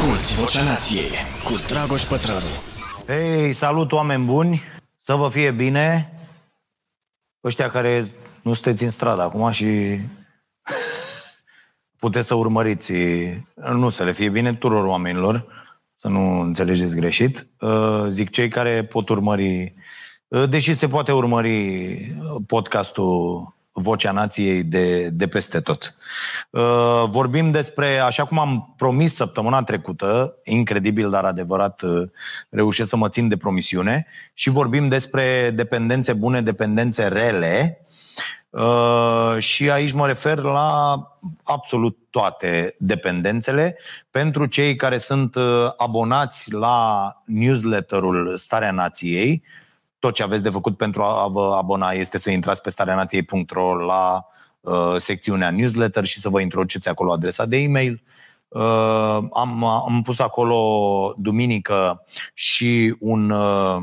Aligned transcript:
Asculți 0.00 0.40
Vocea 0.40 0.62
Nației 0.62 1.10
cu 1.44 1.52
Dragoș 1.66 2.02
Pătrălu. 2.02 2.52
Hei, 3.06 3.52
salut 3.52 3.92
oameni 3.92 4.24
buni, 4.24 4.62
să 4.98 5.14
vă 5.14 5.28
fie 5.28 5.50
bine. 5.50 6.12
Ăștia 7.44 7.70
care 7.70 8.10
nu 8.42 8.52
sunteți 8.52 8.84
în 8.84 8.90
stradă 8.90 9.22
acum 9.22 9.50
și 9.50 10.00
puteți 11.98 12.26
să 12.26 12.34
urmăriți, 12.34 12.92
nu 13.54 13.88
să 13.88 14.04
le 14.04 14.12
fie 14.12 14.28
bine 14.28 14.52
tuturor 14.52 14.84
oamenilor, 14.84 15.46
să 15.94 16.08
nu 16.08 16.40
înțelegeți 16.40 16.96
greșit. 16.96 17.46
Uh, 17.60 18.04
zic 18.06 18.30
cei 18.30 18.48
care 18.48 18.84
pot 18.84 19.08
urmări, 19.08 19.74
uh, 20.28 20.48
deși 20.48 20.74
se 20.74 20.88
poate 20.88 21.12
urmări 21.12 21.98
podcastul 22.46 23.54
Vocea 23.80 24.12
Nației 24.12 24.62
de, 24.62 25.08
de 25.08 25.28
peste 25.28 25.60
tot. 25.60 25.94
Uh, 26.50 27.04
vorbim 27.08 27.50
despre, 27.50 27.98
așa 27.98 28.24
cum 28.24 28.38
am 28.38 28.74
promis 28.76 29.14
săptămâna 29.14 29.62
trecută, 29.62 30.34
incredibil, 30.44 31.10
dar 31.10 31.24
adevărat, 31.24 31.82
uh, 31.82 32.08
reușesc 32.50 32.88
să 32.88 32.96
mă 32.96 33.08
țin 33.08 33.28
de 33.28 33.36
promisiune, 33.36 34.06
și 34.34 34.50
vorbim 34.50 34.88
despre 34.88 35.50
dependențe 35.54 36.12
bune, 36.12 36.40
dependențe 36.40 37.06
rele, 37.06 37.84
Uh, 38.50 39.36
și 39.38 39.70
aici 39.70 39.92
mă 39.92 40.06
refer 40.06 40.38
la 40.38 41.00
absolut 41.42 41.98
toate 42.10 42.74
dependențele. 42.78 43.76
Pentru 44.10 44.46
cei 44.46 44.76
care 44.76 44.96
sunt 44.96 45.34
uh, 45.34 45.42
abonați 45.76 46.52
la 46.52 47.12
newsletterul 47.24 48.36
Starea 48.36 48.70
Nației, 48.70 49.42
tot 50.00 50.14
ce 50.14 50.22
aveți 50.22 50.42
de 50.42 50.50
făcut 50.50 50.76
pentru 50.76 51.02
a 51.02 51.28
vă 51.28 51.54
abona 51.56 51.90
este 51.90 52.18
să 52.18 52.30
intrați 52.30 52.60
pe 52.62 52.70
stareanației.ro 52.70 53.74
la 53.74 54.26
uh, 54.60 54.94
secțiunea 54.96 55.50
newsletter 55.50 56.04
și 56.04 56.20
să 56.20 56.28
vă 56.28 56.40
introduceți 56.40 56.88
acolo 56.88 57.12
adresa 57.12 57.46
de 57.46 57.56
e-mail. 57.56 58.02
Uh, 58.48 59.18
am, 59.32 59.64
am 59.64 60.02
pus 60.04 60.18
acolo 60.18 61.14
duminică 61.16 62.04
și 62.34 62.96
un 63.00 63.30
uh, 63.30 63.76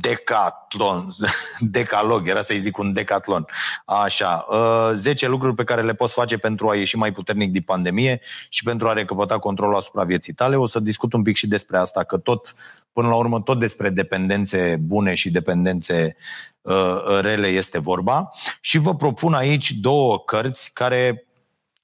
decatlon, 0.00 1.08
decalog, 1.58 2.28
era 2.28 2.40
să-i 2.40 2.58
zic 2.58 2.78
un 2.78 2.92
decatlon. 2.92 3.46
Așa, 3.84 4.46
10 4.92 5.24
uh, 5.24 5.30
lucruri 5.30 5.54
pe 5.54 5.64
care 5.64 5.82
le 5.82 5.94
poți 5.94 6.14
face 6.14 6.36
pentru 6.36 6.68
a 6.68 6.74
ieși 6.74 6.96
mai 6.96 7.12
puternic 7.12 7.50
din 7.52 7.62
pandemie 7.62 8.20
și 8.48 8.62
pentru 8.62 8.88
a 8.88 8.92
recăpăta 8.92 9.38
controlul 9.38 9.76
asupra 9.76 10.04
vieții 10.04 10.32
tale. 10.32 10.56
O 10.56 10.66
să 10.66 10.80
discut 10.80 11.12
un 11.12 11.22
pic 11.22 11.36
și 11.36 11.46
despre 11.46 11.78
asta, 11.78 12.04
că 12.04 12.16
tot, 12.16 12.54
până 12.92 13.08
la 13.08 13.14
urmă, 13.14 13.40
tot 13.40 13.58
despre 13.58 13.90
dependențe 13.90 14.76
bune 14.80 15.14
și 15.14 15.30
dependențe 15.30 16.16
uh, 16.60 17.20
rele 17.20 17.46
este 17.46 17.78
vorba. 17.78 18.30
Și 18.60 18.78
vă 18.78 18.94
propun 18.94 19.34
aici 19.34 19.70
două 19.70 20.18
cărți 20.18 20.72
care, 20.72 21.26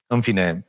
în 0.07 0.21
fine, 0.21 0.65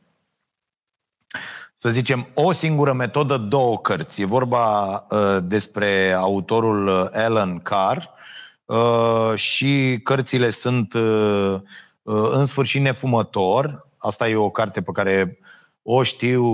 să 1.82 1.88
zicem, 1.88 2.26
o 2.34 2.52
singură 2.52 2.92
metodă, 2.92 3.36
două 3.36 3.78
cărți. 3.78 4.20
E 4.20 4.24
vorba 4.24 4.92
uh, 5.10 5.38
despre 5.42 6.12
autorul 6.12 6.86
uh, 6.86 7.06
Alan 7.12 7.58
Carr 7.58 8.04
uh, 8.64 9.34
și 9.34 10.00
cărțile 10.02 10.50
sunt 10.50 10.92
uh, 10.92 11.54
uh, 12.02 12.28
În 12.30 12.44
sfârșit 12.44 12.80
nefumător. 12.80 13.88
Asta 13.98 14.28
e 14.28 14.36
o 14.36 14.50
carte 14.50 14.82
pe 14.82 14.92
care 14.92 15.38
o 15.82 16.02
știu 16.02 16.44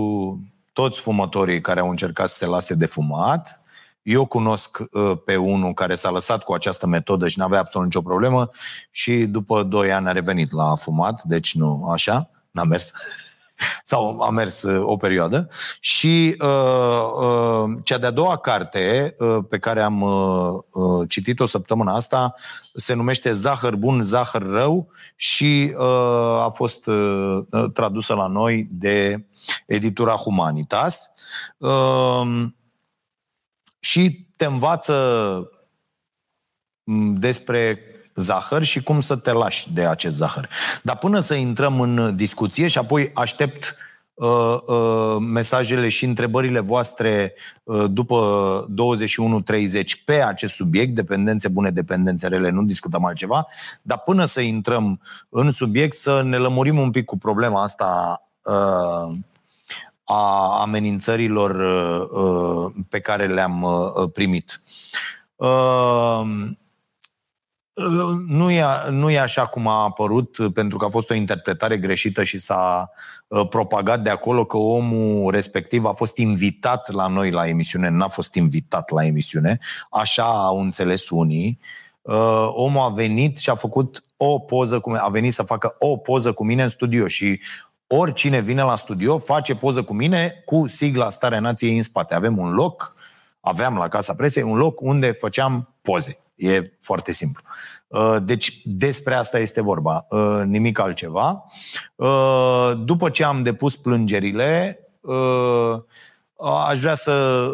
toți 0.73 0.99
fumătorii 0.99 1.61
care 1.61 1.79
au 1.79 1.89
încercat 1.89 2.27
să 2.27 2.35
se 2.35 2.45
lase 2.45 2.73
de 2.73 2.85
fumat. 2.85 3.61
Eu 4.01 4.25
cunosc 4.25 4.79
uh, 4.91 5.11
pe 5.25 5.35
unul 5.35 5.73
care 5.73 5.95
s-a 5.95 6.09
lăsat 6.09 6.43
cu 6.43 6.53
această 6.53 6.87
metodă 6.87 7.27
și 7.27 7.39
n-avea 7.39 7.59
absolut 7.59 7.87
nicio 7.87 8.01
problemă 8.01 8.49
și 8.91 9.25
după 9.25 9.63
2 9.63 9.91
ani 9.91 10.07
a 10.07 10.11
revenit 10.11 10.51
la 10.51 10.75
fumat, 10.75 11.23
deci 11.23 11.55
nu 11.55 11.89
așa, 11.89 12.29
n-a 12.51 12.63
mers. 12.63 12.93
Sau 13.83 14.21
a 14.21 14.29
mers 14.29 14.63
uh, 14.63 14.81
o 14.85 14.97
perioadă. 14.97 15.49
Și 15.79 16.35
uh, 16.39 17.09
uh, 17.21 17.77
cea 17.83 17.97
de-a 17.97 18.11
doua 18.11 18.37
carte 18.37 19.15
uh, 19.17 19.37
pe 19.49 19.59
care 19.59 19.81
am 19.81 20.01
uh, 20.01 20.59
uh, 20.71 21.09
citit-o 21.09 21.45
săptămâna 21.45 21.95
asta 21.95 22.33
se 22.73 22.93
numește 22.93 23.31
Zahăr 23.31 23.75
bun, 23.75 24.01
zahăr 24.01 24.41
rău 24.41 24.91
și 25.15 25.73
uh, 25.77 26.41
a 26.41 26.51
fost 26.53 26.85
uh, 26.85 27.43
tradusă 27.73 28.13
la 28.13 28.27
noi 28.27 28.67
de 28.71 29.25
editura 29.65 30.15
Humanitas. 30.15 31.11
Uh, 31.57 32.45
și 33.79 34.27
te 34.35 34.45
învață 34.45 35.49
despre 37.13 37.83
zahăr 38.19 38.63
și 38.63 38.83
cum 38.83 38.99
să 38.99 39.15
te 39.15 39.31
lași 39.31 39.73
de 39.73 39.85
acest 39.85 40.15
zahăr. 40.15 40.49
Dar 40.83 40.97
până 40.97 41.19
să 41.19 41.33
intrăm 41.33 41.81
în 41.81 42.15
discuție 42.15 42.67
și 42.67 42.77
apoi 42.77 43.11
aștept 43.13 43.75
uh, 44.13 44.57
uh, 44.65 45.17
mesajele 45.19 45.87
și 45.87 46.05
întrebările 46.05 46.59
voastre 46.59 47.33
uh, 47.63 47.85
după 47.91 48.67
21.30 49.81 49.83
pe 50.05 50.23
acest 50.23 50.53
subiect, 50.53 50.95
dependențe 50.95 51.47
bune, 51.47 51.69
dependențe 51.69 52.27
rele, 52.27 52.49
nu 52.49 52.63
discutăm 52.63 53.05
altceva, 53.05 53.45
dar 53.81 53.99
până 53.99 54.25
să 54.25 54.41
intrăm 54.41 55.01
în 55.29 55.51
subiect 55.51 55.95
să 55.95 56.21
ne 56.23 56.37
lămurim 56.37 56.77
un 56.77 56.91
pic 56.91 57.05
cu 57.05 57.17
problema 57.17 57.63
asta 57.63 58.21
uh, 58.43 59.17
a 60.03 60.61
amenințărilor 60.61 61.55
uh, 62.09 62.83
pe 62.89 62.99
care 62.99 63.27
le-am 63.27 63.61
uh, 63.61 64.09
primit. 64.13 64.61
Uh, 67.79 68.21
nu 68.27 68.51
e, 68.51 68.65
nu 68.89 69.09
e 69.09 69.19
așa 69.19 69.45
cum 69.45 69.67
a 69.67 69.83
apărut, 69.83 70.37
pentru 70.53 70.77
că 70.77 70.85
a 70.85 70.89
fost 70.89 71.09
o 71.09 71.13
interpretare 71.13 71.77
greșită 71.77 72.23
și 72.23 72.37
s-a 72.39 72.91
uh, 73.27 73.47
propagat 73.47 74.01
de 74.01 74.09
acolo 74.09 74.45
că 74.45 74.57
omul 74.57 75.31
respectiv 75.31 75.85
a 75.85 75.91
fost 75.91 76.17
invitat 76.17 76.91
la 76.91 77.07
noi 77.07 77.31
la 77.31 77.47
emisiune, 77.47 77.89
n-a 77.89 78.07
fost 78.07 78.33
invitat 78.33 78.91
la 78.91 79.05
emisiune, 79.05 79.59
așa 79.89 80.23
au 80.23 80.59
înțeles 80.59 81.09
unii. 81.09 81.59
Uh, 82.01 82.49
omul 82.53 82.81
a 82.81 82.89
venit 82.89 83.37
și 83.37 83.49
a 83.49 83.55
făcut 83.55 84.03
o 84.17 84.39
poză 84.39 84.79
cu 84.79 84.89
mine, 84.89 85.01
a 85.01 85.09
venit 85.09 85.33
să 85.33 85.43
facă 85.43 85.75
o 85.79 85.97
poză 85.97 86.31
cu 86.31 86.45
mine 86.45 86.63
în 86.63 86.69
studio 86.69 87.07
și 87.07 87.39
oricine 87.87 88.39
vine 88.39 88.61
la 88.61 88.75
studio 88.75 89.17
face 89.17 89.55
poză 89.55 89.83
cu 89.83 89.93
mine 89.93 90.41
cu 90.45 90.67
sigla 90.67 91.09
Starea 91.09 91.39
Nației 91.39 91.77
în 91.77 91.83
spate. 91.83 92.15
Avem 92.15 92.37
un 92.37 92.53
loc, 92.53 92.95
aveam 93.39 93.77
la 93.77 93.87
Casa 93.87 94.13
Presei 94.13 94.43
un 94.43 94.57
loc 94.57 94.81
unde 94.81 95.11
făceam 95.11 95.75
poze. 95.81 96.19
E 96.39 96.71
foarte 96.81 97.11
simplu. 97.11 97.43
Uh, 97.87 98.15
deci 98.23 98.61
despre 98.63 99.15
asta 99.15 99.39
este 99.39 99.61
vorba, 99.61 100.05
uh, 100.09 100.41
nimic 100.45 100.79
altceva. 100.79 101.45
Uh, 101.95 102.71
după 102.83 103.09
ce 103.09 103.23
am 103.23 103.43
depus 103.43 103.75
plângerile, 103.75 104.79
aș 106.67 106.79
vrea 106.79 106.95
să 106.95 107.47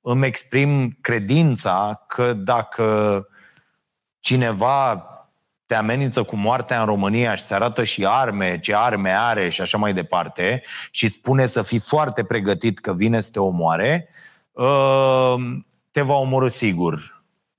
îmi 0.00 0.26
exprim 0.26 0.96
credința 1.00 2.04
că 2.06 2.32
dacă 2.32 3.26
cineva 4.20 5.06
te 5.66 5.74
amenință 5.74 6.22
cu 6.22 6.36
moartea 6.36 6.80
în 6.80 6.86
România 6.86 7.34
și 7.34 7.44
ți 7.44 7.54
arată 7.54 7.84
și 7.84 8.06
arme, 8.06 8.58
ce 8.58 8.74
arme 8.74 9.10
are 9.10 9.48
și 9.48 9.60
așa 9.60 9.78
mai 9.78 9.92
departe 9.92 10.62
și 10.90 11.08
spune 11.08 11.46
să 11.46 11.62
fii 11.62 11.78
foarte 11.78 12.24
pregătit 12.24 12.78
că 12.78 12.92
vine 12.94 13.20
să 13.20 13.30
te 13.30 13.40
omoare, 13.40 14.08
te 15.90 16.02
va 16.02 16.14
omorâ 16.14 16.48
sigur 16.48 17.17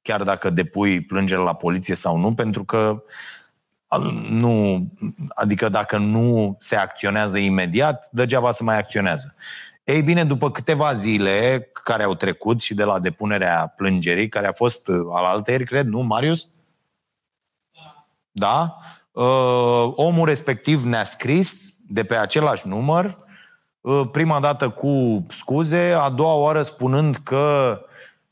chiar 0.09 0.23
dacă 0.23 0.49
depui 0.49 1.01
plângere 1.01 1.41
la 1.41 1.53
poliție 1.53 1.95
sau 1.95 2.17
nu, 2.17 2.33
pentru 2.33 2.63
că 2.63 3.03
nu, 4.29 4.87
adică 5.29 5.69
dacă 5.69 5.97
nu 5.97 6.55
se 6.59 6.75
acționează 6.75 7.37
imediat, 7.37 8.07
degeaba 8.11 8.51
să 8.51 8.63
mai 8.63 8.77
acționează. 8.77 9.35
Ei 9.83 10.01
bine, 10.01 10.23
după 10.23 10.51
câteva 10.51 10.93
zile 10.93 11.69
care 11.83 12.03
au 12.03 12.15
trecut 12.15 12.61
și 12.61 12.73
de 12.73 12.83
la 12.83 12.99
depunerea 12.99 13.73
plângerii, 13.75 14.29
care 14.29 14.47
a 14.47 14.53
fost 14.53 14.87
al 15.11 15.23
altăieri, 15.23 15.65
cred, 15.65 15.85
nu, 15.85 15.99
Marius? 15.99 16.47
Da? 18.31 18.77
Uh, 19.11 19.91
omul 19.95 20.27
respectiv 20.27 20.83
ne-a 20.83 21.03
scris 21.03 21.73
de 21.87 22.03
pe 22.03 22.15
același 22.15 22.67
număr, 22.67 23.17
uh, 23.81 24.09
prima 24.11 24.39
dată 24.39 24.69
cu 24.69 25.25
scuze, 25.27 25.97
a 25.99 26.09
doua 26.09 26.33
oară 26.33 26.61
spunând 26.61 27.15
că 27.15 27.79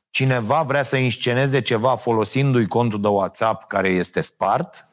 cineva 0.09 0.61
vrea 0.61 0.81
să 0.81 0.95
insceneze 0.95 1.61
ceva 1.61 1.95
folosindu-i 1.95 2.67
contul 2.67 3.01
de 3.01 3.07
WhatsApp 3.07 3.67
care 3.67 3.89
este 3.89 4.21
spart, 4.21 4.87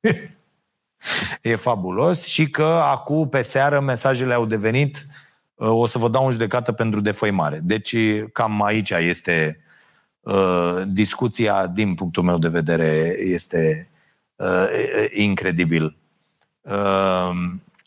e 1.42 1.54
fabulos, 1.54 2.24
și 2.24 2.50
că 2.50 2.80
acum 2.84 3.28
pe 3.28 3.42
seară 3.42 3.80
mesajele 3.80 4.34
au 4.34 4.46
devenit 4.46 5.06
uh, 5.54 5.68
o 5.68 5.86
să 5.86 5.98
vă 5.98 6.08
dau 6.08 6.24
un 6.24 6.30
judecată 6.30 6.72
pentru 6.72 7.00
defăimare. 7.00 7.60
Deci 7.62 7.96
cam 8.32 8.62
aici 8.62 8.90
este 8.90 9.60
uh, 10.20 10.82
discuția, 10.86 11.66
din 11.66 11.94
punctul 11.94 12.22
meu 12.22 12.38
de 12.38 12.48
vedere, 12.48 13.16
este 13.18 13.90
uh, 14.36 14.66
incredibil. 15.10 15.96
Uh, 16.60 17.30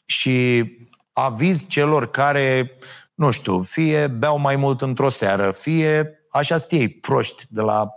și 0.05 0.65
aviz 1.13 1.67
celor 1.67 2.11
care, 2.11 2.71
nu 3.13 3.31
știu, 3.31 3.61
fie 3.61 4.07
beau 4.07 4.37
mai 4.37 4.55
mult 4.55 4.81
într-o 4.81 5.09
seară, 5.09 5.51
fie 5.51 6.19
așa 6.29 6.55
știi 6.55 6.89
proști 6.89 7.43
de 7.49 7.61
la 7.61 7.89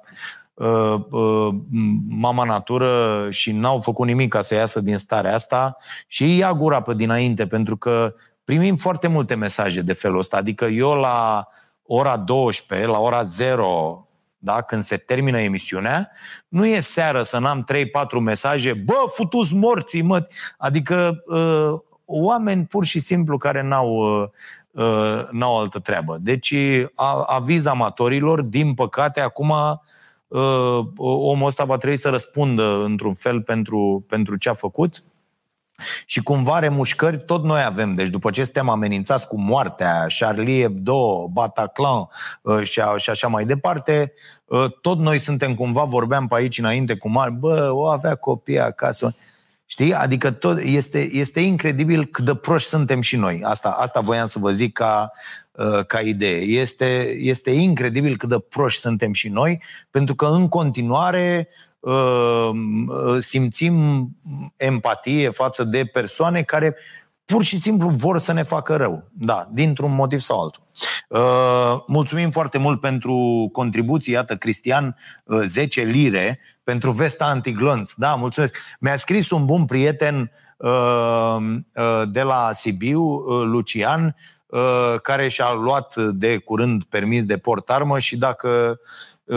uh, 0.54 0.94
uh, 1.10 1.54
mama 2.08 2.44
natură 2.44 3.26
și 3.30 3.52
n-au 3.52 3.80
făcut 3.80 4.06
nimic 4.06 4.28
ca 4.28 4.40
să 4.40 4.54
iasă 4.54 4.80
din 4.80 4.96
starea 4.96 5.34
asta 5.34 5.76
și 6.06 6.36
ia 6.36 6.52
gura 6.52 6.82
pe 6.82 6.94
dinainte, 6.94 7.46
pentru 7.46 7.76
că 7.76 8.14
primim 8.44 8.76
foarte 8.76 9.08
multe 9.08 9.34
mesaje 9.34 9.80
de 9.80 9.92
felul 9.92 10.18
ăsta. 10.18 10.36
Adică 10.36 10.64
eu 10.64 10.92
la 10.92 11.48
ora 11.82 12.16
12, 12.16 12.88
la 12.88 12.98
ora 12.98 13.22
0, 13.22 14.06
da, 14.38 14.60
când 14.60 14.82
se 14.82 14.96
termină 14.96 15.40
emisiunea, 15.40 16.10
nu 16.48 16.66
e 16.66 16.78
seară 16.78 17.22
să 17.22 17.38
n-am 17.38 17.66
3-4 17.72 18.20
mesaje, 18.20 18.72
bă, 18.72 18.94
futus 19.14 19.52
morții, 19.52 20.02
mă! 20.02 20.26
Adică 20.58 21.22
uh, 21.26 21.80
oameni 22.04 22.66
pur 22.66 22.84
și 22.84 22.98
simplu 22.98 23.36
care 23.36 23.62
n-au, 23.62 23.88
uh, 23.88 24.22
uh, 24.22 24.28
n-au 25.30 25.58
altă 25.58 25.78
treabă. 25.78 26.18
Deci, 26.20 26.54
a, 26.94 27.22
aviz 27.26 27.66
amatorilor, 27.66 28.42
din 28.42 28.74
păcate, 28.74 29.20
acum 29.20 29.50
uh, 30.28 30.80
omul 30.96 31.46
ăsta 31.46 31.64
va 31.64 31.76
trebui 31.76 31.96
să 31.96 32.08
răspundă 32.08 32.82
într-un 32.84 33.14
fel 33.14 33.42
pentru, 33.42 34.04
pentru 34.08 34.36
ce 34.36 34.48
a 34.48 34.54
făcut 34.54 35.04
și 36.06 36.22
cumva 36.22 36.58
remușcări 36.58 37.24
tot 37.24 37.44
noi 37.44 37.62
avem. 37.62 37.94
Deci 37.94 38.08
după 38.08 38.30
ce 38.30 38.44
suntem 38.44 38.68
amenințați 38.68 39.28
cu 39.28 39.40
moartea, 39.40 40.06
Charlie 40.18 40.62
Hebdo, 40.62 41.28
Bataclan 41.28 42.08
uh, 42.42 42.62
și, 42.62 42.80
a, 42.80 42.96
și 42.96 43.10
așa 43.10 43.28
mai 43.28 43.44
departe, 43.44 44.12
uh, 44.44 44.64
tot 44.80 44.98
noi 44.98 45.18
suntem 45.18 45.54
cumva, 45.54 45.84
vorbeam 45.84 46.26
pe 46.26 46.34
aici 46.34 46.58
înainte 46.58 46.96
cu 46.96 47.08
mari, 47.08 47.32
bă, 47.32 47.70
o 47.72 47.86
avea 47.86 48.14
copii 48.14 48.60
acasă. 48.60 49.14
Știi? 49.72 49.94
Adică 49.94 50.30
tot, 50.30 50.58
este, 50.58 51.08
este 51.12 51.40
incredibil 51.40 52.04
cât 52.06 52.24
de 52.24 52.34
proști 52.34 52.68
suntem 52.68 53.00
și 53.00 53.16
noi. 53.16 53.40
Asta, 53.44 53.68
asta 53.68 54.00
voiam 54.00 54.26
să 54.26 54.38
vă 54.38 54.50
zic 54.50 54.72
ca, 54.72 55.12
uh, 55.52 55.86
ca 55.86 56.00
idee. 56.00 56.40
Este, 56.40 57.16
este 57.18 57.50
incredibil 57.50 58.16
cât 58.16 58.28
de 58.28 58.38
proști 58.38 58.80
suntem 58.80 59.12
și 59.12 59.28
noi, 59.28 59.62
pentru 59.90 60.14
că 60.14 60.26
în 60.26 60.48
continuare 60.48 61.48
uh, 61.80 62.50
simțim 63.18 64.08
empatie 64.56 65.30
față 65.30 65.64
de 65.64 65.84
persoane 65.84 66.42
care 66.42 66.76
pur 67.24 67.42
și 67.42 67.58
simplu 67.58 67.88
vor 67.88 68.18
să 68.18 68.32
ne 68.32 68.42
facă 68.42 68.76
rău. 68.76 69.10
Da, 69.12 69.48
dintr-un 69.52 69.94
motiv 69.94 70.18
sau 70.18 70.42
altul. 70.42 70.61
Uh, 71.08 71.82
mulțumim 71.86 72.30
foarte 72.30 72.58
mult 72.58 72.80
pentru 72.80 73.48
contribuții. 73.52 74.12
Iată, 74.12 74.36
Cristian, 74.36 74.96
10 75.44 75.82
lire 75.82 76.40
pentru 76.64 76.90
vesta 76.90 77.24
antiglonț. 77.24 77.92
Da, 77.92 78.14
mulțumesc. 78.14 78.56
Mi-a 78.80 78.96
scris 78.96 79.30
un 79.30 79.44
bun 79.44 79.64
prieten 79.64 80.30
uh, 80.56 81.36
uh, 81.74 82.02
de 82.08 82.22
la 82.22 82.50
Sibiu, 82.52 83.02
uh, 83.02 83.42
Lucian, 83.44 84.16
care 85.02 85.28
și-a 85.28 85.52
luat 85.52 85.96
de 85.96 86.36
curând 86.36 86.84
permis 86.84 87.24
de 87.24 87.38
port 87.38 87.70
armă 87.70 87.98
și 87.98 88.16
dacă 88.16 88.80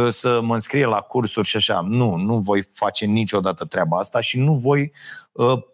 să 0.10 0.40
mă 0.44 0.54
înscrie 0.54 0.86
la 0.86 1.00
cursuri 1.00 1.48
și 1.48 1.56
așa. 1.56 1.82
Nu, 1.88 2.16
nu 2.16 2.38
voi 2.38 2.70
face 2.74 3.06
niciodată 3.06 3.66
treaba 3.66 3.98
asta 3.98 4.20
și 4.20 4.40
nu 4.40 4.54
voi 4.54 4.92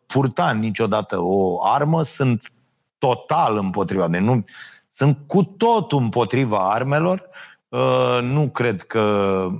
purta 0.05 0.51
niciodată 0.51 1.17
o 1.19 1.65
armă. 1.65 2.01
Sunt 2.01 2.51
total 2.97 3.57
împotriva. 3.57 4.07
Deci 4.07 4.21
nu, 4.21 4.45
sunt 4.91 5.17
cu 5.27 5.43
totul 5.43 6.01
împotriva 6.01 6.71
armelor 6.71 7.29
Uh, 7.71 8.19
nu 8.21 8.49
cred 8.49 8.81
că 8.81 8.99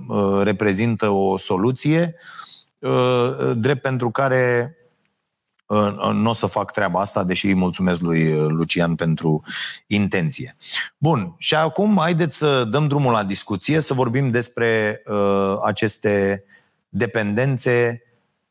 uh, 0.07 0.41
reprezintă 0.43 1.09
o 1.09 1.37
soluție, 1.37 2.15
uh, 2.79 3.51
drept 3.55 3.81
pentru 3.81 4.09
care 4.09 4.75
nu 6.13 6.29
o 6.29 6.33
să 6.33 6.45
fac 6.45 6.71
treaba 6.71 6.99
asta, 6.99 7.23
deși 7.23 7.45
îi 7.45 7.53
mulțumesc 7.53 8.01
lui 8.01 8.33
Lucian 8.33 8.95
pentru 8.95 9.43
intenție. 9.87 10.55
Bun, 10.97 11.35
și 11.37 11.55
acum 11.55 11.97
haideți 11.97 12.37
să 12.37 12.63
dăm 12.63 12.87
drumul 12.87 13.11
la 13.11 13.23
discuție, 13.23 13.79
să 13.79 13.93
vorbim 13.93 14.29
despre 14.29 15.01
uh, 15.05 15.55
aceste 15.63 16.43
dependențe 16.89 18.01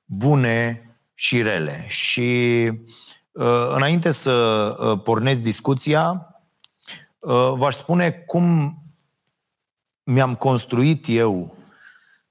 bune 0.04 0.88
și 1.14 1.42
rele. 1.42 1.84
Și 1.88 2.70
uh, 3.32 3.72
înainte 3.74 4.10
să 4.10 4.30
uh, 4.80 5.00
pornesc 5.02 5.40
discuția, 5.40 6.10
uh, 6.10 6.29
v-aș 7.54 7.74
spune 7.74 8.10
cum 8.10 8.74
mi-am 10.02 10.34
construit 10.34 11.04
eu 11.08 11.56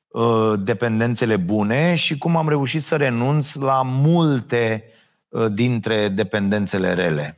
uh, 0.08 0.54
dependențele 0.60 1.36
bune 1.36 1.96
și 1.96 2.18
cum 2.18 2.36
am 2.36 2.50
reușit 2.50 2.82
să 2.82 2.96
renunț 2.96 3.54
la 3.54 3.82
multe 3.82 4.84
uh, 5.30 5.46
dintre 5.52 6.08
dependențele 6.08 6.94
rele. 6.94 7.38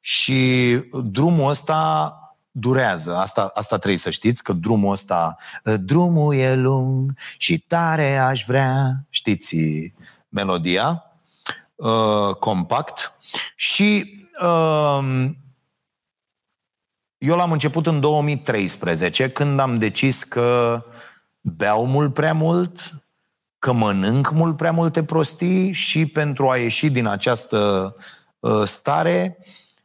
Și 0.00 0.72
drumul 1.04 1.48
ăsta 1.48 2.14
durează. 2.50 3.16
Asta, 3.16 3.50
asta 3.54 3.76
trebuie 3.76 3.98
să 3.98 4.10
știți, 4.10 4.42
că 4.42 4.52
drumul 4.52 4.92
ăsta, 4.92 5.36
uh, 5.64 5.74
drumul 5.80 6.34
e 6.34 6.54
lung 6.54 7.12
și 7.38 7.58
tare 7.58 8.16
aș 8.16 8.44
vrea, 8.46 8.92
știți 9.08 9.56
melodia, 10.28 11.04
uh, 11.74 12.34
compact. 12.38 13.12
Și 13.56 14.18
uh, 14.42 15.30
eu 17.20 17.36
l-am 17.36 17.52
început 17.52 17.86
în 17.86 18.00
2013, 18.00 19.30
când 19.30 19.60
am 19.60 19.78
decis 19.78 20.22
că 20.24 20.82
beau 21.40 21.86
mult 21.86 22.14
prea 22.14 22.32
mult, 22.32 22.94
că 23.58 23.72
mănânc 23.72 24.30
mult 24.30 24.56
prea 24.56 24.72
multe 24.72 25.04
prostii 25.04 25.72
și 25.72 26.06
pentru 26.06 26.48
a 26.48 26.56
ieși 26.56 26.90
din 26.90 27.06
această 27.06 27.94
uh, 28.38 28.62
stare 28.64 29.38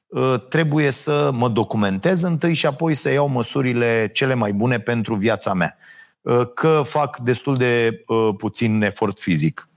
uh, 0.07 0.35
trebuie 0.49 0.89
să 0.89 1.31
mă 1.33 1.49
documentez 1.49 2.21
întâi 2.21 2.53
și 2.53 2.65
apoi 2.65 2.93
să 2.93 3.11
iau 3.11 3.27
măsurile 3.27 4.09
cele 4.13 4.33
mai 4.33 4.53
bune 4.53 4.79
pentru 4.79 5.15
viața 5.15 5.53
mea. 5.53 5.77
Uh, 6.21 6.41
că 6.53 6.81
fac 6.85 7.17
destul 7.17 7.57
de 7.57 8.03
puțin 8.37 8.81
efort 8.81 9.19
fizic. 9.19 9.69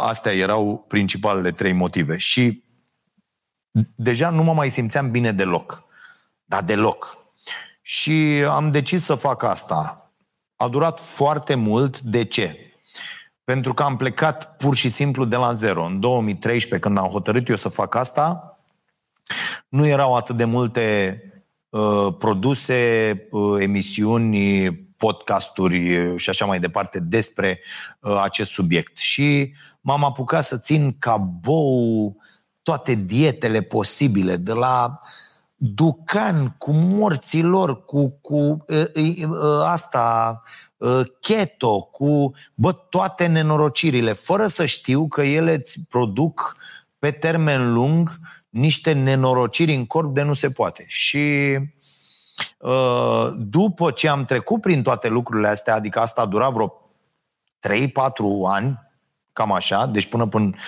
Astea 0.00 0.32
erau 0.32 0.84
principalele 0.88 1.52
trei 1.52 1.72
motive. 1.72 2.16
Și 2.16 2.62
deja 3.94 4.30
nu 4.30 4.42
mă 4.42 4.52
mai 4.52 4.70
simțeam 4.70 5.10
bine 5.10 5.32
deloc 5.32 5.87
dar 6.48 6.62
deloc. 6.62 7.18
Și 7.82 8.44
am 8.48 8.70
decis 8.70 9.04
să 9.04 9.14
fac 9.14 9.42
asta. 9.42 10.10
A 10.56 10.68
durat 10.68 11.00
foarte 11.00 11.54
mult. 11.54 12.00
De 12.00 12.24
ce? 12.24 12.72
Pentru 13.44 13.74
că 13.74 13.82
am 13.82 13.96
plecat 13.96 14.56
pur 14.56 14.74
și 14.74 14.88
simplu 14.88 15.24
de 15.24 15.36
la 15.36 15.52
zero. 15.52 15.84
În 15.84 16.00
2013, 16.00 16.88
când 16.88 16.98
am 16.98 17.06
hotărât 17.06 17.48
eu 17.48 17.56
să 17.56 17.68
fac 17.68 17.94
asta, 17.94 18.58
nu 19.68 19.86
erau 19.86 20.16
atât 20.16 20.36
de 20.36 20.44
multe 20.44 21.22
uh, 21.68 22.14
produse, 22.18 23.12
uh, 23.30 23.62
emisiuni, 23.62 24.72
podcasturi 24.76 26.16
și 26.16 26.30
așa 26.30 26.44
mai 26.44 26.60
departe 26.60 27.00
despre 27.00 27.60
uh, 28.00 28.20
acest 28.22 28.50
subiect. 28.50 28.98
Și 28.98 29.54
m-am 29.80 30.04
apucat 30.04 30.44
să 30.44 30.58
țin 30.58 30.96
ca 30.98 31.16
bou 31.16 32.16
toate 32.62 32.94
dietele 32.94 33.60
posibile, 33.60 34.36
de 34.36 34.52
la 34.52 35.00
uh, 35.02 35.08
Ducan 35.60 36.54
cu 36.58 36.70
morții 36.70 37.42
lor, 37.42 37.84
cu, 37.84 38.08
cu 38.20 38.64
asta, 39.64 40.42
keto, 41.20 41.82
cu 41.82 42.34
bă, 42.54 42.72
toate 42.72 43.26
nenorocirile, 43.26 44.12
fără 44.12 44.46
să 44.46 44.64
știu 44.64 45.08
că 45.08 45.22
ele 45.22 45.54
îți 45.54 45.80
produc 45.88 46.56
pe 46.98 47.10
termen 47.10 47.72
lung 47.72 48.18
niște 48.48 48.92
nenorociri 48.92 49.74
în 49.74 49.86
corp 49.86 50.14
de 50.14 50.22
nu 50.22 50.32
se 50.32 50.50
poate. 50.50 50.84
Și 50.86 51.58
după 53.36 53.90
ce 53.90 54.08
am 54.08 54.24
trecut 54.24 54.60
prin 54.60 54.82
toate 54.82 55.08
lucrurile 55.08 55.48
astea, 55.48 55.74
adică 55.74 56.00
asta 56.00 56.20
a 56.20 56.26
durat 56.26 56.52
vreo 56.52 56.72
3-4 57.68 57.90
ani, 58.46 58.78
cam 59.38 59.52
așa, 59.52 59.86
deci 59.86 60.06
până 60.06 60.26
până 60.26 60.50
2016-2017, 60.54 60.58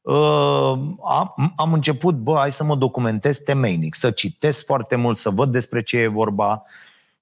uh, 0.00 0.72
am, 1.04 1.52
am 1.56 1.72
început, 1.72 2.14
bă, 2.14 2.36
hai 2.38 2.50
să 2.50 2.64
mă 2.64 2.76
documentez 2.76 3.38
temeinic, 3.38 3.94
să 3.94 4.10
citesc 4.10 4.64
foarte 4.64 4.96
mult, 4.96 5.16
să 5.16 5.30
văd 5.30 5.52
despre 5.52 5.82
ce 5.82 5.98
e 5.98 6.06
vorba. 6.06 6.62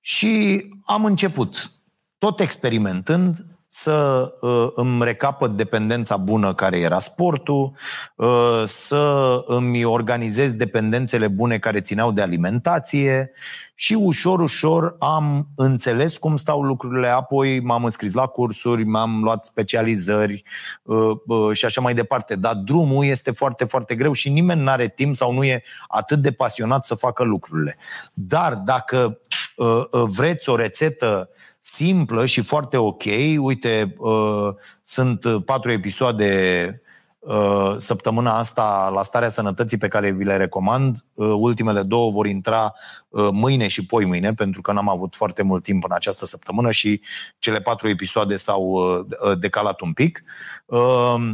Și 0.00 0.64
am 0.84 1.04
început, 1.04 1.72
tot 2.18 2.40
experimentând, 2.40 3.44
să 3.68 4.28
uh, 4.40 4.68
îmi 4.74 5.04
recapăt 5.04 5.56
dependența 5.56 6.16
bună 6.16 6.54
care 6.54 6.78
era 6.78 6.98
sportul, 6.98 7.72
uh, 8.16 8.62
să 8.64 9.34
îmi 9.46 9.84
organizez 9.84 10.52
dependențele 10.52 11.28
bune 11.28 11.58
care 11.58 11.80
țineau 11.80 12.12
de 12.12 12.22
alimentație 12.22 13.32
și 13.80 13.94
ușor, 13.94 14.40
ușor 14.40 14.96
am 14.98 15.48
înțeles 15.56 16.16
cum 16.16 16.36
stau 16.36 16.62
lucrurile, 16.62 17.08
apoi 17.08 17.60
m-am 17.60 17.84
înscris 17.84 18.14
la 18.14 18.26
cursuri, 18.26 18.84
m-am 18.84 19.22
luat 19.22 19.44
specializări 19.44 20.42
uh, 20.82 21.10
uh, 21.26 21.56
și 21.56 21.64
așa 21.64 21.80
mai 21.80 21.94
departe. 21.94 22.36
Dar 22.36 22.54
drumul 22.54 23.04
este 23.04 23.30
foarte, 23.30 23.64
foarte 23.64 23.94
greu 23.94 24.12
și 24.12 24.30
nimeni 24.30 24.60
nu 24.60 24.70
are 24.70 24.88
timp 24.88 25.14
sau 25.14 25.32
nu 25.32 25.44
e 25.44 25.62
atât 25.88 26.18
de 26.18 26.32
pasionat 26.32 26.84
să 26.84 26.94
facă 26.94 27.22
lucrurile. 27.22 27.76
Dar 28.14 28.54
dacă 28.54 29.20
uh, 29.56 29.84
uh 29.90 30.02
vreți 30.06 30.48
o 30.48 30.56
rețetă 30.56 31.28
simplă 31.68 32.26
și 32.26 32.40
foarte 32.40 32.76
ok. 32.76 33.02
Uite, 33.38 33.94
uh, 33.98 34.48
sunt 34.82 35.24
patru 35.44 35.70
episoade 35.70 36.82
uh, 37.18 37.74
săptămâna 37.76 38.38
asta 38.38 38.90
la 38.94 39.02
starea 39.02 39.28
sănătății 39.28 39.78
pe 39.78 39.88
care 39.88 40.10
vi 40.10 40.24
le 40.24 40.36
recomand. 40.36 41.04
Uh, 41.14 41.34
ultimele 41.38 41.82
două 41.82 42.10
vor 42.10 42.26
intra 42.26 42.72
uh, 43.08 43.28
mâine 43.32 43.66
și 43.66 43.86
poi 43.86 44.04
mâine, 44.04 44.34
pentru 44.34 44.60
că 44.60 44.72
n-am 44.72 44.88
avut 44.88 45.14
foarte 45.14 45.42
mult 45.42 45.62
timp 45.62 45.84
în 45.84 45.92
această 45.92 46.26
săptămână 46.26 46.70
și 46.70 47.00
cele 47.38 47.60
patru 47.60 47.88
episoade 47.88 48.36
s-au 48.36 48.62
uh, 48.62 49.38
decalat 49.38 49.80
un 49.80 49.92
pic. 49.92 50.22
Uh, 50.66 51.32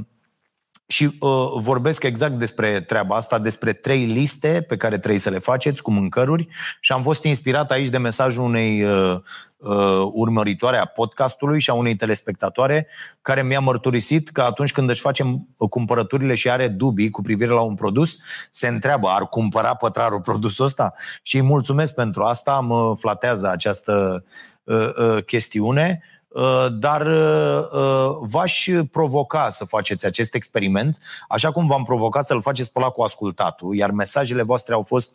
și 0.87 1.05
uh, 1.05 1.53
vorbesc 1.57 2.03
exact 2.03 2.39
despre 2.39 2.81
treaba 2.81 3.17
asta, 3.17 3.39
despre 3.39 3.73
trei 3.73 4.05
liste 4.05 4.65
pe 4.69 4.77
care 4.77 4.99
trebuie 4.99 5.21
să 5.21 5.31
le 5.31 5.39
faceți 5.39 5.83
cu 5.83 5.91
mâncăruri 5.91 6.49
și 6.81 6.93
am 6.93 7.03
fost 7.03 7.25
inspirat 7.25 7.71
aici 7.71 7.89
de 7.89 7.99
mesajul 7.99 8.45
unei 8.45 8.83
uh, 8.83 9.21
uh, 9.65 10.09
urmăritoare 10.13 10.77
a 10.77 10.85
podcastului 10.85 11.61
și 11.61 11.71
a 11.71 11.75
unei 11.75 11.97
telespectatoare 11.97 12.87
care 13.23 13.43
mi-a 13.43 13.61
mărturisit 13.61 14.29
că 14.29 14.43
atunci 14.43 14.73
când 14.73 14.91
își 14.91 15.01
facem 15.01 15.49
cumpărăturile 15.71 16.35
și 16.35 16.51
are 16.51 16.69
dubii 16.69 17.11
cu 17.11 17.23
privire 17.23 17.51
la 17.51 17.61
un 17.61 17.75
produs, 17.75 18.17
se 18.51 18.69
întreabă, 18.69 19.09
ar 19.09 19.29
cumpăra 19.29 19.75
pătrarul 19.75 20.21
produsul 20.21 20.65
ăsta? 20.65 20.95
Și 21.23 21.37
îi 21.37 21.43
mulțumesc 21.43 21.95
pentru 21.95 22.23
asta, 22.23 22.61
mă 22.61 22.97
flatează 22.99 23.49
această 23.49 24.25
uh, 24.65 24.97
uh, 24.97 25.25
chestiune 25.25 26.03
Uh, 26.35 26.67
dar 26.73 27.07
uh, 27.07 27.65
uh, 27.73 28.17
v-aș 28.21 28.69
provoca 28.91 29.51
să 29.51 29.65
faceți 29.65 30.07
acest 30.07 30.35
experiment, 30.35 30.99
așa 31.29 31.51
cum 31.51 31.67
v-am 31.67 31.85
provocat 31.85 32.25
să-l 32.25 32.43
faceți 32.43 32.73
pe 32.73 32.81
la 32.81 32.89
cu 32.89 33.03
ascultatul, 33.03 33.75
iar 33.75 33.91
mesajele 33.91 34.43
voastre 34.43 34.75
au 34.75 34.83
fost 34.83 35.11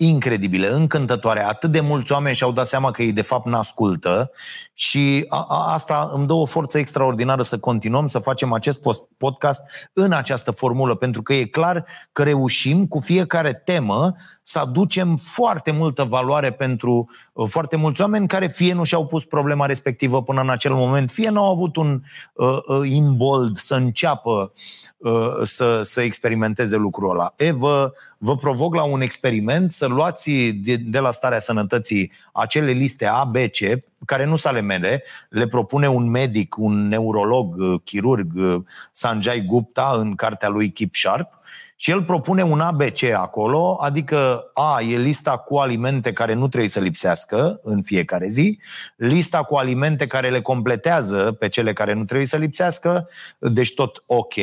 incredibile, 0.00 0.68
încântătoare. 0.68 1.44
Atât 1.44 1.70
de 1.70 1.80
mulți 1.80 2.12
oameni 2.12 2.34
și-au 2.34 2.52
dat 2.52 2.66
seama 2.66 2.90
că 2.90 3.02
ei 3.02 3.12
de 3.12 3.22
fapt 3.22 3.46
n-ascultă 3.46 4.30
și 4.74 5.24
a, 5.28 5.46
a, 5.48 5.72
asta 5.72 6.10
îmi 6.12 6.26
dă 6.26 6.32
o 6.32 6.44
forță 6.44 6.78
extraordinară 6.78 7.42
să 7.42 7.58
continuăm 7.58 8.06
să 8.06 8.18
facem 8.18 8.52
acest 8.52 8.80
podcast 9.16 9.62
în 9.92 10.12
această 10.12 10.50
formulă, 10.50 10.94
pentru 10.94 11.22
că 11.22 11.34
e 11.34 11.44
clar 11.44 11.84
că 12.12 12.22
reușim 12.22 12.86
cu 12.86 13.00
fiecare 13.00 13.52
temă 13.52 14.14
să 14.48 14.58
aducem 14.58 15.16
foarte 15.16 15.70
multă 15.70 16.04
valoare 16.04 16.52
pentru 16.52 17.10
uh, 17.32 17.48
foarte 17.48 17.76
mulți 17.76 18.00
oameni 18.00 18.28
care 18.28 18.46
fie 18.46 18.72
nu 18.72 18.84
și-au 18.84 19.06
pus 19.06 19.24
problema 19.24 19.66
respectivă 19.66 20.22
până 20.22 20.40
în 20.40 20.50
acel 20.50 20.72
moment, 20.74 21.10
fie 21.10 21.28
nu 21.28 21.44
au 21.44 21.50
avut 21.50 21.76
un 21.76 22.02
uh, 22.32 22.58
uh, 22.66 22.88
imbold 22.90 23.56
să 23.56 23.74
înceapă 23.74 24.52
uh, 24.96 25.36
să, 25.42 25.82
să 25.82 26.00
experimenteze 26.00 26.76
lucrul 26.76 27.10
ăla. 27.10 27.34
E, 27.36 27.50
vă, 27.50 27.92
vă 28.18 28.36
provoc 28.36 28.74
la 28.74 28.82
un 28.82 29.00
experiment 29.00 29.72
să 29.72 29.86
luați 29.86 30.30
de, 30.48 30.76
de 30.76 30.98
la 30.98 31.10
starea 31.10 31.38
sănătății 31.38 32.12
acele 32.32 32.70
liste 32.70 33.06
A, 33.06 33.24
B, 33.24 33.36
C, 33.36 33.58
care 34.04 34.24
nu 34.24 34.36
sunt 34.36 34.52
ale 34.52 34.62
mele, 34.62 35.02
le 35.28 35.46
propune 35.46 35.88
un 35.88 36.10
medic, 36.10 36.56
un 36.56 36.88
neurolog, 36.88 37.54
uh, 37.58 37.80
chirurg, 37.84 38.32
uh, 38.34 38.62
Sanjay 38.92 39.44
Gupta 39.46 39.94
în 39.94 40.14
cartea 40.14 40.48
lui 40.48 40.70
Keep 40.70 40.94
Sharp, 40.94 41.38
și 41.80 41.90
el 41.90 42.02
propune 42.02 42.42
un 42.42 42.60
ABC 42.60 43.02
acolo, 43.02 43.78
adică 43.80 44.50
A 44.54 44.80
e 44.80 44.96
lista 44.96 45.36
cu 45.36 45.56
alimente 45.56 46.12
care 46.12 46.34
nu 46.34 46.48
trebuie 46.48 46.70
să 46.70 46.80
lipsească 46.80 47.60
în 47.62 47.82
fiecare 47.82 48.26
zi, 48.26 48.58
lista 48.96 49.42
cu 49.42 49.54
alimente 49.54 50.06
care 50.06 50.30
le 50.30 50.40
completează 50.40 51.32
pe 51.32 51.48
cele 51.48 51.72
care 51.72 51.92
nu 51.92 52.04
trebuie 52.04 52.26
să 52.26 52.36
lipsească, 52.36 53.08
deci 53.38 53.74
tot 53.74 54.02
ok, 54.06 54.34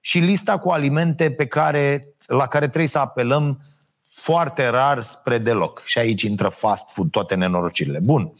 și 0.00 0.18
lista 0.18 0.58
cu 0.58 0.68
alimente 0.68 1.30
pe 1.30 1.46
care, 1.46 2.14
la 2.26 2.46
care 2.46 2.66
trebuie 2.66 2.88
să 2.88 2.98
apelăm 2.98 3.60
foarte 4.02 4.68
rar 4.68 5.02
spre 5.02 5.38
deloc. 5.38 5.82
Și 5.84 5.98
aici 5.98 6.22
intră 6.22 6.48
fast 6.48 6.90
food, 6.90 7.10
toate 7.10 7.34
nenorocirile. 7.34 7.98
Bun. 8.02 8.32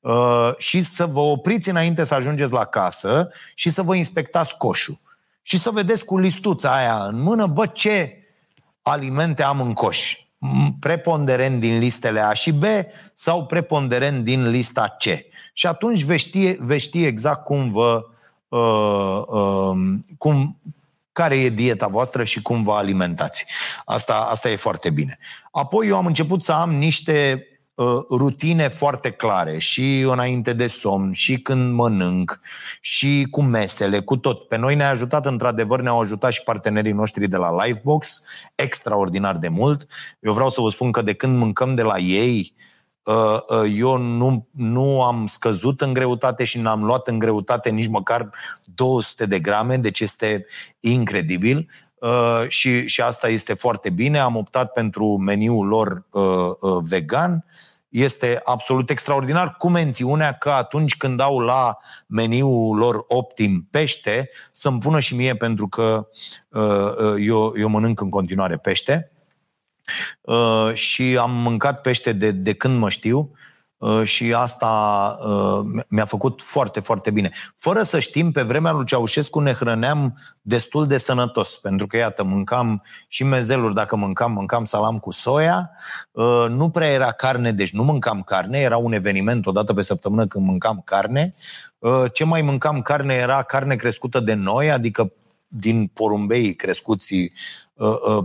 Uh, 0.00 0.50
și 0.56 0.82
să 0.82 1.06
vă 1.06 1.20
opriți 1.20 1.68
înainte 1.68 2.04
să 2.04 2.14
ajungeți 2.14 2.52
la 2.52 2.64
casă 2.64 3.28
și 3.54 3.70
să 3.70 3.82
vă 3.82 3.94
inspectați 3.94 4.56
coșul 4.56 5.04
și 5.46 5.58
să 5.58 5.70
vedeți 5.70 6.04
cu 6.04 6.18
listuța 6.18 6.76
aia 6.76 7.04
în 7.04 7.20
mână, 7.22 7.46
bă, 7.46 7.66
ce 7.66 8.18
alimente 8.82 9.42
am 9.42 9.60
în 9.60 9.72
coș. 9.72 10.18
Preponderent 10.80 11.60
din 11.60 11.78
listele 11.78 12.20
A 12.20 12.32
și 12.32 12.52
B 12.52 12.64
sau 13.14 13.46
preponderent 13.46 14.24
din 14.24 14.50
lista 14.50 14.96
C. 14.98 15.02
Și 15.52 15.66
atunci 15.66 16.02
veți 16.02 16.26
ști, 16.26 16.56
veți 16.58 16.84
ști 16.84 17.04
exact 17.04 17.44
cum 17.44 17.70
vă. 17.70 18.04
Uh, 18.48 19.22
uh, 19.26 19.98
cum, 20.18 20.60
care 21.12 21.36
e 21.36 21.48
dieta 21.48 21.86
voastră 21.86 22.24
și 22.24 22.42
cum 22.42 22.62
vă 22.62 22.72
alimentați. 22.72 23.46
Asta, 23.84 24.14
asta 24.14 24.50
e 24.50 24.56
foarte 24.56 24.90
bine. 24.90 25.18
Apoi 25.50 25.88
eu 25.88 25.96
am 25.96 26.06
început 26.06 26.42
să 26.42 26.52
am 26.52 26.74
niște 26.74 27.46
Uh, 27.50 27.55
rutine 28.10 28.68
foarte 28.68 29.10
clare 29.10 29.58
și 29.58 30.00
înainte 30.00 30.52
de 30.52 30.66
somn, 30.66 31.12
și 31.12 31.38
când 31.38 31.74
mănânc, 31.74 32.40
și 32.80 33.26
cu 33.30 33.42
mesele, 33.42 34.00
cu 34.00 34.16
tot. 34.16 34.48
Pe 34.48 34.56
noi 34.56 34.74
ne-a 34.74 34.90
ajutat, 34.90 35.26
într-adevăr, 35.26 35.80
ne-au 35.80 36.00
ajutat 36.00 36.32
și 36.32 36.42
partenerii 36.42 36.92
noștri 36.92 37.28
de 37.28 37.36
la 37.36 37.64
Livebox, 37.64 38.22
extraordinar 38.54 39.36
de 39.36 39.48
mult. 39.48 39.86
Eu 40.20 40.32
vreau 40.32 40.48
să 40.48 40.60
vă 40.60 40.68
spun 40.68 40.92
că 40.92 41.02
de 41.02 41.12
când 41.12 41.38
mâncăm 41.38 41.74
de 41.74 41.82
la 41.82 41.98
ei, 41.98 42.54
uh, 43.02 43.38
uh, 43.48 43.72
eu 43.76 43.96
nu, 43.96 44.48
nu 44.50 45.02
am 45.02 45.26
scăzut 45.26 45.80
în 45.80 45.92
greutate 45.92 46.44
și 46.44 46.58
n-am 46.58 46.84
luat 46.84 47.08
în 47.08 47.18
greutate 47.18 47.70
nici 47.70 47.88
măcar 47.88 48.30
200 48.64 49.26
de 49.26 49.38
grame, 49.38 49.76
deci 49.76 50.00
este 50.00 50.46
incredibil. 50.80 51.68
Uh, 52.00 52.44
și, 52.48 52.86
și 52.86 53.00
asta 53.00 53.28
este 53.28 53.54
foarte 53.54 53.90
bine. 53.90 54.18
Am 54.18 54.36
optat 54.36 54.72
pentru 54.72 55.16
meniul 55.16 55.66
lor 55.66 56.04
uh, 56.10 56.22
uh, 56.60 56.78
vegan. 56.82 57.44
Este 57.88 58.40
absolut 58.44 58.90
extraordinar 58.90 59.56
cu 59.56 59.68
mențiunea 59.68 60.32
că 60.32 60.50
atunci 60.50 60.96
când 60.96 61.16
dau 61.16 61.38
la 61.38 61.76
meniul 62.06 62.76
lor 62.76 63.04
optim 63.06 63.68
pește, 63.70 64.30
să-mi 64.52 64.78
pună 64.78 65.00
și 65.00 65.14
mie 65.14 65.36
pentru 65.36 65.68
că 65.68 66.08
uh, 66.48 66.62
uh 66.62 67.14
eu, 67.18 67.54
eu 67.56 67.68
mănânc 67.68 68.00
în 68.00 68.10
continuare 68.10 68.56
pește. 68.56 69.10
Uh, 70.20 70.70
și 70.72 71.16
am 71.20 71.30
mâncat 71.30 71.80
pește 71.80 72.12
de, 72.12 72.30
de 72.30 72.54
când 72.54 72.78
mă 72.78 72.90
știu 72.90 73.18
Uh, 73.18 73.45
și 74.02 74.32
asta 74.34 74.66
uh, 75.26 75.84
mi-a 75.88 76.04
făcut 76.04 76.42
foarte, 76.42 76.80
foarte 76.80 77.10
bine. 77.10 77.30
Fără 77.54 77.82
să 77.82 77.98
știm, 77.98 78.30
pe 78.30 78.42
vremea 78.42 78.72
lui 78.72 78.84
Ceaușescu 78.84 79.38
ne 79.38 79.52
hrăneam 79.52 80.18
destul 80.42 80.86
de 80.86 80.96
sănătos, 80.96 81.56
pentru 81.56 81.86
că, 81.86 81.96
iată, 81.96 82.22
mâncam 82.22 82.82
și 83.08 83.24
mezeluri, 83.24 83.74
dacă 83.74 83.96
mâncam, 83.96 84.32
mâncam 84.32 84.64
salam 84.64 84.98
cu 84.98 85.12
soia, 85.12 85.70
uh, 86.10 86.46
nu 86.48 86.70
prea 86.70 86.88
era 86.88 87.12
carne, 87.12 87.52
deci 87.52 87.72
nu 87.72 87.82
mâncam 87.82 88.22
carne, 88.22 88.58
era 88.58 88.76
un 88.76 88.92
eveniment 88.92 89.46
odată 89.46 89.74
pe 89.74 89.82
săptămână 89.82 90.26
când 90.26 90.46
mâncam 90.46 90.82
carne. 90.84 91.34
Ce 92.12 92.24
mai 92.24 92.42
mâncam 92.42 92.82
carne 92.82 93.14
era 93.14 93.42
carne 93.42 93.76
crescută 93.76 94.20
de 94.20 94.34
noi, 94.34 94.70
adică 94.70 95.12
din 95.46 95.86
porumbei 95.86 96.54
crescuți 96.54 97.32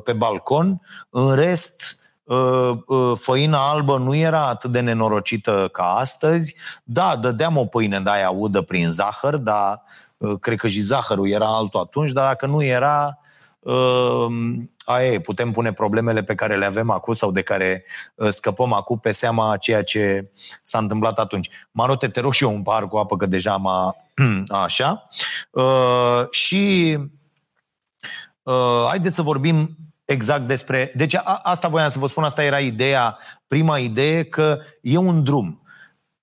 pe 0.04 0.14
balcon. 0.14 0.82
În 1.10 1.36
rest, 1.36 1.76
Uh, 1.82 1.92
uh, 1.92 2.00
făina 3.16 3.70
albă 3.70 3.98
nu 3.98 4.16
era 4.16 4.48
atât 4.48 4.72
de 4.72 4.80
nenorocită 4.80 5.70
ca 5.72 5.84
astăzi. 5.84 6.56
Da, 6.84 7.16
dădeam 7.16 7.58
o 7.58 7.66
pâine 7.66 8.00
de 8.00 8.10
aia 8.10 8.30
udă 8.30 8.62
prin 8.62 8.92
zahăr, 8.92 9.36
dar 9.36 9.82
uh, 10.18 10.40
cred 10.40 10.58
că 10.58 10.68
și 10.68 10.80
zahărul 10.80 11.30
era 11.30 11.56
altul 11.56 11.80
atunci, 11.80 12.12
dar 12.12 12.28
dacă 12.28 12.46
nu 12.46 12.64
era, 12.64 13.20
aia 14.86 15.12
e, 15.12 15.20
putem 15.20 15.52
pune 15.52 15.74
problemele 15.74 16.24
pe 16.24 16.36
care 16.36 16.58
le 16.58 16.66
avem 16.66 16.90
acum 16.90 17.14
sau 17.14 17.32
de 17.32 17.42
care 17.42 17.84
scăpăm 18.30 18.74
acum 18.74 19.00
pe 19.00 19.12
seama 19.12 19.58
ceea 19.58 19.84
ce 19.84 20.32
s-a 20.62 20.78
întâmplat 20.78 21.20
atunci. 21.20 21.50
Marote, 21.72 22.08
te 22.08 22.20
rog 22.20 22.34
și 22.34 22.44
eu 22.44 22.54
un 22.54 22.62
par 22.62 22.88
cu 22.88 22.98
apă, 22.98 23.18
că 23.18 23.26
deja 23.26 23.56
m-a... 23.56 23.96
așa. 24.64 25.08
Și 26.30 26.98
haideți 28.88 29.16
să 29.16 29.22
vorbim 29.22 29.78
exact 30.12 30.48
despre... 30.48 30.92
Deci 30.96 31.16
a, 31.16 31.40
asta 31.44 31.68
voiam 31.68 31.90
să 31.90 32.00
vă 32.00 32.08
spun, 32.08 32.24
asta 32.24 32.44
era 32.44 32.60
ideea, 32.60 33.18
prima 33.48 33.80
idee, 33.80 34.24
că 34.24 34.60
e 34.82 34.98
un 34.98 35.24
drum 35.24 35.62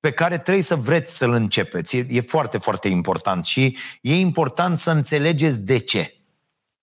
pe 0.00 0.12
care 0.12 0.38
trebuie 0.38 0.62
să 0.62 0.76
vreți 0.76 1.16
să-l 1.16 1.32
începeți. 1.32 1.96
E, 1.96 2.06
e 2.08 2.20
foarte, 2.20 2.58
foarte 2.58 2.88
important 2.88 3.44
și 3.44 3.76
e 4.00 4.14
important 4.14 4.78
să 4.78 4.90
înțelegeți 4.90 5.60
de 5.60 5.78
ce. 5.78 6.22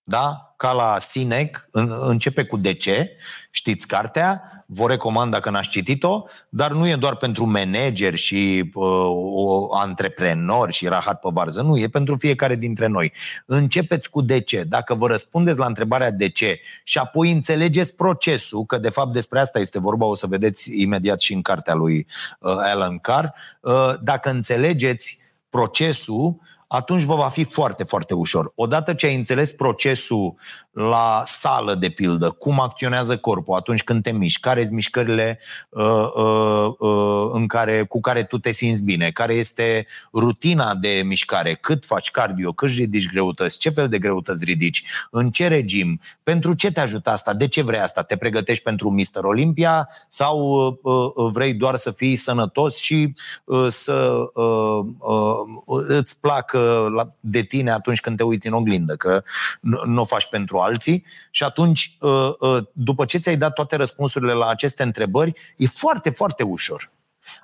Da? 0.02 0.54
Ca 0.56 0.72
la 0.72 0.98
Sinec, 0.98 1.68
începe 2.00 2.44
cu 2.44 2.56
de 2.56 2.74
ce, 2.74 3.16
știți 3.50 3.86
cartea, 3.86 4.55
vă 4.66 4.86
recomand 4.86 5.30
dacă 5.30 5.50
n-ați 5.50 5.68
citit-o, 5.68 6.24
dar 6.48 6.72
nu 6.72 6.88
e 6.88 6.96
doar 6.96 7.16
pentru 7.16 7.44
manageri 7.44 8.16
și 8.16 8.70
uh, 8.74 9.68
antreprenori 9.72 10.72
și 10.72 10.86
rahat 10.86 11.20
pe 11.20 11.28
barză, 11.32 11.62
nu, 11.62 11.78
e 11.78 11.88
pentru 11.88 12.16
fiecare 12.16 12.56
dintre 12.56 12.86
noi. 12.86 13.12
Începeți 13.46 14.10
cu 14.10 14.20
de 14.20 14.40
ce. 14.40 14.62
Dacă 14.62 14.94
vă 14.94 15.06
răspundeți 15.06 15.58
la 15.58 15.66
întrebarea 15.66 16.10
de 16.10 16.28
ce 16.28 16.60
și 16.84 16.98
apoi 16.98 17.30
înțelegeți 17.30 17.94
procesul, 17.94 18.64
că 18.64 18.78
de 18.78 18.88
fapt 18.88 19.12
despre 19.12 19.38
asta 19.38 19.58
este 19.58 19.78
vorba, 19.78 20.06
o 20.06 20.14
să 20.14 20.26
vedeți 20.26 20.80
imediat 20.80 21.20
și 21.20 21.32
în 21.32 21.42
cartea 21.42 21.74
lui 21.74 22.06
uh, 22.40 22.50
Alan 22.56 22.98
Carr, 22.98 23.26
uh, 23.60 23.94
dacă 24.02 24.30
înțelegeți 24.30 25.18
procesul, 25.50 26.36
atunci 26.66 27.02
vă 27.02 27.14
va 27.14 27.28
fi 27.28 27.44
foarte, 27.44 27.84
foarte 27.84 28.14
ușor. 28.14 28.52
Odată 28.54 28.94
ce 28.94 29.06
ai 29.06 29.14
înțeles 29.14 29.52
procesul 29.52 30.34
la 30.76 31.22
sală, 31.24 31.74
de 31.74 31.88
pildă, 31.88 32.30
cum 32.30 32.60
acționează 32.60 33.16
corpul 33.16 33.54
atunci 33.54 33.82
când 33.82 34.02
te 34.02 34.12
miști, 34.12 34.40
care 34.40 34.62
sunt 34.62 34.74
mișcările 34.74 35.38
uh, 35.68 36.08
uh, 36.14 36.74
uh, 36.78 37.30
în 37.32 37.46
care, 37.46 37.84
cu 37.84 38.00
care 38.00 38.22
tu 38.22 38.38
te 38.38 38.50
simți 38.50 38.82
bine, 38.82 39.10
care 39.10 39.34
este 39.34 39.86
rutina 40.12 40.74
de 40.74 41.02
mișcare, 41.04 41.54
cât 41.54 41.84
faci 41.84 42.10
cardio, 42.10 42.52
cât 42.52 42.68
ridici 42.68 43.10
greutăți, 43.10 43.58
ce 43.58 43.70
fel 43.70 43.88
de 43.88 43.98
greutăți 43.98 44.44
ridici, 44.44 44.84
în 45.10 45.30
ce 45.30 45.48
regim, 45.48 46.00
pentru 46.22 46.52
ce 46.52 46.72
te 46.72 46.80
ajută 46.80 47.10
asta, 47.10 47.34
de 47.34 47.48
ce 47.48 47.62
vrei 47.62 47.80
asta, 47.80 48.02
te 48.02 48.16
pregătești 48.16 48.62
pentru 48.62 48.90
Mister 48.90 49.22
Olimpia 49.22 49.88
sau 50.08 50.38
uh, 50.82 51.10
uh, 51.14 51.30
vrei 51.32 51.54
doar 51.54 51.76
să 51.76 51.90
fii 51.90 52.16
sănătos 52.16 52.76
și 52.76 53.14
uh, 53.44 53.66
să 53.68 54.16
uh, 54.34 54.86
uh, 54.98 55.84
îți 55.86 56.20
placă 56.20 56.88
de 57.20 57.40
tine 57.40 57.70
atunci 57.70 58.00
când 58.00 58.16
te 58.16 58.22
uiți 58.22 58.46
în 58.46 58.52
oglindă, 58.52 58.96
că 58.96 59.22
nu 59.60 60.00
o 60.00 60.04
faci 60.04 60.26
pentru 60.28 60.64
alții 60.66 61.04
și 61.30 61.44
atunci, 61.44 61.96
uh, 62.00 62.30
uh, 62.38 62.62
după 62.72 63.04
ce 63.04 63.18
ți-ai 63.18 63.36
dat 63.36 63.52
toate 63.52 63.76
răspunsurile 63.76 64.32
la 64.32 64.48
aceste 64.48 64.82
întrebări, 64.82 65.32
e 65.56 65.66
foarte, 65.66 66.10
foarte 66.10 66.42
ușor. 66.42 66.90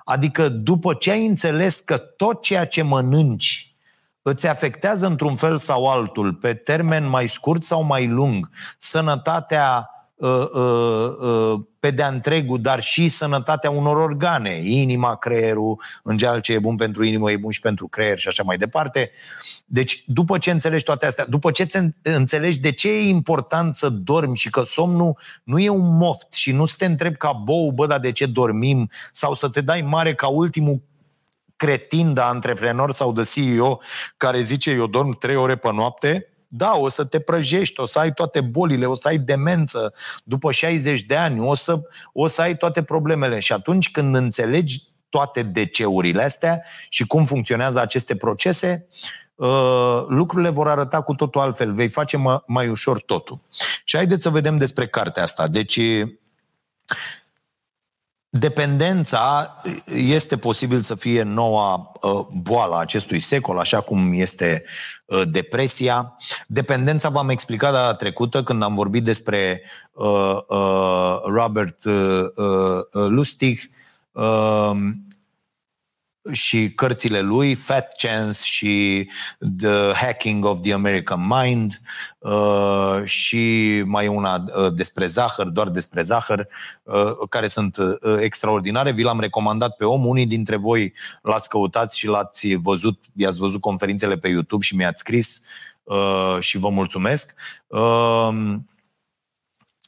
Adică 0.05 0.49
după 0.49 0.93
ce 0.93 1.11
ai 1.11 1.25
înțeles 1.25 1.79
că 1.79 1.97
tot 1.97 2.41
ceea 2.41 2.65
ce 2.65 2.81
mănânci 2.81 3.75
îți 4.21 4.47
afectează 4.47 5.05
într-un 5.05 5.35
fel 5.35 5.57
sau 5.57 5.89
altul, 5.89 6.33
pe 6.33 6.53
termen 6.53 7.09
mai 7.09 7.27
scurt 7.27 7.63
sau 7.63 7.83
mai 7.83 8.07
lung, 8.07 8.49
sănătatea 8.77 9.87
Uh, 10.23 10.47
uh, 10.53 11.17
uh, 11.21 11.59
pe 11.83 11.91
de-a 11.91 12.07
întregul, 12.07 12.61
dar 12.61 12.81
și 12.81 13.07
sănătatea 13.07 13.69
unor 13.69 13.97
organe, 13.97 14.55
inima, 14.63 15.15
creierul, 15.15 15.81
în 16.03 16.17
general 16.17 16.41
ce 16.41 16.53
e 16.53 16.59
bun 16.59 16.75
pentru 16.75 17.03
inimă 17.03 17.31
e 17.31 17.37
bun 17.37 17.51
și 17.51 17.59
pentru 17.59 17.87
creier 17.87 18.17
și 18.17 18.27
așa 18.27 18.43
mai 18.43 18.57
departe. 18.57 19.11
Deci, 19.65 20.03
după 20.07 20.37
ce 20.37 20.51
înțelegi 20.51 20.83
toate 20.83 21.05
astea, 21.05 21.25
după 21.25 21.51
ce 21.51 21.93
înțelegi 22.01 22.59
de 22.59 22.71
ce 22.71 22.89
e 22.89 23.07
important 23.07 23.73
să 23.73 23.89
dormi 23.89 24.35
și 24.35 24.49
că 24.49 24.61
somnul 24.61 25.17
nu 25.43 25.59
e 25.59 25.69
un 25.69 25.97
moft 25.97 26.33
și 26.33 26.51
nu 26.51 26.65
să 26.65 26.75
te 26.77 26.85
întrebi 26.85 27.17
ca 27.17 27.31
bou, 27.31 27.71
bă, 27.71 27.87
dar 27.87 27.99
de 27.99 28.11
ce 28.11 28.25
dormim, 28.25 28.89
sau 29.11 29.33
să 29.33 29.49
te 29.49 29.61
dai 29.61 29.81
mare 29.81 30.15
ca 30.15 30.27
ultimul 30.27 30.81
cretin 31.55 32.13
de 32.13 32.21
antreprenor 32.21 32.91
sau 32.91 33.13
de 33.13 33.21
CEO 33.33 33.79
care 34.17 34.41
zice 34.41 34.71
eu 34.71 34.87
dorm 34.87 35.17
trei 35.17 35.35
ore 35.35 35.55
pe 35.55 35.71
noapte, 35.71 36.32
da, 36.55 36.75
o 36.75 36.89
să 36.89 37.03
te 37.03 37.19
prăjești, 37.19 37.79
o 37.79 37.85
să 37.85 37.99
ai 37.99 38.13
toate 38.13 38.41
bolile, 38.41 38.85
o 38.85 38.93
să 38.93 39.07
ai 39.07 39.17
demență 39.17 39.93
după 40.23 40.51
60 40.51 41.01
de 41.01 41.15
ani, 41.15 41.39
o 41.39 41.55
să, 41.55 41.81
o 42.13 42.27
să 42.27 42.41
ai 42.41 42.57
toate 42.57 42.83
problemele. 42.83 43.39
Și 43.39 43.53
atunci 43.53 43.91
când 43.91 44.15
înțelegi 44.15 44.83
toate 45.09 45.43
deceurile 45.43 46.23
astea 46.23 46.63
și 46.89 47.07
cum 47.07 47.25
funcționează 47.25 47.79
aceste 47.79 48.15
procese, 48.15 48.87
uh, 49.35 50.03
lucrurile 50.07 50.49
vor 50.49 50.67
arăta 50.67 51.01
cu 51.01 51.13
totul 51.13 51.41
altfel. 51.41 51.73
Vei 51.73 51.89
face 51.89 52.17
mai 52.45 52.67
ușor 52.67 53.01
totul. 53.01 53.39
Și 53.83 53.95
haideți 53.95 54.21
să 54.21 54.29
vedem 54.29 54.57
despre 54.57 54.87
cartea 54.87 55.23
asta. 55.23 55.47
Deci, 55.47 55.79
Dependența 58.35 59.55
este 59.85 60.37
posibil 60.37 60.81
să 60.81 60.95
fie 60.95 61.21
noua 61.21 61.91
uh, 62.01 62.25
boală 62.31 62.75
a 62.75 62.79
acestui 62.79 63.19
secol, 63.19 63.59
așa 63.59 63.81
cum 63.81 64.13
este 64.13 64.63
uh, 64.65 64.92
depresia. 65.29 66.17
Dependența 66.47 67.09
v-am 67.09 67.29
explicat 67.29 67.71
data 67.71 67.93
trecută 67.93 68.43
când 68.43 68.63
am 68.63 68.75
vorbit 68.75 69.03
despre 69.03 69.61
uh, 69.93 70.37
uh, 70.47 71.17
Robert 71.23 71.83
uh, 71.83 72.23
uh, 72.35 73.05
Lustig. 73.07 73.59
Uh, 74.11 74.71
și 76.31 76.71
cărțile 76.71 77.21
lui, 77.21 77.53
Fat 77.53 77.95
Chance 77.97 78.39
și 78.43 79.09
The 79.57 79.91
Hacking 79.93 80.45
of 80.45 80.59
the 80.61 80.73
American 80.73 81.27
Mind 81.27 81.81
uh, 82.17 83.01
și 83.03 83.81
mai 83.85 84.07
una 84.07 84.43
uh, 84.55 84.73
despre 84.73 85.05
zahăr, 85.05 85.47
doar 85.47 85.69
despre 85.69 86.01
zahăr, 86.01 86.47
uh, 86.83 87.11
care 87.29 87.47
sunt 87.47 87.77
uh, 87.77 88.17
extraordinare. 88.19 88.91
Vi 88.91 89.03
l-am 89.03 89.19
recomandat 89.19 89.75
pe 89.75 89.85
om. 89.85 90.05
Unii 90.05 90.25
dintre 90.25 90.55
voi 90.55 90.93
l-ați 91.21 91.49
căutat 91.49 91.93
și 91.93 92.07
l-ați 92.07 92.53
văzut, 92.53 93.03
i-ați 93.15 93.39
văzut 93.39 93.61
conferințele 93.61 94.17
pe 94.17 94.27
YouTube 94.27 94.63
și 94.63 94.75
mi-ați 94.75 94.99
scris 94.99 95.41
uh, 95.83 96.37
și 96.39 96.57
vă 96.57 96.69
mulțumesc. 96.69 97.33
Uh, 97.67 98.55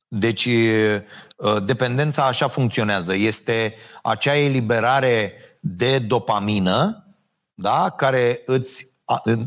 deci, 0.07 0.45
uh, 0.45 1.63
dependența 1.63 2.25
așa 2.25 2.47
funcționează. 2.47 3.15
Este 3.15 3.75
acea 4.03 4.35
eliberare 4.35 5.33
de 5.67 5.99
dopamină, 5.99 7.07
da? 7.53 7.89
care 7.89 8.41
îți 8.45 8.93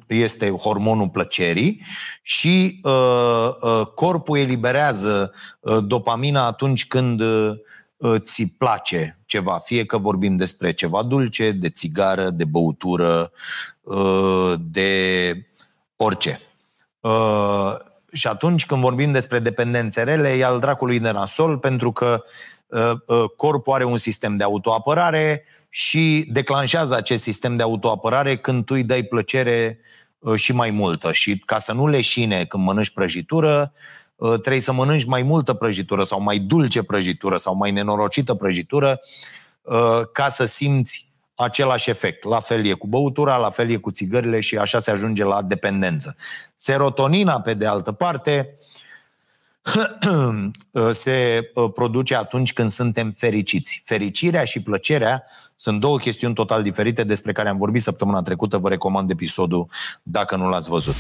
este 0.07 0.51
hormonul 0.51 1.09
plăcerii 1.09 1.83
și 2.23 2.81
uh, 2.83 3.49
uh, 3.61 3.87
corpul 3.95 4.39
eliberează 4.39 5.33
uh, 5.61 5.79
dopamina 5.85 6.47
atunci 6.47 6.87
când 6.87 7.21
uh, 7.21 7.57
ți 8.17 8.55
place 8.59 9.19
ceva, 9.27 9.59
fie 9.59 9.85
că 9.85 9.99
vorbim 9.99 10.37
despre 10.37 10.73
ceva 10.73 11.03
dulce, 11.03 11.51
de 11.51 11.71
țigară, 11.71 12.31
de 12.31 12.45
băutură, 12.45 13.33
uh, 13.81 14.55
de 14.59 15.33
orice. 15.97 16.41
Uh, 17.01 17.75
și 18.13 18.27
atunci 18.27 18.67
când 18.67 18.81
vorbim 18.81 19.13
despre 19.13 19.39
dependențe 19.39 20.03
rele, 20.03 20.33
e 20.33 20.45
al 20.45 20.61
dracului 20.61 20.99
de 20.99 21.11
nasol 21.11 21.59
pentru 21.59 21.93
că 21.93 22.25
uh, 22.67 22.93
uh, 23.07 23.25
corpul 23.37 23.73
are 23.73 23.85
un 23.85 23.97
sistem 23.97 24.37
de 24.37 24.45
autoapărare, 24.45 25.45
și 25.69 26.29
declanșează 26.33 26.97
acest 26.97 27.23
sistem 27.23 27.57
de 27.57 27.63
autoapărare 27.63 28.37
când 28.37 28.65
tu 28.65 28.75
îi 28.75 28.85
dai 28.85 29.03
plăcere 29.03 29.79
uh, 30.19 30.35
și 30.35 30.53
mai 30.53 30.71
multă. 30.71 31.13
Și 31.13 31.39
ca 31.39 31.59
să 31.59 31.73
nu 31.73 31.87
leșine 31.87 32.45
când 32.45 32.65
mănânci 32.65 32.91
prăjitură, 32.91 33.73
uh, 34.17 34.41
trebuie 34.41 34.61
să 34.61 34.73
mănânci 34.73 35.05
mai 35.05 35.23
multă 35.23 35.53
prăjitură 35.53 36.03
sau 36.03 36.21
mai 36.21 36.39
dulce 36.39 36.83
prăjitură 36.83 37.37
sau 37.37 37.55
mai 37.57 37.71
nenorocită 37.71 38.35
prăjitură 38.35 39.01
uh, 39.63 40.01
ca 40.13 40.29
să 40.29 40.45
simți 40.45 41.07
același 41.35 41.91
efect. 41.91 42.25
La 42.25 42.41
fel 42.41 42.67
e 42.67 42.73
cu 42.73 42.87
băutura, 42.87 43.37
la 43.37 43.51
fel 43.51 43.71
e 43.71 43.77
cu 43.77 43.91
țigările 43.91 44.41
și 44.41 44.57
așa 44.57 44.79
se 44.79 44.91
ajunge 44.91 45.25
la 45.25 45.43
dependență. 45.43 46.17
Serotonina, 46.55 47.41
pe 47.41 47.55
de 47.55 47.67
altă 47.67 47.93
parte, 47.93 48.58
se 50.91 51.51
produce 51.75 52.15
atunci 52.15 52.53
când 52.53 52.71
suntem 52.71 53.11
fericiți. 53.17 53.83
Fericirea 53.85 54.45
și 54.45 54.63
plăcerea 54.63 55.25
sunt 55.57 55.81
două 55.81 55.99
chestiuni 55.99 56.35
total 56.35 56.63
diferite 56.63 57.05
despre 57.05 57.33
care 57.33 57.49
am 57.49 57.59
vorbit 57.59 57.83
săptămâna 57.83 58.23
trecută. 58.23 58.59
Vă 58.59 58.69
recomand 58.69 59.11
episodul 59.11 59.67
dacă 60.03 60.37
nu 60.37 60.49
l-ați 60.49 60.69
văzut. 60.69 60.95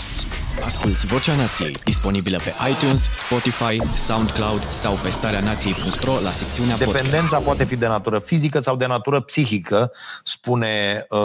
Asculți 0.64 1.06
Vocea 1.06 1.34
Nației, 1.34 1.76
disponibilă 1.84 2.38
pe 2.44 2.52
iTunes, 2.70 3.10
Spotify, 3.12 3.82
SoundCloud 3.94 4.68
sau 4.68 4.94
pe 4.94 5.08
starea 5.08 5.40
nației.ro 5.40 6.12
la 6.22 6.30
secțiunea 6.30 6.76
Dependența 6.76 7.18
podcast. 7.18 7.44
poate 7.44 7.64
fi 7.64 7.76
de 7.76 7.86
natură 7.86 8.18
fizică 8.18 8.58
sau 8.58 8.76
de 8.76 8.86
natură 8.86 9.20
psihică, 9.20 9.92
spune 10.22 11.06
uh, 11.08 11.18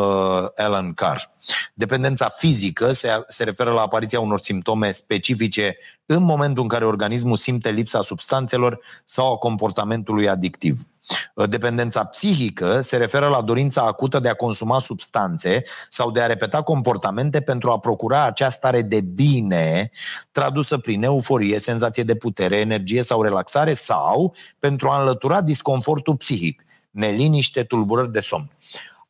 Alan 0.56 0.93
Carr. 0.93 1.33
Dependența 1.73 2.29
fizică 2.29 2.91
se, 2.91 3.10
se 3.27 3.43
referă 3.43 3.71
la 3.71 3.82
apariția 3.82 4.19
unor 4.19 4.39
simptome 4.39 4.91
specifice 4.91 5.77
în 6.06 6.23
momentul 6.23 6.63
în 6.63 6.69
care 6.69 6.86
organismul 6.86 7.38
simte 7.38 7.71
lipsa 7.71 8.01
substanțelor 8.01 8.79
sau 9.03 9.34
a 9.34 9.38
comportamentului 9.38 10.29
adictiv. 10.29 10.88
Uh, 11.36 11.49
dependența 11.49 12.03
psihică 12.03 12.79
se 12.79 12.97
referă 12.97 13.27
la 13.27 13.41
dorința 13.41 13.82
acută 13.82 14.19
de 14.19 14.29
a 14.29 14.34
consuma 14.34 14.79
substanțe 14.79 15.63
sau 15.89 16.12
de 16.12 16.21
a 16.21 16.25
repeta 16.25 16.62
comportamente 16.62 17.41
pentru 17.41 17.71
a 17.71 17.79
procura 17.79 18.25
acea 18.25 18.49
stare 18.49 18.82
de 18.82 19.01
bine, 19.01 19.91
tradusă 20.32 20.77
prin 20.77 21.03
euforie, 21.03 21.60
senzație 21.60 22.03
de 22.03 22.15
putere, 22.15 22.58
energie 22.58 23.01
sau 23.01 23.21
relaxare, 23.21 23.73
sau 23.73 24.36
pentru 24.60 24.89
a 24.89 24.99
înlătura 24.99 25.41
disconfortul 25.41 26.15
psihic, 26.15 26.65
neliniște, 26.89 27.63
tulburări 27.63 28.12
de 28.12 28.19
somn. 28.19 28.51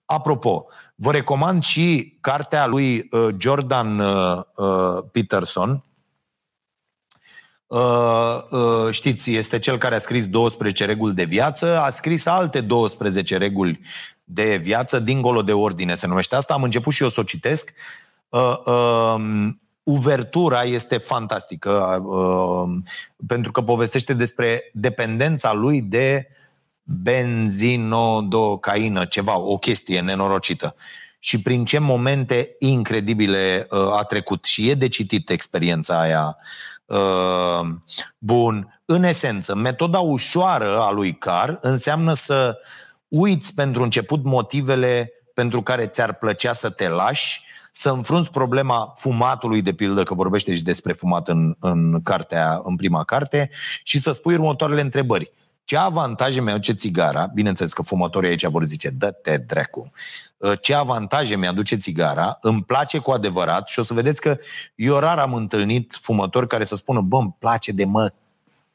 Apropo, 0.06 0.66
vă 0.96 1.12
recomand 1.12 1.64
și 1.64 2.18
cartea 2.22 2.66
lui 2.66 3.08
uh, 3.12 3.28
Jordan 3.38 4.00
uh, 4.00 5.04
Peterson, 5.12 5.84
Uh, 7.74 8.38
uh, 8.52 8.92
știți, 8.92 9.32
este 9.32 9.60
cel 9.60 9.78
care 9.78 9.96
a 9.96 9.98
scris 9.98 10.28
12 10.28 10.86
reguli 10.86 11.14
de 11.14 11.24
viață, 11.24 11.80
a 11.80 11.90
scris 11.90 12.26
alte 12.26 12.62
12 12.62 13.38
reguli 13.38 13.80
de 14.24 14.58
viață, 14.58 15.00
dincolo 15.00 15.42
de 15.42 15.54
ordine 15.54 15.94
se 15.94 16.08
numește 16.08 16.36
asta. 16.36 16.54
Am 16.54 16.64
început 16.64 16.94
și 16.94 17.04
eu 17.04 17.10
să 17.10 17.20
o 17.20 17.24
citesc. 17.24 17.74
Uh, 18.30 18.58
uh, 18.66 19.50
uvertura 19.84 20.64
este 20.64 20.98
fantastică 20.98 22.04
uh, 22.06 22.78
pentru 23.28 23.52
că 23.52 23.62
povestește 23.62 24.14
despre 24.14 24.70
dependența 24.74 25.54
lui 25.54 25.82
de 25.82 26.28
benzinodocaină, 26.84 29.06
ceva, 29.06 29.38
o 29.38 29.58
chestie 29.58 30.02
nenorocită. 30.02 30.76
Și 31.20 31.42
prin 31.42 31.66
ce 31.66 31.80
momente 31.80 32.56
incredibile 32.60 33.68
uh, 33.70 33.98
a 33.98 34.04
trecut. 34.04 34.44
Și 34.44 34.70
e 34.70 34.74
de 34.74 34.88
citit 34.88 35.30
experiența 35.30 36.00
aia 36.00 36.38
Uh, 36.86 37.68
bun. 38.18 38.82
În 38.86 39.04
esență, 39.04 39.56
metoda 39.56 40.00
ușoară 40.00 40.80
a 40.80 40.92
lui 40.92 41.18
Car 41.18 41.58
înseamnă 41.62 42.14
să 42.14 42.58
uiți 43.08 43.54
pentru 43.54 43.84
început 43.84 44.24
motivele 44.24 45.12
pentru 45.34 45.62
care 45.62 45.86
ți-ar 45.86 46.14
plăcea 46.14 46.54
să 46.54 46.70
te 46.70 46.88
lași 46.88 47.42
să 47.72 47.90
înfrunți 47.90 48.32
problema 48.32 48.94
fumatului, 48.98 49.62
de 49.62 49.74
pildă, 49.74 50.04
că 50.04 50.14
vorbește 50.14 50.56
și 50.56 50.64
despre 50.64 50.94
fumat 50.94 51.28
în, 51.28 51.56
în, 51.60 52.02
cartea, 52.02 52.62
în 52.64 52.76
prima 52.76 53.04
carte, 53.04 53.50
și 53.84 54.00
să 54.00 54.12
spui 54.12 54.34
următoarele 54.34 54.82
întrebări. 54.82 55.32
Ce 55.64 55.78
avantaje 55.78 56.42
mi-aduce 56.42 56.74
țigara? 56.74 57.26
Bineînțeles 57.34 57.74
că 57.74 57.82
fumătorii 57.82 58.30
aici 58.30 58.46
vor 58.46 58.64
zice, 58.64 58.90
dă-te 58.90 59.38
dracu. 59.38 59.92
Uh, 60.38 60.52
ce 60.62 60.74
avantaje 60.74 61.36
mi-aduce 61.36 61.76
țigara? 61.76 62.38
Îmi 62.42 62.64
place 62.64 62.98
cu 62.98 63.12
adevărat 63.12 63.68
și 63.68 63.80
o 63.80 63.84
să 63.84 63.94
vedeți 63.94 64.22
că 64.22 64.38
eu 64.76 64.98
rar 64.98 65.20
am 65.20 65.34
întâlnit 65.34 65.98
fumători 66.02 66.48
care 66.48 66.64
să 66.64 66.76
spună, 66.76 67.02
bă, 67.02 67.18
îmi 67.18 67.36
place 67.40 67.72
de 67.72 67.86
mă 67.86 68.14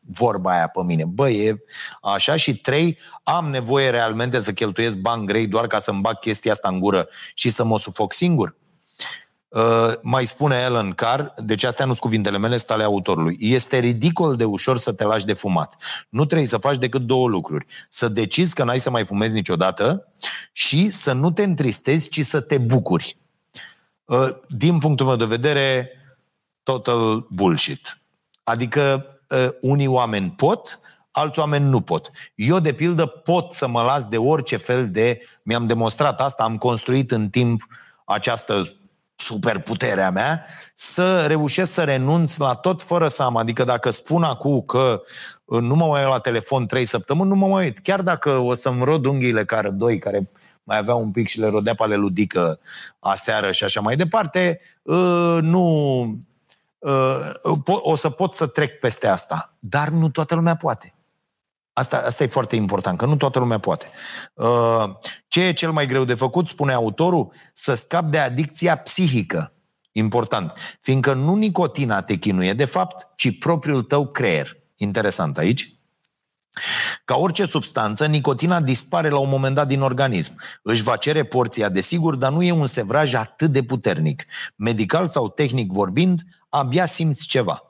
vorba 0.00 0.50
aia 0.50 0.66
pe 0.68 0.82
mine. 0.82 1.04
Bă, 1.04 1.30
e 1.30 1.56
așa 2.02 2.36
și 2.36 2.56
trei, 2.56 2.98
am 3.22 3.50
nevoie 3.50 3.90
realmente 3.90 4.38
să 4.38 4.52
cheltuiesc 4.52 4.96
bani 4.96 5.26
grei 5.26 5.46
doar 5.46 5.66
ca 5.66 5.78
să-mi 5.78 6.00
bag 6.00 6.18
chestia 6.18 6.52
asta 6.52 6.68
în 6.68 6.80
gură 6.80 7.08
și 7.34 7.48
să 7.48 7.64
mă 7.64 7.78
sufoc 7.78 8.12
singur? 8.12 8.56
Uh, 9.48 9.92
mai 10.02 10.24
spune 10.24 10.56
Ellen 10.56 10.92
Carr, 10.92 11.22
deci 11.36 11.64
astea 11.64 11.84
nu 11.84 11.90
sunt 11.90 12.02
cuvintele 12.02 12.38
mele, 12.38 12.56
stale 12.56 12.82
autorului. 12.82 13.36
Este 13.40 13.78
ridicol 13.78 14.36
de 14.36 14.44
ușor 14.44 14.78
să 14.78 14.92
te 14.92 15.04
lași 15.04 15.26
de 15.26 15.32
fumat. 15.32 15.76
Nu 16.08 16.24
trebuie 16.24 16.48
să 16.48 16.58
faci 16.58 16.78
decât 16.78 17.00
două 17.02 17.28
lucruri. 17.28 17.66
Să 17.88 18.08
decizi 18.08 18.54
că 18.54 18.64
n-ai 18.64 18.78
să 18.78 18.90
mai 18.90 19.04
fumezi 19.04 19.34
niciodată 19.34 20.08
și 20.52 20.90
să 20.90 21.12
nu 21.12 21.30
te 21.30 21.42
întristezi, 21.42 22.08
ci 22.08 22.20
să 22.24 22.40
te 22.40 22.58
bucuri. 22.58 23.18
Uh, 24.04 24.28
din 24.48 24.78
punctul 24.78 25.06
meu 25.06 25.16
de 25.16 25.24
vedere, 25.24 25.90
total 26.62 27.26
bullshit. 27.30 27.98
Adică 28.42 29.06
uh, 29.28 29.48
unii 29.60 29.86
oameni 29.86 30.30
pot, 30.30 30.80
alți 31.10 31.38
oameni 31.38 31.68
nu 31.68 31.80
pot. 31.80 32.10
Eu, 32.34 32.58
de 32.58 32.72
pildă, 32.72 33.06
pot 33.06 33.52
să 33.52 33.68
mă 33.68 33.82
las 33.82 34.06
de 34.06 34.18
orice 34.18 34.56
fel 34.56 34.90
de... 34.90 35.20
Mi-am 35.42 35.66
demonstrat 35.66 36.20
asta, 36.20 36.42
am 36.42 36.58
construit 36.58 37.10
în 37.10 37.28
timp 37.28 37.66
această 38.04 38.72
superputerea 39.18 40.10
mea, 40.10 40.44
să 40.74 41.24
reușesc 41.26 41.72
să 41.72 41.84
renunț 41.84 42.36
la 42.36 42.54
tot 42.54 42.82
fără 42.82 43.08
să 43.08 43.22
am. 43.22 43.36
Adică 43.36 43.64
dacă 43.64 43.90
spun 43.90 44.22
acum 44.22 44.60
că 44.60 45.02
uh, 45.44 45.60
nu 45.60 45.74
mă 45.74 45.86
mai 45.86 46.02
uit 46.02 46.10
la 46.10 46.18
telefon 46.18 46.66
trei 46.66 46.84
săptămâni, 46.84 47.28
nu 47.28 47.34
mă 47.34 47.46
mai 47.46 47.64
uit. 47.64 47.78
Chiar 47.78 48.02
dacă 48.02 48.30
o 48.30 48.54
să-mi 48.54 48.84
rod 48.84 49.04
unghiile 49.04 49.44
care 49.44 49.70
doi, 49.70 49.98
care 49.98 50.30
mai 50.62 50.78
avea 50.78 50.94
un 50.94 51.10
pic 51.10 51.28
și 51.28 51.38
le 51.38 51.48
rodea 51.48 51.74
pe 51.74 51.82
ale 51.82 51.96
ludică 51.96 52.60
aseară 52.98 53.50
și 53.50 53.64
așa 53.64 53.80
mai 53.80 53.96
departe, 53.96 54.60
uh, 54.82 55.38
nu... 55.40 56.18
Uh, 56.78 57.60
o 57.64 57.94
să 57.94 58.10
pot 58.10 58.34
să 58.34 58.46
trec 58.46 58.78
peste 58.78 59.06
asta. 59.06 59.54
Dar 59.58 59.88
nu 59.88 60.08
toată 60.08 60.34
lumea 60.34 60.56
poate. 60.56 60.94
Asta, 61.78 62.02
asta 62.06 62.22
e 62.22 62.26
foarte 62.26 62.56
important, 62.56 62.98
că 62.98 63.06
nu 63.06 63.16
toată 63.16 63.38
lumea 63.38 63.58
poate. 63.58 63.90
Uh, 64.34 64.84
ce 65.28 65.44
e 65.44 65.52
cel 65.52 65.70
mai 65.70 65.86
greu 65.86 66.04
de 66.04 66.14
făcut, 66.14 66.46
spune 66.48 66.72
autorul? 66.72 67.32
Să 67.54 67.74
scap 67.74 68.04
de 68.04 68.18
adicția 68.18 68.76
psihică. 68.76 69.52
Important. 69.92 70.52
Fiindcă 70.80 71.14
nu 71.14 71.34
nicotina 71.34 72.00
te 72.00 72.14
chinuie, 72.14 72.52
de 72.52 72.64
fapt, 72.64 73.08
ci 73.16 73.38
propriul 73.38 73.82
tău 73.82 74.06
creier. 74.06 74.56
Interesant 74.76 75.38
aici. 75.38 75.78
Ca 77.04 77.16
orice 77.16 77.44
substanță, 77.44 78.06
nicotina 78.06 78.60
dispare 78.60 79.08
la 79.08 79.18
un 79.18 79.28
moment 79.28 79.54
dat 79.54 79.66
din 79.66 79.80
organism. 79.80 80.40
Își 80.62 80.82
va 80.82 80.96
cere 80.96 81.24
porția, 81.24 81.68
desigur, 81.68 82.14
dar 82.14 82.32
nu 82.32 82.42
e 82.42 82.52
un 82.52 82.66
sevraj 82.66 83.14
atât 83.14 83.50
de 83.50 83.62
puternic. 83.62 84.24
Medical 84.56 85.08
sau 85.08 85.28
tehnic 85.28 85.72
vorbind, 85.72 86.20
abia 86.48 86.86
simți 86.86 87.26
ceva. 87.26 87.67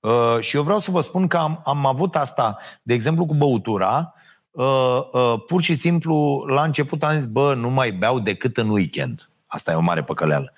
Uh, 0.00 0.36
și 0.40 0.56
eu 0.56 0.62
vreau 0.62 0.78
să 0.78 0.90
vă 0.90 1.00
spun 1.00 1.26
că 1.26 1.36
am, 1.36 1.62
am 1.64 1.86
avut 1.86 2.16
asta, 2.16 2.58
de 2.82 2.94
exemplu, 2.94 3.24
cu 3.24 3.34
băutura. 3.34 4.14
Uh, 4.50 5.00
uh, 5.12 5.34
pur 5.46 5.62
și 5.62 5.74
simplu, 5.74 6.44
la 6.48 6.62
început 6.62 7.02
am 7.02 7.16
zis, 7.16 7.26
bă, 7.26 7.54
nu 7.54 7.70
mai 7.70 7.92
beau 7.92 8.18
decât 8.18 8.56
în 8.56 8.68
weekend. 8.68 9.30
Asta 9.46 9.72
e 9.72 9.74
o 9.74 9.80
mare 9.80 10.02
păcăleală. 10.02 10.52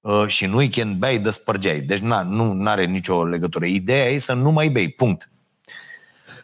Uh, 0.00 0.24
și 0.26 0.44
în 0.44 0.52
weekend 0.52 0.96
bei, 0.96 1.18
de 1.18 1.30
spărgeai. 1.30 1.80
Deci 1.80 1.98
na, 1.98 2.22
nu 2.22 2.68
are 2.68 2.84
nicio 2.84 3.24
legătură. 3.24 3.64
Ideea 3.64 4.06
e 4.06 4.18
să 4.18 4.32
nu 4.32 4.50
mai 4.50 4.68
bei, 4.68 4.88
punct. 4.88 5.30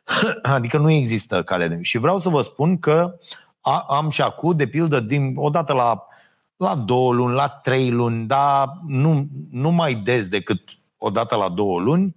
adică 0.42 0.78
nu 0.78 0.90
există 0.90 1.42
cale 1.42 1.68
de... 1.68 1.78
Și 1.82 1.98
vreau 1.98 2.18
să 2.18 2.28
vă 2.28 2.40
spun 2.40 2.78
că 2.78 3.14
a, 3.60 3.84
am 3.88 4.08
și 4.08 4.22
acum, 4.22 4.56
de 4.56 4.66
pildă, 4.66 5.00
din, 5.00 5.32
odată 5.36 5.72
la, 5.72 6.06
la 6.56 6.74
două 6.74 7.12
luni, 7.12 7.34
la 7.34 7.48
trei 7.48 7.90
luni, 7.90 8.26
dar 8.26 8.68
nu, 8.86 9.26
nu 9.50 9.70
mai 9.70 9.94
des 9.94 10.28
decât 10.28 10.60
o 11.02 11.10
dată 11.10 11.36
la 11.36 11.48
două 11.48 11.80
luni, 11.80 12.16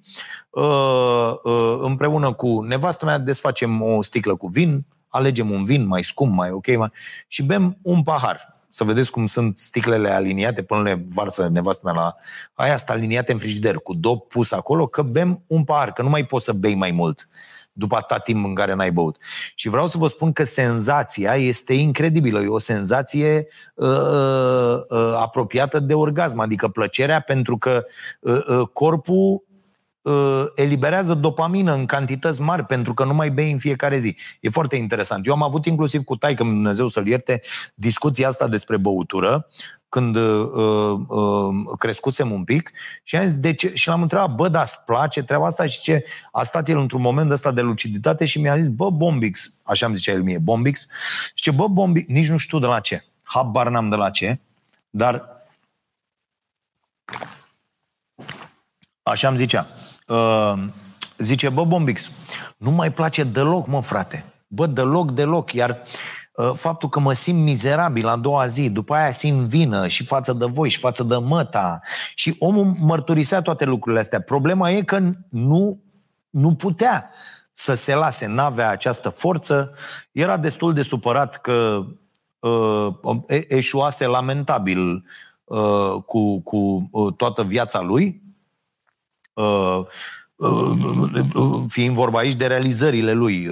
uh, 0.49 1.33
uh, 1.43 1.77
împreună 1.81 2.33
cu 2.33 2.61
nevastă 2.61 3.05
mea 3.05 3.17
desfacem 3.17 3.81
o 3.81 4.01
sticlă 4.01 4.35
cu 4.35 4.47
vin, 4.47 4.85
alegem 5.07 5.49
un 5.49 5.65
vin 5.65 5.87
mai 5.87 6.03
scump, 6.03 6.33
mai 6.33 6.51
ok, 6.51 6.77
mai... 6.77 6.91
și 7.27 7.43
bem 7.43 7.77
un 7.81 8.03
pahar. 8.03 8.51
Să 8.69 8.83
vedeți 8.83 9.11
cum 9.11 9.25
sunt 9.25 9.57
sticlele 9.57 10.09
aliniate 10.09 10.63
până 10.63 10.81
le 10.81 11.03
varsă 11.07 11.47
nevastă 11.47 11.81
mea 11.83 11.93
la 11.93 12.15
aia, 12.53 12.75
sunt 12.75 12.89
aliniate 12.89 13.31
în 13.31 13.37
frigider, 13.37 13.75
cu 13.75 13.93
dop 13.93 14.29
pus 14.29 14.51
acolo, 14.51 14.87
că 14.87 15.01
bem 15.01 15.43
un 15.47 15.63
pahar, 15.63 15.91
că 15.91 16.01
nu 16.01 16.09
mai 16.09 16.25
poți 16.25 16.45
să 16.45 16.53
bei 16.53 16.75
mai 16.75 16.91
mult 16.91 17.27
după 17.73 17.95
atât 17.95 18.23
timp 18.23 18.45
în 18.45 18.55
care 18.55 18.73
n-ai 18.73 18.91
băut. 18.91 19.17
Și 19.55 19.69
vreau 19.69 19.87
să 19.87 19.97
vă 19.97 20.07
spun 20.07 20.31
că 20.31 20.43
senzația 20.43 21.35
este 21.35 21.73
incredibilă. 21.73 22.39
E 22.39 22.47
o 22.47 22.59
senzație 22.59 23.47
uh, 23.75 23.87
uh, 23.87 24.81
uh, 24.89 25.13
apropiată 25.15 25.79
de 25.79 25.93
orgasm, 25.93 26.39
adică 26.39 26.67
plăcerea 26.67 27.19
pentru 27.19 27.57
că 27.57 27.85
uh, 28.19 28.39
uh, 28.47 28.67
corpul 28.73 29.43
uh, 30.01 30.43
eliberează 30.55 31.13
dopamină 31.13 31.73
în 31.73 31.85
cantități 31.85 32.41
mari 32.41 32.65
pentru 32.65 32.93
că 32.93 33.05
nu 33.05 33.13
mai 33.13 33.31
bei 33.31 33.51
în 33.51 33.57
fiecare 33.57 33.97
zi. 33.97 34.17
E 34.39 34.49
foarte 34.49 34.75
interesant. 34.75 35.27
Eu 35.27 35.33
am 35.33 35.43
avut 35.43 35.65
inclusiv 35.65 36.03
cu 36.03 36.15
taică, 36.15 36.43
Dumnezeu 36.43 36.87
să-l 36.87 37.07
ierte, 37.07 37.41
discuția 37.73 38.27
asta 38.27 38.47
despre 38.47 38.77
băutură 38.77 39.47
când 39.93 40.15
uh, 40.15 40.99
uh, 41.07 41.77
crescusem 41.77 42.31
un 42.31 42.43
pic 42.43 42.71
și 43.03 43.15
am 43.15 43.23
zis, 43.23 43.37
de 43.37 43.53
ce? 43.53 43.73
Și 43.73 43.87
l-am 43.87 44.01
întrebat, 44.01 44.35
bă, 44.35 44.47
dar 44.47 44.63
îți 44.63 44.83
place 44.85 45.23
treaba 45.23 45.45
asta? 45.45 45.65
Și 45.65 45.81
ce? 45.81 46.05
A 46.31 46.43
stat 46.43 46.69
el 46.69 46.77
într-un 46.77 47.01
moment 47.01 47.31
ăsta 47.31 47.51
de 47.51 47.61
luciditate 47.61 48.25
și 48.25 48.39
mi-a 48.39 48.57
zis, 48.57 48.67
bă, 48.67 48.89
Bombix, 48.89 49.53
așa 49.63 49.85
îmi 49.85 49.95
zicea 49.95 50.11
el 50.11 50.23
mie, 50.23 50.37
Bombix, 50.37 50.87
și 51.33 51.43
ce, 51.43 51.51
bă, 51.51 51.67
Bombix, 51.67 52.07
nici 52.07 52.27
nu 52.27 52.37
știu 52.37 52.59
de 52.59 52.65
la 52.65 52.79
ce, 52.79 53.03
habar 53.23 53.69
n-am 53.69 53.89
de 53.89 53.95
la 53.95 54.09
ce, 54.09 54.39
dar 54.89 55.45
așa 59.03 59.27
îmi 59.27 59.37
zicea, 59.37 59.67
uh, 60.07 60.53
zice, 61.17 61.49
bă, 61.49 61.65
Bombix, 61.65 62.11
nu 62.57 62.71
mai 62.71 62.91
place 62.91 63.23
deloc, 63.23 63.67
mă, 63.67 63.81
frate, 63.81 64.25
bă, 64.47 64.65
deloc, 64.65 65.11
deloc, 65.11 65.51
iar 65.51 65.69
uh, 65.69 65.75
Uh, 65.75 66.22
faptul 66.55 66.89
că 66.89 66.99
mă 66.99 67.13
simt 67.13 67.43
mizerabil 67.43 68.07
a 68.07 68.15
doua 68.15 68.45
zi, 68.45 68.69
după 68.69 68.93
aia 68.93 69.11
simt 69.11 69.47
vină 69.47 69.87
și 69.87 70.05
față 70.05 70.33
de 70.33 70.45
voi 70.45 70.69
și 70.69 70.79
față 70.79 71.03
de 71.03 71.15
măta. 71.15 71.79
Și 72.15 72.35
omul 72.39 72.75
mărturisea 72.79 73.41
toate 73.41 73.65
lucrurile 73.65 74.01
astea. 74.01 74.21
Problema 74.21 74.69
e 74.69 74.83
că 74.83 74.99
nu, 75.29 75.81
nu 76.29 76.55
putea 76.55 77.09
să 77.51 77.73
se 77.73 77.95
lase, 77.95 78.25
n-avea 78.25 78.69
această 78.69 79.09
forță, 79.09 79.71
era 80.11 80.37
destul 80.37 80.73
de 80.73 80.81
supărat 80.81 81.41
că 81.41 81.85
uh, 82.39 82.87
eșuase 83.47 84.05
lamentabil 84.05 85.05
uh, 85.43 85.95
cu, 86.05 86.41
cu 86.41 86.89
uh, 86.91 87.13
toată 87.17 87.43
viața 87.43 87.81
lui, 87.81 88.21
uh, 89.33 89.79
uh, 90.35 91.63
fiind 91.67 91.95
vorba 91.95 92.19
aici 92.19 92.35
de 92.35 92.47
realizările 92.47 93.13
lui 93.13 93.49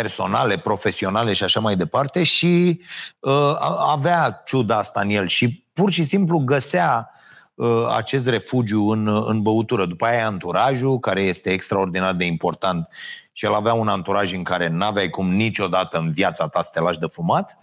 personale, 0.00 0.58
profesionale 0.58 1.32
și 1.32 1.44
așa 1.44 1.60
mai 1.60 1.76
departe 1.76 2.22
și 2.22 2.80
uh, 3.18 3.56
avea 3.92 4.42
ciuda 4.44 4.76
asta 4.76 5.00
în 5.00 5.10
el 5.10 5.26
și 5.26 5.64
pur 5.72 5.90
și 5.90 6.04
simplu 6.04 6.38
găsea 6.38 7.10
uh, 7.54 7.68
acest 7.96 8.28
refugiu 8.28 8.88
în, 8.88 9.24
în 9.26 9.42
băutură. 9.42 9.86
După 9.86 10.06
aia 10.06 10.26
anturajul, 10.26 10.98
care 10.98 11.22
este 11.22 11.50
extraordinar 11.50 12.14
de 12.14 12.24
important 12.24 12.88
și 13.32 13.44
el 13.44 13.54
avea 13.54 13.72
un 13.72 13.88
anturaj 13.88 14.32
în 14.32 14.42
care 14.42 14.68
n-aveai 14.68 15.10
cum 15.10 15.30
niciodată 15.30 15.98
în 15.98 16.10
viața 16.10 16.48
ta 16.48 16.62
să 16.62 16.70
te 16.72 16.80
lași 16.80 16.98
de 16.98 17.06
fumat, 17.06 17.58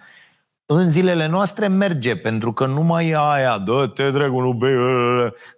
în 0.65 0.89
zilele 0.89 1.27
noastre 1.27 1.67
merge, 1.67 2.15
pentru 2.15 2.53
că 2.53 2.65
nu 2.65 2.81
mai 2.81 3.07
e 3.07 3.15
aia, 3.17 3.57
dă-te, 3.57 4.09
dragul, 4.09 4.43
nu 4.43 4.53
bei. 4.53 4.73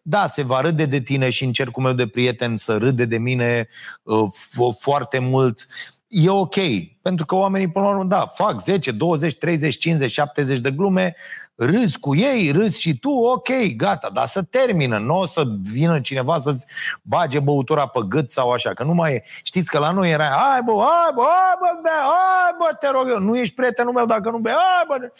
Da, 0.02 0.26
se 0.26 0.44
va 0.44 0.62
râde 0.62 0.86
de 0.86 1.00
tine 1.00 1.30
și 1.30 1.44
în 1.44 1.52
cercul 1.52 1.84
meu 1.84 1.94
de 1.94 2.08
prieteni 2.08 2.58
să 2.58 2.78
râde 2.78 3.06
de 3.06 3.18
mine 3.18 3.68
uh, 4.04 4.74
foarte 4.80 5.20
mult 5.20 5.66
e 6.08 6.30
ok. 6.30 6.56
Pentru 7.02 7.26
că 7.26 7.36
oamenii, 7.36 7.72
până 7.72 7.86
la 7.86 7.92
urmă, 7.92 8.04
da, 8.04 8.26
fac 8.26 8.60
10, 8.60 8.92
20, 8.92 9.38
30, 9.38 9.78
50, 9.78 10.12
70 10.12 10.60
de 10.60 10.72
glume, 10.72 11.16
râzi 11.56 12.00
cu 12.00 12.16
ei, 12.16 12.52
râzi 12.52 12.82
și 12.82 13.00
tu, 13.00 13.10
ok, 13.10 13.48
gata, 13.76 14.10
dar 14.14 14.26
să 14.26 14.44
termină, 14.44 14.98
nu 14.98 15.18
o 15.18 15.26
să 15.26 15.44
vină 15.62 16.00
cineva 16.00 16.38
să-ți 16.38 16.66
bage 17.02 17.40
băutura 17.40 17.88
pe 17.88 18.00
gât 18.08 18.30
sau 18.30 18.52
așa, 18.52 18.74
că 18.74 18.84
nu 18.84 18.94
mai 18.94 19.14
e. 19.14 19.24
Știți 19.44 19.70
că 19.70 19.80
la 19.80 19.92
noi 19.92 20.12
era, 20.12 20.26
hai 20.26 20.62
bă, 20.62 20.72
hai 20.72 21.12
bă, 21.16 21.22
hai 21.22 21.56
bă, 21.60 21.80
bă, 21.82 21.90
hai 21.90 22.56
bă, 22.58 22.76
te 22.80 22.88
rog 22.88 23.10
eu, 23.10 23.20
nu 23.20 23.38
ești 23.38 23.56
prietenul 23.56 23.94
meu 23.94 24.06
dacă 24.06 24.30
nu 24.30 24.38
bei, 24.38 24.54
hai 24.54 25.00
bă. 25.00 25.12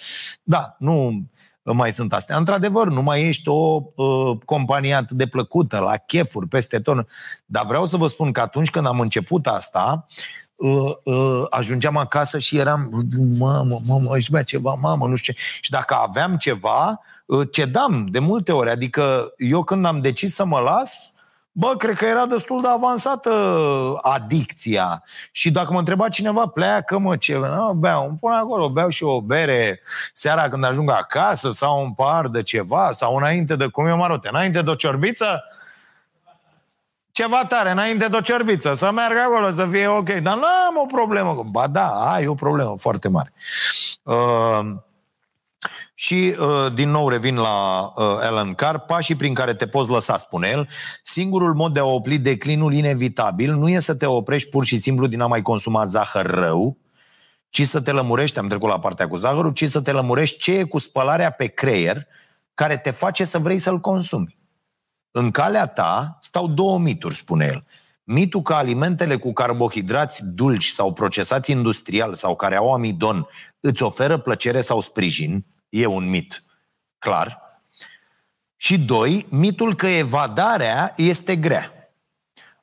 Da, 0.44 0.76
nu, 0.80 1.24
mai 1.64 1.92
sunt 1.92 2.14
astea. 2.14 2.38
Într-adevăr, 2.38 2.88
nu 2.88 3.02
mai 3.02 3.28
ești 3.28 3.50
o 3.50 3.82
uh, 3.96 4.38
companie 4.46 4.94
atât 4.94 5.18
de 5.18 5.28
plăcută, 5.28 5.80
la 5.80 5.98
chefuri, 5.98 6.48
peste 6.48 6.80
tot. 6.80 7.08
Dar 7.46 7.66
vreau 7.66 7.86
să 7.86 7.98
vă 7.98 8.08
spun 8.08 8.32
că 8.32 8.42
atunci 8.42 8.70
când 8.70 8.86
am 8.86 9.00
început 9.00 9.48
asta, 9.48 10.08
uh, 10.58 10.96
uh, 11.04 11.46
ajungeam 11.50 11.98
acasă 11.98 12.38
și 12.40 12.58
eram, 12.58 13.08
mamă, 13.38 13.80
mamă, 13.86 14.16
aș 14.16 14.28
bea 14.28 14.44
ceva, 14.44 14.74
mamă, 14.74 15.08
nu 15.08 15.16
știu 15.16 15.34
ce. 15.34 15.40
Și 15.62 15.70
dacă 15.70 15.94
aveam 15.94 16.36
ceva, 16.36 17.00
uh, 17.26 17.48
cedam 17.52 18.08
de 18.12 18.20
multe 18.20 18.52
ori. 18.52 18.70
Adică 18.70 19.34
eu 19.38 19.64
când 19.64 19.86
am 19.86 20.02
decis 20.02 20.34
să 20.34 20.46
mă 20.46 20.60
las, 20.60 21.12
Bă, 21.60 21.76
cred 21.78 21.96
că 21.96 22.06
era 22.06 22.26
destul 22.26 22.62
de 22.62 22.68
avansată 22.68 23.32
adicția. 24.02 25.04
Și 25.32 25.52
dacă 25.52 25.74
mă 25.74 25.80
întreba 25.80 26.10
cineva, 26.10 26.48
pleacă 26.48 26.98
mă, 26.98 27.18
ce 27.18 27.36
nu, 27.36 27.74
beau, 27.74 28.08
îmi 28.08 28.18
pun 28.18 28.32
acolo, 28.32 28.70
beau 28.70 28.90
și 28.90 29.04
o 29.04 29.22
bere 29.22 29.82
seara 30.14 30.50
când 30.50 30.64
ajung 30.64 30.90
acasă 30.90 31.50
sau 31.50 31.84
un 31.84 31.94
par 31.94 32.28
de 32.28 32.44
ceva 32.44 32.92
sau 32.92 33.16
înainte 33.16 33.56
de, 33.56 33.68
cum 33.68 33.86
e 33.86 33.94
marote, 33.94 34.28
înainte 34.32 34.62
de 34.62 34.70
o 34.70 34.76
ciorbiță, 34.76 35.44
ceva 37.18 37.46
tare, 37.46 37.72
înainte 37.72 38.08
de 38.08 38.16
o 38.16 38.22
ciorbiță, 38.22 38.74
să 38.74 38.92
meargă 38.92 39.20
acolo, 39.20 39.50
să 39.50 39.68
fie 39.72 39.88
ok. 39.88 40.10
Dar 40.10 40.36
nu 40.36 40.46
am 40.68 40.78
o 40.82 40.86
problemă. 40.86 41.44
Ba 41.52 41.68
da, 41.68 42.14
ai 42.14 42.28
o 42.28 42.34
problemă 42.34 42.74
foarte 42.78 43.10
mare. 43.10 43.34
Uh, 44.04 44.60
și, 45.94 46.36
uh, 46.40 46.74
din 46.74 46.90
nou, 46.90 47.10
revin 47.10 47.36
la 47.36 47.82
uh, 47.96 48.06
Alan 48.22 48.54
Carr, 48.54 48.78
pașii 48.78 49.16
prin 49.16 49.34
care 49.34 49.54
te 49.54 49.68
poți 49.68 49.90
lăsa, 49.90 50.18
spune 50.18 50.48
el, 50.48 50.68
singurul 51.04 51.54
mod 51.54 51.74
de 51.74 51.80
a 51.80 51.86
opri 51.86 52.18
declinul 52.18 52.74
inevitabil 52.74 53.54
nu 53.54 53.70
e 53.70 53.80
să 53.80 53.96
te 53.96 54.06
oprești 54.06 54.50
pur 54.50 54.66
și 54.66 54.80
simplu 54.80 55.08
din 55.08 55.22
a 55.22 55.28
mai 55.28 55.42
consuma 55.42 55.84
zahăr 55.84 56.26
rău, 56.26 56.78
ci 57.50 57.62
să 57.62 57.82
te 57.82 57.92
lămurești, 57.92 58.40
am 58.40 58.48
trecut 58.48 58.70
la 58.70 58.80
partea 58.80 59.08
cu 59.08 59.16
zahărul, 59.16 59.52
ci 59.52 59.66
să 59.66 59.82
te 59.82 59.92
lămurești 59.92 60.38
ce 60.38 60.52
e 60.52 60.64
cu 60.64 60.78
spălarea 60.78 61.32
pe 61.32 61.46
creier 61.46 62.08
care 62.54 62.78
te 62.78 62.92
face 62.92 63.24
să 63.24 63.40
vrei 63.40 63.58
să-l 63.58 63.80
consumi. 63.80 64.37
În 65.18 65.32
calea 65.32 65.66
ta 65.66 66.18
stau 66.22 66.48
două 66.48 66.80
mituri, 66.80 67.16
spune 67.16 67.46
el. 67.46 67.64
Mitul 68.04 68.42
că 68.42 68.54
alimentele 68.54 69.18
cu 69.18 69.34
carbohidrați 69.34 70.26
dulci 70.26 70.66
sau 70.66 70.94
procesați 70.94 71.52
industrial 71.52 72.14
sau 72.14 72.36
care 72.36 72.56
au 72.56 72.74
amidon 72.74 73.28
îți 73.60 73.84
oferă 73.84 74.18
plăcere 74.18 74.62
sau 74.62 74.80
sprijin, 74.80 75.46
E 75.70 75.86
un 75.86 76.10
mit, 76.10 76.44
clar. 77.00 77.42
Și 78.56 78.80
doi, 78.80 79.26
mitul 79.30 79.76
că 79.76 79.88
evadarea 79.88 80.94
este 80.98 81.36
grea. 81.36 81.72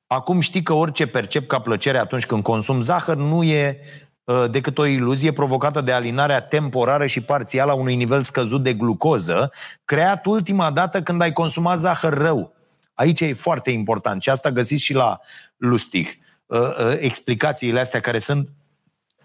Acum 0.07 0.41
știi 0.41 0.63
că 0.63 0.73
orice 0.73 1.07
percep 1.07 1.47
ca 1.47 1.61
plăcere 1.61 1.99
atunci 1.99 2.27
când 2.27 2.43
consum 2.43 2.81
zahăr 2.81 3.17
nu 3.17 3.43
e 3.43 3.79
uh, 3.79 4.04
decât 4.51 4.79
o 4.79 4.87
iluzie 4.87 5.33
provocată 5.33 5.81
de 5.81 5.93
alinarea 5.93 6.41
temporară 6.41 7.07
și 7.07 7.21
parțială 7.21 7.71
a 7.71 7.75
unui 7.75 7.97
nivel 7.97 8.23
scăzut 8.23 8.63
de 8.63 8.73
glucoză, 8.73 9.51
creat 9.85 10.27
ultima 10.27 10.71
dată 10.71 11.03
când 11.03 11.21
ai 11.21 11.33
consumat 11.33 11.79
zahăr 11.79 12.13
rău. 12.19 12.55
Aici 12.95 13.21
e 13.21 13.33
foarte 13.33 13.71
important 13.71 14.23
și 14.23 14.31
asta 14.31 14.51
găsiți 14.51 14.83
și 14.83 14.95
la 14.95 15.21
Lustig. 15.57 16.07
Uh, 16.47 16.59
uh, 16.59 16.97
explicațiile 16.99 17.81
astea 17.81 18.01
care 18.01 18.19
sunt 18.19 18.49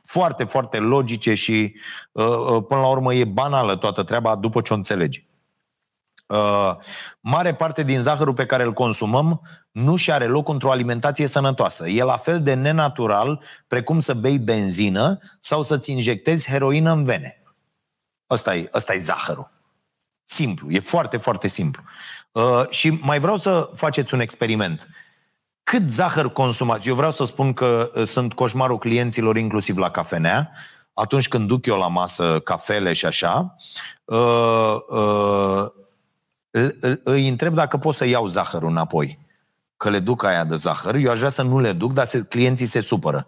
foarte, 0.03 0.43
foarte 0.43 0.77
logice 0.77 1.33
și 1.33 1.75
uh, 2.11 2.25
uh, 2.25 2.63
până 2.67 2.79
la 2.79 2.87
urmă 2.87 3.13
e 3.13 3.23
banală 3.23 3.75
toată 3.75 4.03
treaba 4.03 4.35
după 4.35 4.61
ce 4.61 4.73
o 4.73 4.75
înțelegi. 4.75 5.27
Uh, 6.29 6.75
mare 7.19 7.53
parte 7.53 7.83
din 7.83 7.99
zahărul 7.99 8.33
pe 8.33 8.45
care 8.45 8.63
îl 8.63 8.73
consumăm 8.73 9.41
nu 9.71 9.95
și 9.95 10.11
are 10.11 10.25
loc 10.25 10.49
într-o 10.49 10.71
alimentație 10.71 11.27
sănătoasă. 11.27 11.89
E 11.89 12.03
la 12.03 12.17
fel 12.17 12.41
de 12.41 12.53
nenatural 12.53 13.43
precum 13.67 13.99
să 13.99 14.13
bei 14.13 14.39
benzină 14.39 15.19
sau 15.39 15.63
să-ți 15.63 15.91
injectezi 15.91 16.49
heroină 16.49 16.91
în 16.91 17.03
vene. 17.03 17.43
Ăsta 18.29 18.55
e, 18.55 18.69
ăsta 18.73 18.93
e 18.93 18.97
zahărul. 18.97 19.51
Simplu, 20.23 20.71
e 20.71 20.79
foarte, 20.79 21.17
foarte 21.17 21.47
simplu. 21.47 21.83
Uh, 22.31 22.69
și 22.69 22.89
mai 22.89 23.19
vreau 23.19 23.37
să 23.37 23.69
faceți 23.75 24.13
un 24.13 24.19
experiment. 24.19 24.87
Uh, 24.89 24.95
cât 25.69 25.89
zahăr 25.89 26.31
consumați? 26.31 26.87
Eu 26.87 26.95
vreau 26.95 27.11
să 27.11 27.25
spun 27.25 27.53
că 27.53 27.91
uh, 27.95 28.03
sunt 28.03 28.33
coșmarul 28.33 28.77
clienților 28.77 29.37
inclusiv 29.37 29.77
la 29.77 29.89
cafenea, 29.91 30.51
atunci 30.93 31.27
când 31.27 31.47
duc 31.47 31.65
eu 31.65 31.77
la 31.77 31.87
masă 31.87 32.39
cafele 32.39 32.93
și 32.93 33.05
așa, 33.05 33.55
uh, 34.05 34.75
uh, 34.87 35.65
îi 37.03 37.27
întreb 37.27 37.53
dacă 37.53 37.77
pot 37.77 37.93
să 37.93 38.07
iau 38.07 38.27
zahărul 38.27 38.69
înapoi. 38.69 39.19
Că 39.77 39.89
le 39.89 39.99
duc 39.99 40.23
aia 40.23 40.43
de 40.43 40.55
zahăr. 40.55 40.95
Eu 40.95 41.11
aș 41.11 41.17
vrea 41.17 41.29
să 41.29 41.41
nu 41.41 41.59
le 41.59 41.71
duc, 41.71 41.93
dar 41.93 42.05
se, 42.05 42.25
clienții 42.29 42.65
se 42.65 42.79
supără. 42.79 43.27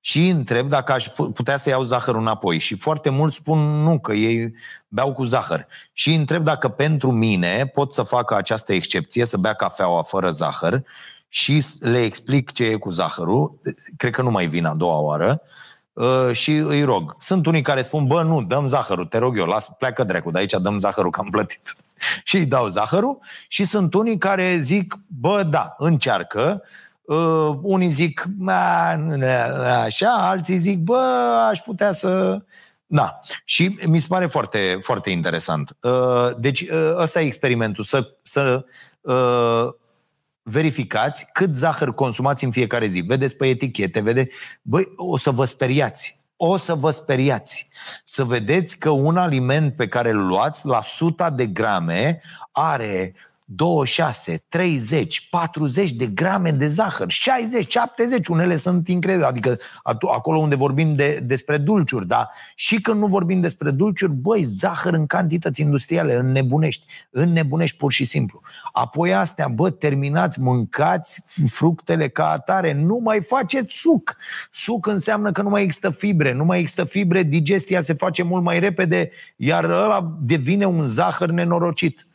Și 0.00 0.18
îi 0.18 0.30
întreb 0.30 0.68
dacă 0.68 0.92
aș 0.92 1.06
putea 1.34 1.56
să 1.56 1.68
iau 1.68 1.82
zahărul 1.82 2.20
înapoi. 2.20 2.58
Și 2.58 2.76
foarte 2.76 3.10
mulți 3.10 3.34
spun 3.34 3.58
nu, 3.58 3.98
că 3.98 4.12
ei 4.12 4.54
beau 4.88 5.12
cu 5.12 5.24
zahăr. 5.24 5.66
Și 5.92 6.08
îi 6.08 6.14
întreb 6.14 6.44
dacă 6.44 6.68
pentru 6.68 7.10
mine 7.10 7.66
pot 7.66 7.94
să 7.94 8.02
facă 8.02 8.34
această 8.34 8.72
excepție, 8.72 9.24
să 9.24 9.36
bea 9.36 9.54
cafeaua 9.54 10.02
fără 10.02 10.30
zahăr 10.30 10.82
și 11.28 11.64
le 11.80 12.02
explic 12.02 12.52
ce 12.52 12.64
e 12.64 12.76
cu 12.76 12.90
zahărul, 12.90 13.60
cred 13.96 14.12
că 14.12 14.22
nu 14.22 14.30
mai 14.30 14.46
vin 14.46 14.64
a 14.64 14.74
doua 14.74 14.98
oară, 14.98 15.40
uh, 15.92 16.30
și 16.32 16.52
îi 16.52 16.82
rog. 16.82 17.16
Sunt 17.18 17.46
unii 17.46 17.62
care 17.62 17.82
spun, 17.82 18.06
bă, 18.06 18.22
nu, 18.22 18.42
dăm 18.42 18.66
zahărul, 18.66 19.06
te 19.06 19.18
rog 19.18 19.38
eu, 19.38 19.46
las, 19.46 19.68
pleacă 19.78 20.04
dracu, 20.04 20.30
de 20.30 20.38
aici 20.38 20.54
dăm 20.60 20.78
zahărul 20.78 21.10
că 21.10 21.20
am 21.20 21.30
plătit. 21.30 21.76
Și 22.24 22.36
îi 22.36 22.46
dau 22.46 22.66
zahărul 22.66 23.18
și 23.48 23.64
sunt 23.64 23.94
unii 23.94 24.18
care 24.18 24.58
zic, 24.58 24.94
bă, 25.06 25.42
da, 25.42 25.74
încearcă, 25.78 26.62
uh, 27.02 27.58
unii 27.62 27.88
zic, 27.88 28.24
așa, 29.84 30.10
alții 30.10 30.56
zic, 30.56 30.78
bă, 30.78 31.00
aș 31.50 31.58
putea 31.58 31.92
să... 31.92 32.42
Da, 32.86 33.20
și 33.44 33.78
mi 33.86 33.98
se 33.98 34.06
pare 34.08 34.26
foarte, 34.26 34.78
foarte 34.80 35.10
interesant. 35.10 35.76
Uh, 35.80 36.30
deci 36.38 36.64
ăsta 36.96 37.20
e 37.20 37.24
experimentul, 37.24 37.84
să, 37.84 38.16
să 38.22 38.64
verificați 40.48 41.26
cât 41.32 41.54
zahăr 41.54 41.94
consumați 41.94 42.44
în 42.44 42.50
fiecare 42.50 42.86
zi. 42.86 43.00
Vedeți 43.00 43.36
pe 43.36 43.46
etichete, 43.46 44.00
vede. 44.00 44.28
Băi, 44.62 44.92
o 44.96 45.16
să 45.16 45.30
vă 45.30 45.44
speriați. 45.44 46.15
O 46.36 46.56
să 46.56 46.74
vă 46.74 46.90
speriați. 46.90 47.68
Să 48.04 48.24
vedeți 48.24 48.78
că 48.78 48.90
un 48.90 49.16
aliment 49.16 49.74
pe 49.74 49.88
care 49.88 50.10
îl 50.10 50.26
luați 50.26 50.66
la 50.66 50.78
100 50.78 51.32
de 51.36 51.46
grame 51.46 52.20
are 52.52 53.14
26, 53.48 54.44
30, 54.48 55.28
40 55.30 55.92
de 55.92 56.06
grame 56.06 56.50
de 56.50 56.66
zahăr, 56.66 57.10
60, 57.10 57.72
70, 57.72 58.26
unele 58.26 58.56
sunt 58.56 58.88
incredibile, 58.88 59.28
adică 59.28 59.58
acolo 60.12 60.38
unde 60.38 60.54
vorbim 60.54 60.94
de, 60.94 61.20
despre 61.24 61.56
dulciuri, 61.56 62.06
dar 62.06 62.30
și 62.54 62.80
când 62.80 63.00
nu 63.00 63.06
vorbim 63.06 63.40
despre 63.40 63.70
dulciuri, 63.70 64.12
băi, 64.12 64.42
zahăr 64.42 64.92
în 64.92 65.06
cantități 65.06 65.60
industriale, 65.60 66.14
înnebunești, 66.14 66.84
înnebunești 67.10 67.76
pur 67.76 67.92
și 67.92 68.04
simplu. 68.04 68.40
Apoi 68.72 69.14
astea, 69.14 69.48
bă, 69.48 69.70
terminați, 69.70 70.40
mâncați 70.40 71.22
fructele 71.50 72.08
ca 72.08 72.30
atare, 72.30 72.72
nu 72.72 72.96
mai 73.02 73.22
faceți 73.22 73.76
suc. 73.76 74.16
Suc 74.50 74.86
înseamnă 74.86 75.32
că 75.32 75.42
nu 75.42 75.48
mai 75.48 75.62
există 75.62 75.90
fibre, 75.90 76.32
nu 76.32 76.44
mai 76.44 76.58
există 76.58 76.84
fibre, 76.84 77.22
digestia 77.22 77.80
se 77.80 77.92
face 77.92 78.22
mult 78.22 78.42
mai 78.42 78.58
repede, 78.58 79.10
iar 79.36 79.64
ăla 79.64 80.16
devine 80.20 80.64
un 80.64 80.84
zahăr 80.84 81.30
nenorocit. 81.30 82.06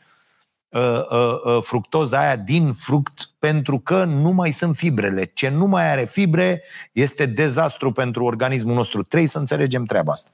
Uh, 0.72 0.80
uh, 1.10 1.40
uh, 1.44 1.58
fructoza 1.62 2.18
aia 2.18 2.36
din 2.36 2.72
fruct 2.72 3.30
pentru 3.38 3.78
că 3.78 4.04
nu 4.04 4.30
mai 4.30 4.50
sunt 4.50 4.76
fibrele. 4.76 5.24
Ce 5.24 5.48
nu 5.48 5.66
mai 5.66 5.90
are 5.90 6.04
fibre 6.04 6.62
este 6.92 7.26
dezastru 7.26 7.92
pentru 7.92 8.24
organismul 8.24 8.74
nostru. 8.74 9.02
Trebuie 9.02 9.28
să 9.28 9.38
înțelegem 9.38 9.84
treaba 9.84 10.12
asta. 10.12 10.30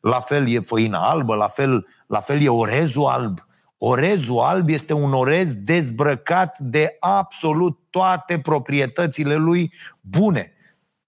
La 0.00 0.20
fel 0.20 0.48
e 0.48 0.60
făina 0.60 1.08
albă, 1.08 1.34
la 1.34 1.46
fel, 1.46 1.86
la 2.06 2.20
fel 2.20 2.42
e 2.42 2.48
orezul 2.48 3.06
alb. 3.06 3.46
Orezul 3.78 4.38
alb 4.38 4.68
este 4.68 4.92
un 4.92 5.12
orez 5.12 5.52
dezbrăcat 5.52 6.58
de 6.58 6.96
absolut 7.00 7.78
toate 7.90 8.38
proprietățile 8.38 9.34
lui 9.34 9.72
bune. 10.00 10.52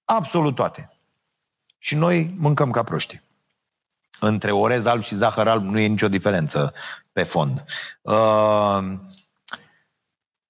Absolut 0.05 0.55
toate. 0.55 0.91
Și 1.79 1.95
noi 1.95 2.35
mâncăm 2.39 2.71
ca 2.71 2.83
proști. 2.83 3.21
Între 4.21 4.51
orez 4.51 4.85
alb 4.85 5.03
și 5.03 5.15
zahăr 5.15 5.49
alb 5.49 5.65
nu 5.65 5.79
e 5.79 5.87
nicio 5.87 6.09
diferență 6.09 6.73
pe 7.13 7.23
fond. 7.23 7.65
Uh, 8.03 8.79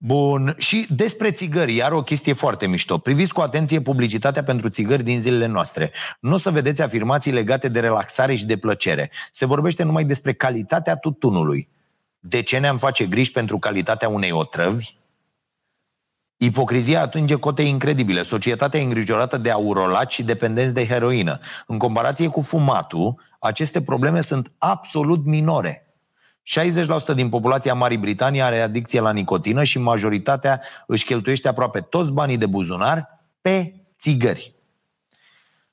Bun. 0.03 0.55
Și 0.59 0.87
despre 0.91 1.31
țigări, 1.31 1.75
iar 1.75 1.93
o 1.93 2.03
chestie 2.03 2.33
foarte 2.33 2.67
mișto. 2.67 2.99
Priviți 2.99 3.33
cu 3.33 3.41
atenție 3.41 3.81
publicitatea 3.81 4.43
pentru 4.43 4.69
țigări 4.69 5.03
din 5.03 5.21
zilele 5.21 5.47
noastre. 5.47 5.93
Nu 6.21 6.35
o 6.35 6.37
să 6.37 6.51
vedeți 6.51 6.83
afirmații 6.83 7.33
legate 7.33 7.69
de 7.69 7.81
relaxare 7.81 8.35
și 8.35 8.47
de 8.47 8.57
plăcere. 8.57 9.11
Se 9.31 9.47
vorbește 9.47 9.83
numai 9.83 10.05
despre 10.05 10.33
calitatea 10.33 10.97
tutunului. 10.97 11.69
De 12.19 12.43
ce 12.43 12.59
ne-am 12.59 12.79
face 12.79 13.07
griji 13.07 13.33
pentru 13.33 13.59
calitatea 13.59 14.09
unei 14.09 14.31
otrăvi? 14.31 14.95
Ipocrizia 16.37 17.01
atinge 17.01 17.35
cote 17.35 17.63
incredibile. 17.63 18.23
Societatea 18.23 18.81
e 18.81 18.83
îngrijorată 18.83 19.37
de 19.37 19.51
aurolat 19.51 20.11
și 20.11 20.23
dependenți 20.23 20.75
de 20.75 20.87
heroină. 20.87 21.39
În 21.67 21.79
comparație 21.79 22.29
cu 22.29 22.41
fumatul, 22.41 23.21
aceste 23.39 23.83
probleme 23.83 24.21
sunt 24.21 24.53
absolut 24.59 25.25
minore. 25.25 25.90
60% 27.13 27.15
din 27.15 27.29
populația 27.29 27.75
Marii 27.75 27.99
Britanii 27.99 28.43
are 28.43 28.61
adicție 28.61 29.01
la 29.01 29.13
nicotină 29.13 29.63
și 29.63 29.79
majoritatea 29.79 30.61
își 30.87 31.05
cheltuiește 31.05 31.49
aproape 31.49 31.81
toți 31.81 32.13
banii 32.13 32.37
de 32.37 32.47
buzunar 32.47 33.21
pe 33.41 33.75
țigări. 33.99 34.55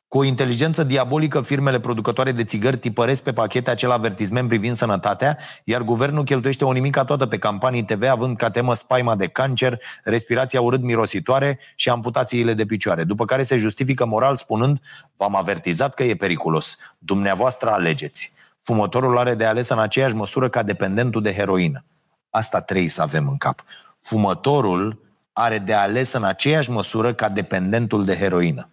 Cu 0.08 0.17
o 0.17 0.23
inteligență 0.23 0.84
diabolică, 0.84 1.41
firmele 1.41 1.80
producătoare 1.80 2.32
de 2.32 2.43
țigări 2.43 2.77
tipăresc 2.77 3.23
pe 3.23 3.34
pachete 3.34 3.69
acel 3.69 3.91
avertisment 3.91 4.47
privind 4.47 4.75
sănătatea, 4.75 5.38
iar 5.63 5.82
guvernul 5.82 6.23
cheltuiește 6.23 6.65
o 6.65 6.71
nimica 6.71 7.03
toată 7.03 7.25
pe 7.25 7.38
campanii 7.38 7.84
TV, 7.84 8.03
având 8.03 8.38
ca 8.38 8.49
temă 8.49 8.73
spaima 8.73 9.15
de 9.15 9.27
cancer, 9.27 9.80
respirația 10.03 10.62
urât-mirositoare 10.62 11.60
și 11.75 11.89
amputațiile 11.89 12.53
de 12.53 12.65
picioare, 12.65 13.03
după 13.03 13.25
care 13.25 13.43
se 13.43 13.58
justifică 13.58 14.06
moral 14.06 14.36
spunând 14.36 14.80
v-am 15.15 15.36
avertizat 15.36 15.93
că 15.93 16.03
e 16.03 16.15
periculos. 16.15 16.77
Dumneavoastră 16.97 17.71
alegeți. 17.71 18.36
Fumătorul 18.67 19.17
are 19.17 19.36
de 19.36 19.45
ales 19.45 19.69
în 19.69 19.80
aceeași 19.80 20.15
măsură 20.15 20.49
ca 20.49 20.63
dependentul 20.63 21.21
de 21.21 21.34
heroină. 21.34 21.84
Asta 22.30 22.62
trebuie 22.62 22.89
să 22.89 23.01
avem 23.01 23.27
în 23.27 23.38
cap. 23.38 23.63
Fumătorul 23.99 25.01
are 25.34 25.60
de 25.60 25.73
ales 25.73 26.13
în 26.13 26.23
aceeași 26.23 26.69
măsură 26.69 27.13
ca 27.13 27.30
dependentul 27.30 28.06
de 28.06 28.17
heroină. 28.17 28.69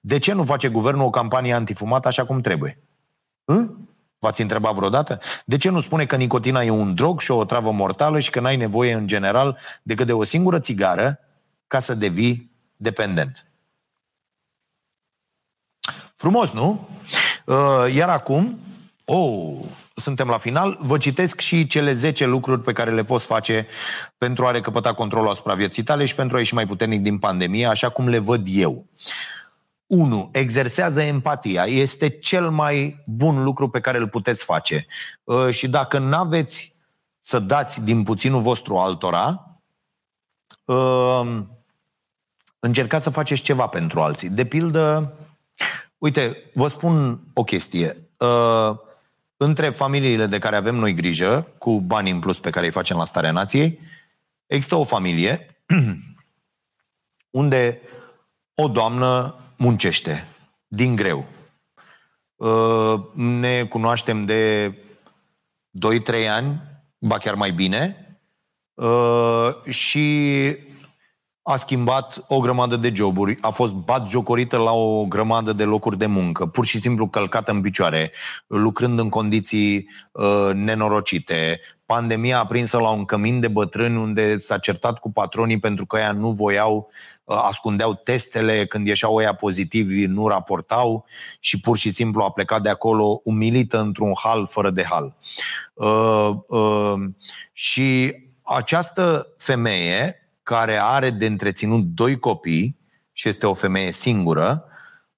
De 0.00 0.18
ce 0.18 0.32
nu 0.32 0.44
face 0.44 0.68
guvernul 0.68 1.06
o 1.06 1.10
campanie 1.10 1.52
antifumat 1.52 2.06
așa 2.06 2.24
cum 2.24 2.40
trebuie? 2.40 2.78
Hm? 3.44 3.88
V-ați 4.18 4.42
întrebat 4.42 4.74
vreodată? 4.74 5.20
De 5.44 5.56
ce 5.56 5.70
nu 5.70 5.80
spune 5.80 6.06
că 6.06 6.16
nicotina 6.16 6.62
e 6.62 6.70
un 6.70 6.94
drog 6.94 7.20
și 7.20 7.30
o 7.30 7.44
travă 7.44 7.70
mortală 7.70 8.18
și 8.18 8.30
că 8.30 8.40
n-ai 8.40 8.56
nevoie 8.56 8.92
în 8.92 9.06
general 9.06 9.58
decât 9.82 10.06
de 10.06 10.12
o 10.12 10.24
singură 10.24 10.58
țigară 10.58 11.18
ca 11.66 11.78
să 11.78 11.94
devii 11.94 12.50
dependent? 12.76 13.46
Frumos, 16.14 16.52
nu? 16.52 16.88
Uh, 17.44 17.94
iar 17.94 18.08
acum, 18.08 18.60
oh, 19.06 19.58
suntem 19.94 20.28
la 20.28 20.38
final, 20.38 20.78
vă 20.80 20.96
citesc 20.96 21.40
și 21.40 21.66
cele 21.66 21.92
10 21.92 22.26
lucruri 22.26 22.60
pe 22.60 22.72
care 22.72 22.92
le 22.92 23.04
poți 23.04 23.26
face 23.26 23.66
pentru 24.18 24.46
a 24.46 24.50
recăpăta 24.50 24.94
controlul 24.94 25.28
asupra 25.28 25.54
vieții 25.54 25.82
tale 25.82 26.04
și 26.04 26.14
pentru 26.14 26.36
a 26.36 26.38
ieși 26.38 26.54
mai 26.54 26.66
puternic 26.66 27.00
din 27.00 27.18
pandemie, 27.18 27.66
așa 27.66 27.88
cum 27.88 28.08
le 28.08 28.18
văd 28.18 28.46
eu. 28.50 28.86
1. 29.86 30.28
Exersează 30.32 31.00
empatia. 31.00 31.64
Este 31.64 32.08
cel 32.08 32.50
mai 32.50 33.02
bun 33.06 33.42
lucru 33.42 33.68
pe 33.68 33.80
care 33.80 33.98
îl 33.98 34.08
puteți 34.08 34.44
face. 34.44 34.86
Uh, 35.24 35.48
și 35.50 35.68
dacă 35.68 35.98
nu 35.98 36.16
aveți 36.16 36.74
să 37.20 37.38
dați 37.38 37.84
din 37.84 38.02
puținul 38.02 38.40
vostru 38.40 38.76
altora, 38.76 39.50
uh, 40.64 41.42
încercați 42.58 43.04
să 43.04 43.10
faceți 43.10 43.42
ceva 43.42 43.66
pentru 43.66 44.00
alții. 44.00 44.28
De 44.28 44.44
pildă, 44.44 45.12
uite, 45.98 46.50
vă 46.54 46.68
spun 46.68 47.20
o 47.34 47.44
chestie. 47.44 48.08
Uh, 49.38 49.46
între 49.46 49.70
familiile 49.70 50.26
de 50.26 50.38
care 50.38 50.56
avem 50.56 50.74
noi 50.74 50.94
grijă, 50.94 51.52
cu 51.58 51.80
banii 51.80 52.12
în 52.12 52.18
plus 52.18 52.40
pe 52.40 52.50
care 52.50 52.66
îi 52.66 52.72
facem 52.72 52.96
la 52.96 53.04
Starea 53.04 53.30
Nației, 53.30 53.78
există 54.46 54.74
o 54.74 54.84
familie 54.84 55.62
unde 57.40 57.80
o 58.54 58.68
doamnă 58.68 59.34
muncește 59.56 60.26
din 60.66 60.96
greu. 60.96 61.26
Uh, 62.34 63.00
ne 63.14 63.64
cunoaștem 63.64 64.24
de 64.24 64.74
2-3 66.24 66.28
ani, 66.28 66.62
ba 66.98 67.18
chiar 67.18 67.34
mai 67.34 67.50
bine, 67.50 67.96
uh, 68.74 69.62
și 69.68 70.56
a 71.48 71.56
schimbat 71.56 72.24
o 72.28 72.40
grămadă 72.40 72.76
de 72.76 72.92
joburi, 72.94 73.38
a 73.40 73.50
fost 73.50 73.72
bat 73.72 74.08
jocorită 74.08 74.56
la 74.56 74.72
o 74.72 75.04
grămadă 75.04 75.52
de 75.52 75.64
locuri 75.64 75.98
de 75.98 76.06
muncă, 76.06 76.46
pur 76.46 76.66
și 76.66 76.80
simplu 76.80 77.08
călcată 77.08 77.50
în 77.50 77.60
picioare, 77.60 78.12
lucrând 78.46 78.98
în 78.98 79.08
condiții 79.08 79.88
uh, 80.12 80.50
nenorocite. 80.54 81.60
Pandemia 81.86 82.38
a 82.38 82.46
prinsă 82.46 82.78
la 82.78 82.90
un 82.90 83.04
cămin 83.04 83.40
de 83.40 83.48
bătrâni 83.48 83.96
unde 83.96 84.38
s-a 84.38 84.58
certat 84.58 84.98
cu 84.98 85.12
patronii 85.12 85.58
pentru 85.58 85.86
că 85.86 85.98
ea 85.98 86.12
nu 86.12 86.30
voiau 86.30 86.90
Uh, 87.26 87.38
ascundeau 87.42 87.94
testele, 87.94 88.66
când 88.66 88.86
ieșeau 88.86 89.14
ăia 89.14 89.34
pozitivi 89.34 90.04
nu 90.04 90.28
raportau 90.28 91.04
și 91.40 91.60
pur 91.60 91.76
și 91.76 91.90
simplu 91.90 92.22
a 92.22 92.30
plecat 92.30 92.62
de 92.62 92.68
acolo 92.68 93.20
umilită 93.24 93.80
într-un 93.80 94.12
hal 94.22 94.46
fără 94.46 94.70
de 94.70 94.84
hal. 94.84 95.16
Uh, 95.74 96.30
uh, 96.46 96.94
și 97.52 98.14
această 98.42 99.34
femeie 99.36 100.25
care 100.46 100.78
are 100.82 101.10
de 101.10 101.26
întreținut 101.26 101.84
doi 101.84 102.18
copii 102.18 102.78
și 103.12 103.28
este 103.28 103.46
o 103.46 103.54
femeie 103.54 103.90
singură, 103.90 104.64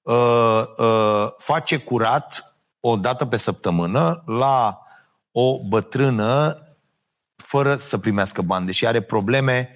uh, 0.03 0.63
uh, 0.77 1.27
face 1.37 1.77
curat 1.77 2.57
o 2.81 2.97
dată 2.97 3.27
pe 3.27 3.37
săptămână 3.37 4.23
la 4.27 4.83
o 5.33 5.67
bătrână 5.67 6.63
fără 7.37 7.77
să 7.77 7.99
primească 7.99 8.43
bani, 8.43 8.67
deși 8.67 8.87
are 8.87 9.01
probleme 9.01 9.75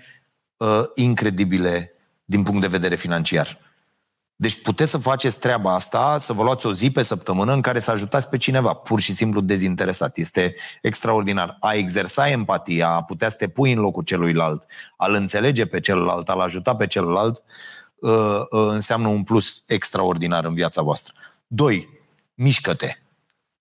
uh, 0.57 0.83
incredibile 0.95 1.93
din 2.25 2.43
punct 2.43 2.61
de 2.61 2.67
vedere 2.67 2.95
financiar. 2.95 3.59
Deci 4.43 4.63
puteți 4.63 4.91
să 4.91 4.99
faceți 4.99 5.39
treaba 5.39 5.75
asta, 5.75 6.19
să 6.19 6.33
vă 6.33 6.43
luați 6.43 6.67
o 6.67 6.73
zi 6.73 6.91
pe 6.91 7.03
săptămână 7.03 7.53
în 7.53 7.61
care 7.61 7.79
să 7.79 7.91
ajutați 7.91 8.29
pe 8.29 8.37
cineva, 8.37 8.73
pur 8.73 9.01
și 9.01 9.13
simplu 9.13 9.41
dezinteresat. 9.41 10.17
Este 10.17 10.55
extraordinar. 10.81 11.57
A 11.61 11.73
exersa 11.73 12.29
empatia, 12.29 12.89
a 12.89 13.03
putea 13.03 13.29
să 13.29 13.37
te 13.37 13.49
pui 13.49 13.73
în 13.73 13.79
locul 13.79 14.03
celuilalt, 14.03 14.67
a-l 14.97 15.15
înțelege 15.15 15.67
pe 15.67 15.81
celălalt, 15.81 16.29
a-l 16.29 16.41
ajuta 16.41 16.75
pe 16.75 16.87
celălalt, 16.87 17.43
uh, 17.95 18.41
uh, 18.51 18.69
înseamnă 18.71 19.09
un 19.09 19.23
plus 19.23 19.63
extraordinar 19.67 20.45
în 20.45 20.55
viața 20.55 20.83
voastră. 20.83 21.15
Doi, 21.47 21.89
mișcă-te. 22.35 22.97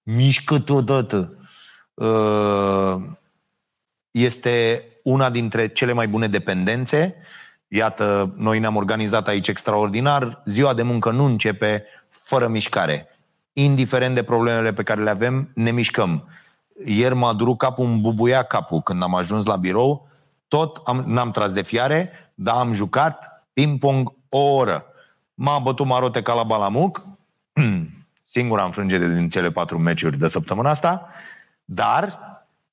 Mișcă-te 0.04 0.74
odată. 0.74 1.36
Uh, 1.94 2.96
este 4.12 4.86
una 5.04 5.30
dintre 5.30 5.68
cele 5.68 5.94
mai 5.94 6.08
bune 6.08 6.28
dependențe 6.28 7.16
Iată, 7.74 8.34
noi 8.36 8.60
ne-am 8.60 8.76
organizat 8.76 9.28
aici 9.28 9.48
extraordinar, 9.48 10.42
ziua 10.46 10.74
de 10.74 10.82
muncă 10.82 11.12
nu 11.12 11.24
începe 11.24 11.84
fără 12.10 12.48
mișcare. 12.48 13.08
Indiferent 13.54 14.16
de 14.16 14.24
problemele 14.24 14.74
pe 14.74 14.84
care 14.84 15.02
le 15.02 15.10
avem, 15.10 15.52
ne 15.54 15.72
mișcăm. 15.72 16.28
Ieri 16.86 17.16
m-a 17.16 17.34
durut 17.34 17.58
capul, 17.58 17.86
îmi 17.86 18.00
bubuia 18.00 18.44
capul 18.44 18.82
când 18.82 19.02
am 19.04 19.16
ajuns 19.16 19.46
la 19.46 19.56
birou, 19.56 20.10
tot 20.48 20.82
am, 20.86 21.04
n-am 21.08 21.32
tras 21.32 21.52
de 21.52 21.62
fiare, 21.62 22.12
dar 22.34 22.56
am 22.56 22.74
jucat 22.74 23.46
ping-pong 23.54 24.14
o 24.30 24.40
oră. 24.40 24.86
M-a 25.34 25.60
bătut 25.60 25.86
marote 25.86 26.22
ca 26.22 26.34
la 26.34 26.44
balamuc, 26.44 27.06
singura 28.24 28.64
înfrângere 28.64 29.08
din 29.08 29.30
cele 29.30 29.52
patru 29.52 29.78
meciuri 29.78 30.18
de 30.18 30.28
săptămâna 30.28 30.70
asta, 30.70 31.08
dar 31.66 32.20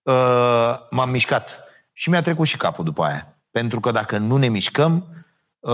uh, 0.03 0.75
m-am 0.91 1.11
mișcat 1.11 1.61
și 1.93 2.11
mi-a 2.11 2.23
trecut 2.23 2.47
și 2.47 2.57
capul 2.57 2.85
după 2.85 3.03
aia. 3.03 3.38
Pentru 3.51 3.81
că 3.81 3.91
dacă 3.91 4.19
nu 4.19 4.37
ne 4.37 4.49
mișcăm, 4.49 5.07
uh, 5.61 5.73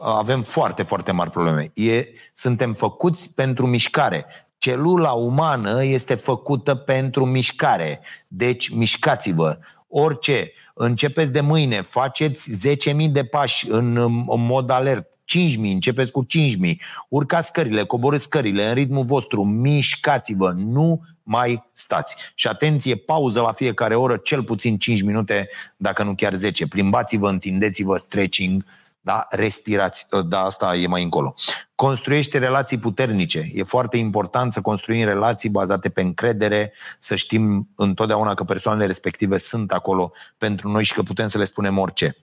avem 0.00 0.42
foarte, 0.42 0.82
foarte 0.82 1.12
mari 1.12 1.30
probleme. 1.30 1.70
E, 1.74 2.04
suntem 2.32 2.72
făcuți 2.72 3.34
pentru 3.34 3.66
mișcare. 3.66 4.26
Celula 4.58 5.12
umană 5.12 5.84
este 5.84 6.14
făcută 6.14 6.74
pentru 6.74 7.24
mișcare. 7.24 8.00
Deci 8.28 8.68
mișcați-vă. 8.68 9.58
Orice. 9.88 10.52
Începeți 10.74 11.32
de 11.32 11.40
mâine, 11.40 11.82
faceți 11.82 12.68
10.000 12.68 13.10
de 13.10 13.24
pași 13.24 13.70
în, 13.70 13.96
în 14.28 14.44
mod 14.44 14.70
alert. 14.70 15.10
5.000, 15.26 15.56
începeți 15.58 16.12
cu 16.12 16.26
5.000, 16.64 16.74
urcați 17.08 17.46
scările, 17.46 17.84
coborâți 17.84 18.22
scările 18.22 18.68
în 18.68 18.74
ritmul 18.74 19.04
vostru, 19.04 19.44
mișcați-vă, 19.44 20.52
nu 20.56 21.02
mai 21.28 21.68
stați. 21.72 22.16
Și 22.34 22.46
atenție, 22.46 22.96
pauză 22.96 23.40
la 23.40 23.52
fiecare 23.52 23.94
oră, 23.94 24.16
cel 24.16 24.42
puțin 24.42 24.78
5 24.78 25.02
minute, 25.02 25.48
dacă 25.76 26.02
nu 26.02 26.14
chiar 26.14 26.34
10. 26.34 26.66
Plimbați-vă, 26.66 27.28
întindeți-vă, 27.28 27.96
stretching, 27.96 28.64
da? 29.00 29.26
respirați, 29.30 30.06
ă, 30.12 30.22
da, 30.22 30.40
asta 30.40 30.76
e 30.76 30.86
mai 30.86 31.02
încolo. 31.02 31.34
Construiește 31.74 32.38
relații 32.38 32.78
puternice. 32.78 33.50
E 33.52 33.62
foarte 33.62 33.96
important 33.96 34.52
să 34.52 34.60
construim 34.60 35.04
relații 35.04 35.48
bazate 35.48 35.88
pe 35.88 36.00
încredere, 36.00 36.72
să 36.98 37.14
știm 37.14 37.68
întotdeauna 37.74 38.34
că 38.34 38.44
persoanele 38.44 38.86
respective 38.86 39.36
sunt 39.36 39.72
acolo 39.72 40.12
pentru 40.38 40.68
noi 40.68 40.84
și 40.84 40.94
că 40.94 41.02
putem 41.02 41.26
să 41.26 41.38
le 41.38 41.44
spunem 41.44 41.78
orice. 41.78 42.16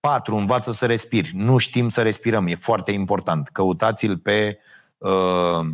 4. 0.00 0.36
Învață 0.36 0.72
să 0.72 0.86
respiri. 0.86 1.30
Nu 1.34 1.58
știm 1.58 1.88
să 1.88 2.02
respirăm, 2.02 2.46
e 2.46 2.54
foarte 2.54 2.92
important. 2.92 3.48
Căutați-l 3.48 4.16
pe 4.16 4.58
uh, 4.98 5.66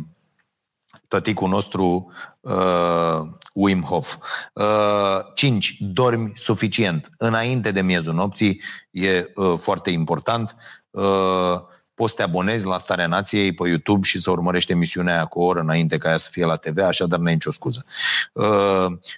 tăticul 1.15 1.49
nostru 1.49 2.11
uh, 2.39 3.21
Wim 3.53 3.81
Hof. 3.81 4.15
Uh, 4.53 5.33
5. 5.33 5.75
Dormi 5.79 6.31
suficient. 6.35 7.09
Înainte 7.17 7.71
de 7.71 7.81
miezul 7.81 8.13
nopții 8.13 8.61
e 8.91 9.31
uh, 9.35 9.53
foarte 9.57 9.89
important. 9.89 10.55
Uh, 10.89 11.59
poți 11.95 12.09
să 12.09 12.15
te 12.15 12.23
abonezi 12.23 12.65
la 12.65 12.77
Starea 12.77 13.07
Nației 13.07 13.53
pe 13.53 13.67
YouTube 13.67 14.05
și 14.05 14.19
să 14.19 14.31
urmărești 14.31 14.71
emisiunea 14.71 15.13
aia 15.13 15.25
cu 15.25 15.39
o 15.39 15.45
oră 15.45 15.59
înainte 15.59 15.97
ca 15.97 16.09
ea 16.09 16.17
să 16.17 16.29
fie 16.31 16.45
la 16.45 16.55
TV, 16.55 16.77
așadar 16.77 17.19
nu 17.19 17.25
ai 17.25 17.33
nicio 17.33 17.51
scuză. 17.51 17.85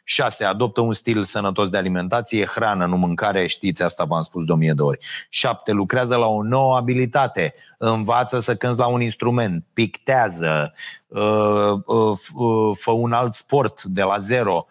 6. 0.04 0.44
Uh, 0.44 0.50
adoptă 0.50 0.82
un 0.82 0.94
stil 0.94 1.24
sănătos 1.24 1.70
de 1.70 1.78
alimentație, 1.78 2.46
hrană, 2.46 2.86
nu 2.86 2.98
mâncare, 2.98 3.48
știți, 3.48 3.84
asta 3.84 4.04
v-am 4.04 4.22
spus 4.22 4.44
de 4.44 4.52
o 4.52 4.56
mie 4.56 4.74
de 4.74 4.82
ori. 4.82 5.06
7. 5.30 5.72
Lucrează 5.72 6.16
la 6.16 6.28
o 6.28 6.44
nouă 6.44 6.76
abilitate, 6.76 7.54
învață 7.78 8.40
să 8.40 8.56
cânți 8.56 8.80
la 8.80 8.88
un 8.88 9.02
instrument, 9.02 9.66
pictează, 9.74 10.74
uh, 11.08 11.74
uh, 11.86 12.78
fă 12.80 12.92
un 12.92 13.12
alt 13.12 13.34
sport 13.34 13.84
de 13.84 14.04
la 14.04 14.18
zero, 14.18 14.66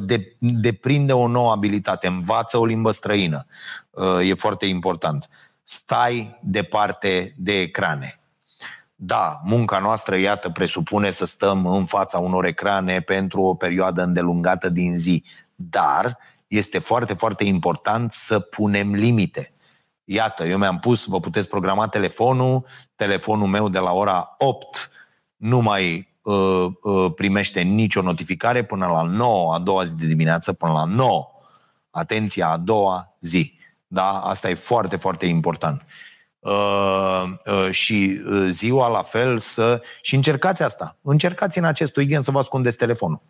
de, 0.00 0.36
deprinde 0.38 1.12
o 1.12 1.26
nouă 1.26 1.50
abilitate, 1.50 2.06
învață 2.06 2.58
o 2.58 2.64
limbă 2.64 2.90
străină. 2.90 3.46
E 4.22 4.34
foarte 4.34 4.66
important 4.66 5.28
stai 5.64 6.38
departe 6.42 7.34
de 7.36 7.60
ecrane. 7.60 8.18
Da, 8.94 9.40
munca 9.44 9.78
noastră, 9.78 10.16
iată, 10.16 10.50
presupune 10.50 11.10
să 11.10 11.24
stăm 11.24 11.66
în 11.66 11.84
fața 11.84 12.18
unor 12.18 12.44
ecrane 12.44 13.00
pentru 13.00 13.42
o 13.42 13.54
perioadă 13.54 14.02
îndelungată 14.02 14.68
din 14.68 14.96
zi, 14.96 15.24
dar 15.54 16.18
este 16.46 16.78
foarte, 16.78 17.14
foarte 17.14 17.44
important 17.44 18.12
să 18.12 18.38
punem 18.38 18.94
limite. 18.94 19.52
Iată, 20.04 20.44
eu 20.44 20.58
mi-am 20.58 20.78
pus, 20.78 21.04
vă 21.04 21.20
puteți 21.20 21.48
programa 21.48 21.88
telefonul, 21.88 22.66
telefonul 22.96 23.46
meu 23.46 23.68
de 23.68 23.78
la 23.78 23.92
ora 23.92 24.34
8 24.38 24.90
nu 25.36 25.60
mai 25.60 26.08
uh, 26.22 26.66
uh, 26.82 27.12
primește 27.14 27.60
nicio 27.60 28.02
notificare 28.02 28.64
până 28.64 28.86
la 28.86 29.02
9, 29.02 29.54
a 29.54 29.58
doua 29.58 29.84
zi 29.84 29.96
de 29.96 30.06
dimineață, 30.06 30.52
până 30.52 30.72
la 30.72 30.84
9. 30.84 31.28
Atenția, 31.90 32.48
a 32.48 32.56
doua 32.56 33.16
zi. 33.20 33.58
Da? 33.94 34.20
Asta 34.20 34.50
e 34.50 34.54
foarte, 34.54 34.96
foarte 34.96 35.26
important. 35.26 35.86
Uh, 36.38 37.24
uh, 37.46 37.70
și 37.70 38.20
uh, 38.26 38.46
ziua 38.48 38.88
la 38.88 39.02
fel 39.02 39.38
să... 39.38 39.82
Și 40.02 40.14
încercați 40.14 40.62
asta. 40.62 40.98
Încercați 41.02 41.58
în 41.58 41.64
acest 41.64 41.96
weekend 41.96 42.22
să 42.22 42.30
vă 42.30 42.38
ascundeți 42.38 42.76
telefonul. 42.76 43.20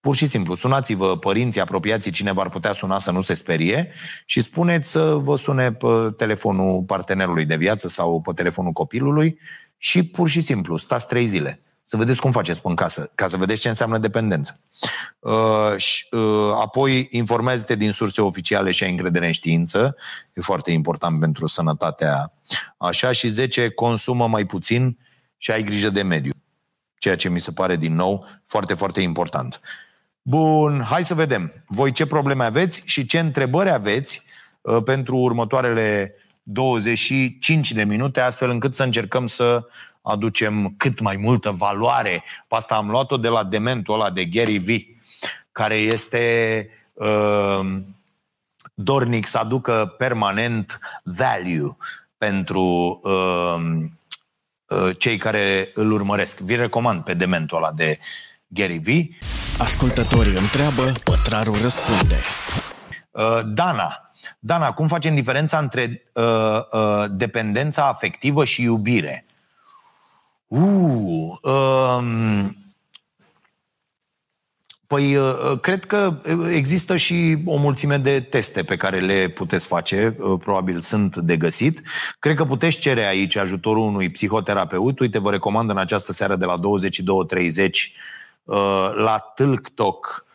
Pur 0.00 0.16
și 0.16 0.26
simplu, 0.26 0.54
sunați-vă 0.54 1.16
părinții, 1.16 1.60
apropiații, 1.60 2.10
cine 2.10 2.32
v-ar 2.32 2.48
putea 2.48 2.72
suna 2.72 2.98
să 2.98 3.10
nu 3.10 3.20
se 3.20 3.34
sperie 3.34 3.92
și 4.26 4.40
spuneți 4.40 4.90
să 4.90 5.14
vă 5.14 5.36
sune 5.36 5.72
pe 5.72 6.14
telefonul 6.16 6.82
partenerului 6.82 7.44
de 7.44 7.56
viață 7.56 7.88
sau 7.88 8.20
pe 8.20 8.32
telefonul 8.32 8.72
copilului 8.72 9.38
și 9.76 10.02
pur 10.02 10.28
și 10.28 10.40
simplu 10.40 10.76
stați 10.76 11.06
trei 11.06 11.26
zile 11.26 11.62
să 11.88 11.96
vedeți 11.96 12.20
cum 12.20 12.30
faceți 12.30 12.60
în 12.62 12.74
casă, 12.74 13.10
ca 13.14 13.26
să 13.26 13.36
vedeți 13.36 13.60
ce 13.60 13.68
înseamnă 13.68 13.98
dependență. 13.98 14.60
Uh, 15.18 15.76
și, 15.76 16.06
uh, 16.10 16.52
apoi 16.60 17.08
informează-te 17.10 17.74
din 17.74 17.92
surse 17.92 18.20
oficiale 18.20 18.70
și 18.70 18.84
ai 18.84 18.90
încredere 18.90 19.26
în 19.26 19.32
știință, 19.32 19.96
e 20.32 20.40
foarte 20.40 20.70
important 20.70 21.20
pentru 21.20 21.46
sănătatea 21.46 22.32
așa, 22.78 23.12
și 23.12 23.28
10 23.28 23.70
consumă 23.70 24.28
mai 24.28 24.44
puțin 24.44 24.98
și 25.36 25.50
ai 25.50 25.62
grijă 25.62 25.90
de 25.90 26.02
mediu. 26.02 26.32
Ceea 26.98 27.16
ce 27.16 27.28
mi 27.28 27.40
se 27.40 27.52
pare 27.52 27.76
din 27.76 27.94
nou 27.94 28.26
foarte, 28.44 28.74
foarte 28.74 29.00
important. 29.00 29.60
Bun, 30.22 30.82
hai 30.82 31.04
să 31.04 31.14
vedem. 31.14 31.52
Voi 31.66 31.92
ce 31.92 32.06
probleme 32.06 32.44
aveți 32.44 32.82
și 32.84 33.06
ce 33.06 33.18
întrebări 33.18 33.70
aveți 33.70 34.22
uh, 34.60 34.82
pentru 34.82 35.16
următoarele 35.16 36.14
25 36.42 37.72
de 37.72 37.84
minute, 37.84 38.20
astfel 38.20 38.50
încât 38.50 38.74
să 38.74 38.82
încercăm 38.82 39.26
să 39.26 39.66
aducem 40.08 40.74
cât 40.76 41.00
mai 41.00 41.16
multă 41.16 41.50
valoare. 41.50 42.24
Pe 42.48 42.54
asta 42.54 42.74
am 42.74 42.90
luat-o 42.90 43.16
de 43.16 43.28
la 43.28 43.44
dementul 43.44 43.94
ăla 43.94 44.10
de 44.10 44.24
Gary 44.24 44.58
V, 44.58 44.68
care 45.52 45.74
este 45.74 46.68
uh, 46.92 47.60
dornic 48.74 49.26
să 49.26 49.38
aducă 49.38 49.94
permanent 49.98 50.78
value 51.02 51.76
pentru 52.18 53.00
uh, 53.02 53.84
uh, 54.66 54.96
cei 54.98 55.16
care 55.16 55.70
îl 55.74 55.92
urmăresc. 55.92 56.38
Vi 56.38 56.54
recomand 56.54 57.04
pe 57.04 57.14
dementul 57.14 57.56
ăla 57.56 57.72
de 57.72 57.98
Gary 58.46 58.78
V. 58.78 58.88
Ascultătorii 59.60 60.36
întreabă, 60.36 60.92
pătrarul 61.04 61.60
răspunde. 61.60 62.16
Uh, 63.10 63.40
Dana. 63.44 64.02
Dana, 64.38 64.72
cum 64.72 64.88
facem 64.88 65.14
diferența 65.14 65.58
între 65.58 66.02
uh, 66.12 66.24
uh, 66.72 67.04
dependența 67.10 67.88
afectivă 67.88 68.44
și 68.44 68.62
iubire? 68.62 69.27
Uh, 70.48 71.38
um, 71.42 72.56
Păi, 74.88 75.16
uh, 75.16 75.50
uh, 75.52 75.60
cred 75.60 75.84
că 75.84 76.20
există 76.52 76.96
și 76.96 77.38
o 77.44 77.56
mulțime 77.56 77.96
de 77.96 78.20
teste 78.20 78.62
pe 78.62 78.76
care 78.76 78.98
le 78.98 79.28
puteți 79.28 79.66
face, 79.66 80.16
uh, 80.18 80.40
probabil 80.40 80.80
sunt 80.80 81.16
de 81.16 81.36
găsit. 81.36 81.82
Cred 82.18 82.36
că 82.36 82.44
puteți 82.44 82.78
cere 82.78 83.06
aici 83.06 83.36
ajutorul 83.36 83.82
unui 83.82 84.10
psihoterapeut. 84.10 84.98
Uite, 84.98 85.18
vă 85.18 85.30
recomand 85.30 85.70
în 85.70 85.78
această 85.78 86.12
seară 86.12 86.36
de 86.36 86.44
la 86.44 86.60
22.30 87.34 87.70
la 88.94 89.32
TikTok 89.34 90.26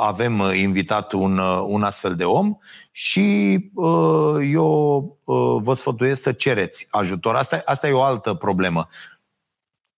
avem 0.00 0.42
invitat 0.54 1.12
un, 1.12 1.38
un 1.66 1.82
astfel 1.82 2.14
de 2.14 2.24
om 2.24 2.56
și 2.90 3.54
eu 4.50 5.18
vă 5.62 5.74
sfătuiesc 5.74 6.22
să 6.22 6.32
cereți 6.32 6.86
ajutor. 6.90 7.34
Asta, 7.34 7.62
asta 7.64 7.88
e 7.88 7.92
o 7.92 8.02
altă 8.02 8.34
problemă 8.34 8.88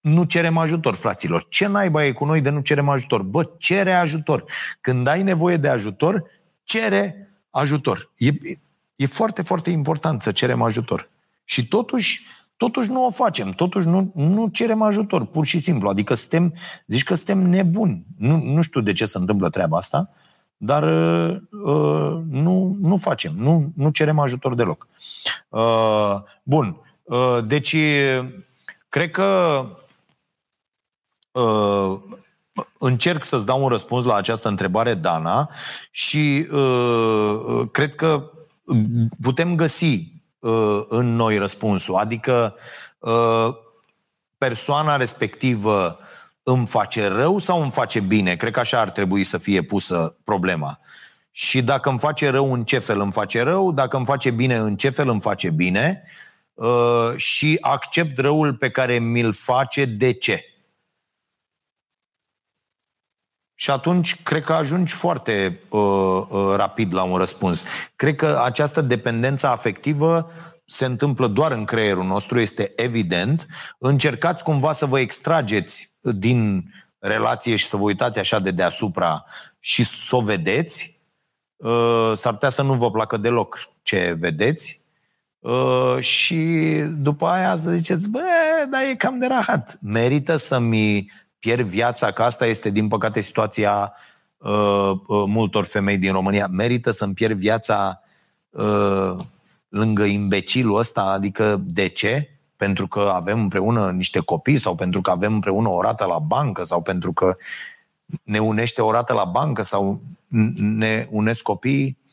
nu 0.05 0.25
cerem 0.25 0.57
ajutor, 0.57 0.95
fraților. 0.95 1.47
Ce 1.49 1.67
naiba 1.67 2.05
e 2.05 2.13
cu 2.13 2.25
noi 2.25 2.41
de 2.41 2.51
nu 2.51 2.61
cerem 2.61 2.89
ajutor? 2.89 3.23
Bă, 3.23 3.51
cere 3.59 3.93
ajutor. 3.93 4.45
Când 4.81 5.07
ai 5.07 5.23
nevoie 5.23 5.57
de 5.57 5.69
ajutor, 5.69 6.25
cere 6.65 7.29
ajutor. 7.51 8.13
E, 8.17 8.31
e 8.97 9.07
foarte, 9.07 9.43
foarte 9.43 9.71
important 9.71 10.23
să 10.23 10.33
cerem 10.33 10.63
ajutor. 10.63 11.09
Și 11.45 11.69
totuși, 11.69 12.27
totuși 12.57 12.91
nu 12.91 13.07
o 13.07 13.11
facem, 13.11 13.51
totuși 13.51 13.87
nu, 13.87 14.13
nu 14.15 14.49
cerem 14.49 14.83
ajutor, 14.83 15.27
pur 15.27 15.45
și 15.45 15.59
simplu. 15.59 15.89
Adică 15.89 16.15
suntem, 16.15 16.55
zici 16.87 17.05
că 17.05 17.15
suntem 17.15 17.39
nebuni. 17.39 18.07
Nu, 18.19 18.43
nu 18.43 18.63
știu 18.63 18.81
de 18.81 18.93
ce 18.93 19.05
se 19.05 19.19
întâmplă 19.19 19.49
treaba 19.49 19.77
asta, 19.77 20.11
dar 20.57 20.83
uh, 20.83 21.37
uh 21.65 22.23
nu, 22.31 22.77
nu 22.81 22.97
facem, 22.97 23.33
nu, 23.37 23.73
nu 23.77 23.91
cerem 23.91 24.19
ajutor 24.19 24.55
deloc. 24.55 24.89
Uh, 25.49 26.17
bun, 26.43 26.77
uh, 27.03 27.39
deci 27.47 27.77
cred 28.89 29.11
că 29.11 29.67
uh, 31.41 31.97
încerc 32.79 33.25
să-ți 33.25 33.47
dau 33.47 33.63
un 33.63 33.69
răspuns 33.69 34.05
la 34.05 34.15
această 34.15 34.49
întrebare, 34.49 34.95
Dana, 34.95 35.51
și 35.91 36.47
uh, 36.51 37.37
uh, 37.47 37.69
cred 37.71 37.95
că 37.95 38.31
putem 39.23 39.55
găsi 39.55 40.13
uh, 40.39 40.83
în 40.89 41.17
noi 41.17 41.39
răspunsul. 41.39 41.95
Adică 41.95 42.55
uh, 42.99 43.49
persoana 44.39 44.97
respectivă 44.97 45.99
îmi 46.43 46.67
face 46.67 47.07
rău 47.07 47.39
sau 47.39 47.63
îmi 47.63 47.71
face 47.71 48.01
bine? 48.01 48.37
Cred 48.37 48.53
că 48.53 48.61
așa 48.61 48.81
ar 48.81 48.91
trebui 48.91 49.25
să 49.25 49.39
fie 49.39 49.63
pusă 49.63 50.17
problema. 50.25 50.79
Și 51.31 51.63
dacă 51.63 51.89
îmi 51.89 51.99
face 51.99 52.29
rău, 52.29 52.53
în 52.53 52.65
ce 52.65 52.79
fel 52.79 53.01
îmi 53.01 53.13
face 53.13 53.43
rău? 53.43 53.73
Dacă 53.73 53.97
îmi 53.97 54.07
face 54.07 54.31
bine, 54.31 54.57
în 54.57 54.77
ce 54.77 54.89
fel 54.89 55.09
îmi 55.09 55.21
face 55.21 55.51
bine? 55.51 56.03
Uh, 56.55 57.13
și 57.17 57.59
accept 57.61 58.19
răul 58.19 58.55
pe 58.55 58.71
care 58.71 58.99
mi-l 58.99 59.33
face, 59.33 59.85
de 59.85 60.13
ce? 60.13 60.54
Și 63.55 63.71
atunci 63.71 64.23
cred 64.23 64.45
că 64.45 64.53
ajungi 64.53 64.95
foarte 64.95 65.61
uh, 65.69 65.81
uh, 66.29 66.55
rapid 66.57 66.95
la 66.95 67.03
un 67.03 67.17
răspuns. 67.17 67.65
Cred 67.97 68.17
că 68.17 68.41
această 68.45 68.81
dependență 68.81 69.47
afectivă 69.47 70.31
se 70.67 70.85
întâmplă 70.85 71.27
doar 71.27 71.53
în 71.53 71.65
creierul 71.65 72.05
nostru, 72.05 72.41
este 72.41 72.73
evident. 72.77 73.47
Încercați 73.79 74.43
cumva 74.43 74.73
să 74.73 74.87
vă 74.87 74.99
extrageți 74.99 75.95
din 76.01 76.71
relație 76.99 77.57
și 77.57 77.67
să 77.67 77.77
vă 77.77 77.83
uitați 77.83 78.19
așa 78.19 78.39
de 78.39 78.51
deasupra 78.51 79.25
și 79.59 79.85
să 79.85 80.17
o 80.17 80.21
vedeți. 80.21 81.03
Uh, 81.57 82.13
s-ar 82.15 82.33
putea 82.33 82.49
să 82.49 82.63
nu 82.63 82.75
vă 82.75 82.91
placă 82.91 83.17
deloc 83.17 83.59
ce 83.83 84.17
vedeți. 84.19 84.81
Uh, 85.39 85.99
și 85.99 86.37
după 86.97 87.27
aia 87.27 87.57
să 87.57 87.71
ziceți, 87.71 88.09
bă, 88.09 88.23
dar 88.71 88.83
e 88.83 88.95
cam 88.95 89.19
de 89.19 89.27
rahat. 89.27 89.79
Merită 89.83 90.37
să-mi 90.37 91.11
pierd 91.45 91.67
viața, 91.67 92.11
că 92.11 92.23
asta 92.23 92.47
este, 92.47 92.71
din 92.71 92.89
păcate, 92.89 93.21
situația 93.21 93.93
uh, 94.37 94.91
uh, 95.07 95.25
multor 95.27 95.65
femei 95.65 95.99
din 95.99 96.13
România. 96.13 96.47
Merită 96.47 96.91
să-mi 96.91 97.15
pierd 97.15 97.39
viața 97.39 98.03
uh, 98.51 99.17
lângă 99.69 100.05
imbecilul 100.05 100.79
ăsta? 100.79 101.03
Adică 101.03 101.61
de 101.65 101.89
ce? 101.89 102.29
Pentru 102.57 102.87
că 102.89 103.13
avem 103.15 103.41
împreună 103.41 103.91
niște 103.91 104.19
copii 104.19 104.57
sau 104.57 104.75
pentru 104.75 105.01
că 105.01 105.11
avem 105.11 105.33
împreună 105.33 105.69
o 105.69 105.81
rată 105.81 106.05
la 106.05 106.19
bancă 106.19 106.63
sau 106.63 106.83
pentru 106.83 107.13
că 107.13 107.37
ne 108.23 108.39
unește 108.39 108.83
o 108.83 108.91
rată 108.91 109.13
la 109.13 109.25
bancă 109.25 109.63
sau 109.63 110.01
ne 110.55 111.07
unesc 111.11 111.43
copiii 111.43 111.97
Uh, 111.97 112.04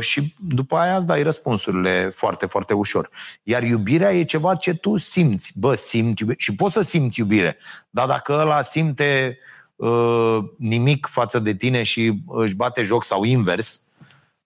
și 0.00 0.34
după 0.38 0.76
aia 0.76 0.96
îți 0.96 1.06
dai 1.06 1.22
răspunsurile 1.22 2.10
foarte, 2.14 2.46
foarte 2.46 2.74
ușor. 2.74 3.10
Iar 3.42 3.62
iubirea 3.62 4.14
e 4.14 4.22
ceva 4.24 4.54
ce 4.54 4.74
tu 4.74 4.96
simți. 4.96 5.52
Bă, 5.58 5.74
simți 5.74 6.22
iubire. 6.22 6.38
Și 6.38 6.54
poți 6.54 6.72
să 6.72 6.80
simți 6.80 7.18
iubire. 7.18 7.56
Dar 7.90 8.06
dacă 8.06 8.32
ăla 8.32 8.62
simte 8.62 9.38
uh, 9.76 10.38
nimic 10.58 11.06
față 11.06 11.38
de 11.38 11.54
tine 11.54 11.82
și 11.82 12.22
își 12.26 12.54
bate 12.54 12.82
joc 12.82 13.04
sau 13.04 13.24
invers, 13.24 13.82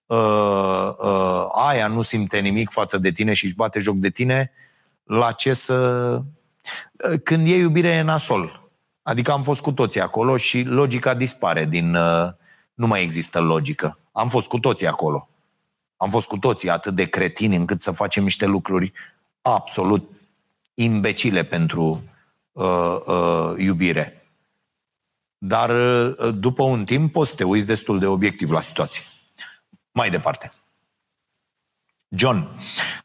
uh, 0.05 0.89
uh, 0.97 1.45
aia 1.51 1.87
nu 1.87 2.01
simte 2.01 2.39
nimic 2.39 2.69
față 2.69 2.97
de 2.97 3.11
tine 3.11 3.33
și 3.33 3.45
își 3.45 3.55
bate 3.55 3.79
joc 3.79 3.95
de 3.95 4.09
tine, 4.09 4.51
la 5.03 5.31
ce 5.31 5.53
să... 5.53 5.75
Uh, 7.09 7.19
când 7.23 7.47
e 7.47 7.55
iubire 7.55 7.87
e 7.87 8.01
nasol. 8.01 8.69
Adică 9.01 9.31
am 9.31 9.43
fost 9.43 9.61
cu 9.61 9.71
toții 9.71 10.01
acolo 10.01 10.37
și 10.37 10.61
logica 10.61 11.13
dispare 11.13 11.65
din... 11.65 11.95
Uh, 11.95 12.29
nu 12.73 12.87
mai 12.87 13.01
există 13.01 13.39
logică. 13.39 13.97
Am 14.13 14.29
fost 14.29 14.47
cu 14.47 14.59
toții 14.59 14.87
acolo. 14.87 15.29
Am 15.97 16.09
fost 16.09 16.27
cu 16.27 16.37
toții 16.37 16.69
atât 16.69 16.95
de 16.95 17.05
cretini 17.05 17.55
încât 17.55 17.81
să 17.81 17.91
facem 17.91 18.23
niște 18.23 18.45
lucruri 18.45 18.93
absolut 19.41 20.09
imbecile 20.73 21.43
pentru 21.43 22.03
uh, 22.51 22.97
uh, 23.05 23.53
iubire. 23.57 24.27
Dar 25.37 25.69
uh, 25.69 26.33
după 26.35 26.63
un 26.63 26.85
timp 26.85 27.11
poți 27.11 27.29
să 27.29 27.35
te 27.35 27.43
uiți 27.43 27.65
destul 27.65 27.99
de 27.99 28.07
obiectiv 28.07 28.51
la 28.51 28.61
situație. 28.61 29.03
Mai 29.91 30.09
departe. 30.09 30.53
John, 32.07 32.49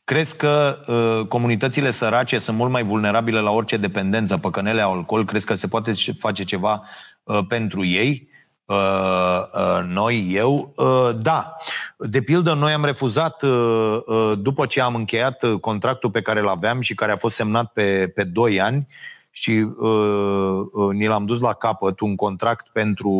Crezi 0.09 0.36
că 0.36 0.82
uh, 0.86 1.26
comunitățile 1.26 1.90
sărace 1.90 2.38
sunt 2.38 2.56
mult 2.56 2.70
mai 2.70 2.82
vulnerabile 2.82 3.40
la 3.40 3.50
orice 3.50 3.76
dependență, 3.76 4.38
păcănele, 4.38 4.80
alcool? 4.80 5.24
Crezi 5.24 5.46
că 5.46 5.54
se 5.54 5.68
poate 5.68 5.92
face 6.18 6.44
ceva 6.44 6.82
uh, 7.22 7.38
pentru 7.48 7.84
ei? 7.84 8.28
Uh, 8.69 9.45
uh, 9.55 9.85
noi, 9.87 10.29
eu, 10.33 10.73
uh, 10.77 11.11
da. 11.21 11.57
De 11.97 12.23
pildă, 12.23 12.55
noi 12.55 12.73
am 12.73 12.85
refuzat, 12.85 13.43
uh, 13.43 13.99
uh, 14.07 14.33
după 14.39 14.66
ce 14.66 14.81
am 14.81 14.95
încheiat 14.95 15.43
uh, 15.43 15.61
contractul 15.61 16.11
pe 16.11 16.23
care 16.23 16.41
îl 16.41 16.49
aveam 16.49 16.81
și 16.81 16.95
care 16.95 17.12
a 17.12 17.16
fost 17.16 17.35
semnat 17.35 17.73
pe, 17.73 18.12
pe 18.14 18.25
2 18.25 18.61
ani 18.61 18.87
și 19.31 19.51
uh, 19.51 20.61
uh, 20.73 20.93
ni 20.93 21.07
l-am 21.07 21.25
dus 21.25 21.41
la 21.41 21.53
capăt, 21.53 22.01
un 22.01 22.16
contract 22.16 22.69
pentru 22.73 23.11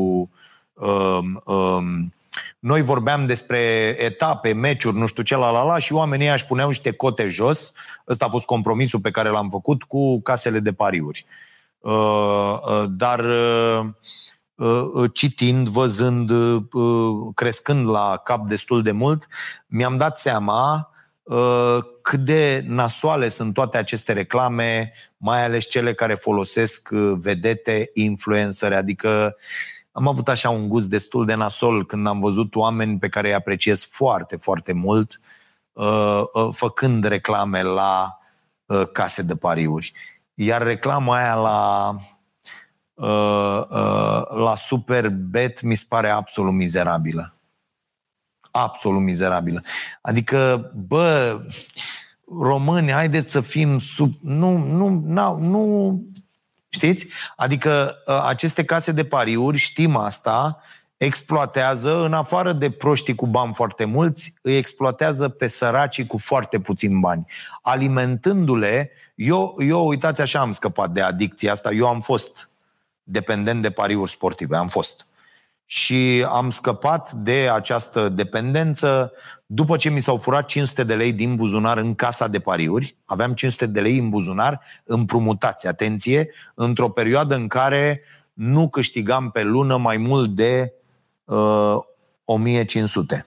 uh, 0.73 1.19
uh, 1.45 1.79
noi 2.59 2.83
vorbeam 2.83 3.27
despre 3.27 3.59
etape, 3.99 4.53
meciuri, 4.53 4.97
nu 4.97 5.07
știu 5.07 5.23
ce, 5.23 5.37
la 5.37 5.51
la 5.51 5.63
la 5.63 5.79
și 5.79 5.93
oamenii 5.93 6.29
își 6.29 6.47
puneau 6.47 6.69
niște 6.69 6.93
cote 6.93 7.29
jos. 7.29 7.73
Ăsta 8.09 8.25
a 8.25 8.29
fost 8.29 8.45
compromisul 8.45 9.01
pe 9.01 9.11
care 9.11 9.29
l-am 9.29 9.49
făcut 9.51 9.83
cu 9.83 10.21
casele 10.21 10.59
de 10.61 10.73
pariuri. 10.73 11.27
Uh, 11.79 11.93
uh, 11.93 12.85
dar 12.89 13.19
uh, 13.25 13.87
citind, 15.13 15.69
văzând, 15.69 16.31
crescând 17.35 17.89
la 17.89 18.21
cap 18.25 18.47
destul 18.47 18.83
de 18.83 18.91
mult, 18.93 19.27
mi-am 19.67 19.97
dat 19.97 20.19
seama 20.19 20.91
cât 22.03 22.21
de 22.21 22.65
nasoale 22.67 23.29
sunt 23.29 23.55
toate 23.55 23.79
aceste 23.79 24.13
reclame, 24.13 24.93
mai 25.17 25.45
ales 25.45 25.69
cele 25.69 25.95
care 25.95 26.15
folosesc 26.15 26.89
vedete, 27.17 27.91
influenceri, 27.95 28.75
adică 28.75 29.37
am 29.99 30.09
avut 30.09 30.29
așa 30.29 30.51
un 30.51 30.69
gust 30.69 30.89
destul 30.89 31.27
de 31.27 31.35
nasol 31.35 31.87
când 31.87 32.07
am 32.07 32.21
văzut 32.21 32.55
oameni 32.55 32.99
pe 32.99 33.09
care 33.09 33.29
îi 33.29 33.35
apreciez 33.35 33.85
foarte, 33.85 34.37
foarte 34.37 34.73
mult 34.73 35.21
uh, 35.73 36.23
uh, 36.33 36.49
făcând 36.53 37.05
reclame 37.05 37.63
la 37.63 38.19
uh, 38.67 38.89
case 38.93 39.23
de 39.23 39.37
pariuri. 39.37 39.93
Iar 40.35 40.63
reclama 40.63 41.17
aia 41.17 41.35
la 41.35 41.95
la 44.37 44.55
Superbet 44.57 45.63
mi 45.63 45.75
se 45.75 45.85
pare 45.89 46.11
absolut 46.11 46.53
mizerabilă. 46.53 47.35
Absolut 48.51 49.03
mizerabilă. 49.03 49.63
Adică, 50.01 50.71
bă, 50.87 51.41
români, 52.41 52.93
haideți 52.93 53.31
să 53.31 53.41
fim 53.41 53.79
sub... 53.79 54.15
Nu, 54.21 54.57
nu, 54.57 54.89
nu, 54.89 55.39
nu 55.39 56.03
Știți? 56.69 57.07
Adică 57.37 58.03
ă, 58.07 58.27
aceste 58.27 58.65
case 58.65 58.93
de 58.93 59.05
pariuri, 59.05 59.57
știm 59.57 59.97
asta, 59.97 60.63
exploatează, 60.97 62.05
în 62.05 62.13
afară 62.13 62.53
de 62.53 62.71
proștii 62.71 63.15
cu 63.15 63.27
bani 63.27 63.55
foarte 63.55 63.85
mulți, 63.85 64.35
îi 64.43 64.57
exploatează 64.57 65.29
pe 65.29 65.47
săracii 65.47 66.07
cu 66.07 66.19
foarte 66.19 66.61
puțin 66.61 67.01
bani. 67.01 67.27
Alimentându-le, 67.63 68.91
eu, 69.15 69.55
eu 69.59 69.87
uitați 69.87 70.21
așa, 70.21 70.41
am 70.41 70.53
scăpat 70.53 70.91
de 70.91 71.01
adicția 71.01 71.53
asta, 71.53 71.71
eu 71.73 71.87
am 71.87 72.01
fost 72.01 72.48
dependent 73.11 73.63
de 73.63 73.71
pariuri 73.71 74.11
sportive, 74.11 74.57
am 74.57 74.69
fost. 74.69 75.07
Și 75.65 76.27
am 76.29 76.51
scăpat 76.51 77.13
de 77.13 77.49
această 77.53 78.09
dependență 78.09 79.13
după 79.47 79.77
ce 79.77 79.91
mi 79.91 80.01
s-au 80.01 80.17
furat 80.17 80.47
500 80.47 80.85
de 80.85 80.95
lei 80.95 81.13
din 81.13 81.35
buzunar 81.35 81.79
în 81.79 81.95
casa 81.95 82.29
de 82.29 82.39
pariuri, 82.39 82.97
aveam 83.05 83.35
500 83.35 83.67
de 83.67 83.81
lei 83.81 83.99
în 83.99 84.09
buzunar 84.09 84.61
împrumutați, 84.85 85.67
atenție, 85.67 86.31
într-o 86.55 86.89
perioadă 86.89 87.35
în 87.35 87.49
care 87.49 88.03
nu 88.33 88.69
câștigam 88.69 89.31
pe 89.31 89.43
lună 89.43 89.77
mai 89.77 89.97
mult 89.97 90.31
de 90.31 90.73
uh, 91.25 91.77
1500. 92.25 93.27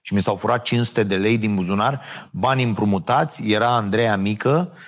Și 0.00 0.14
mi 0.14 0.20
s-au 0.20 0.34
furat 0.36 0.62
500 0.62 1.02
de 1.02 1.16
lei 1.16 1.38
din 1.38 1.54
buzunar, 1.54 2.02
bani 2.30 2.62
împrumutați, 2.62 3.50
era 3.50 3.74
Andreea 3.74 4.16
mică, 4.16 4.72
uh, 4.72 4.78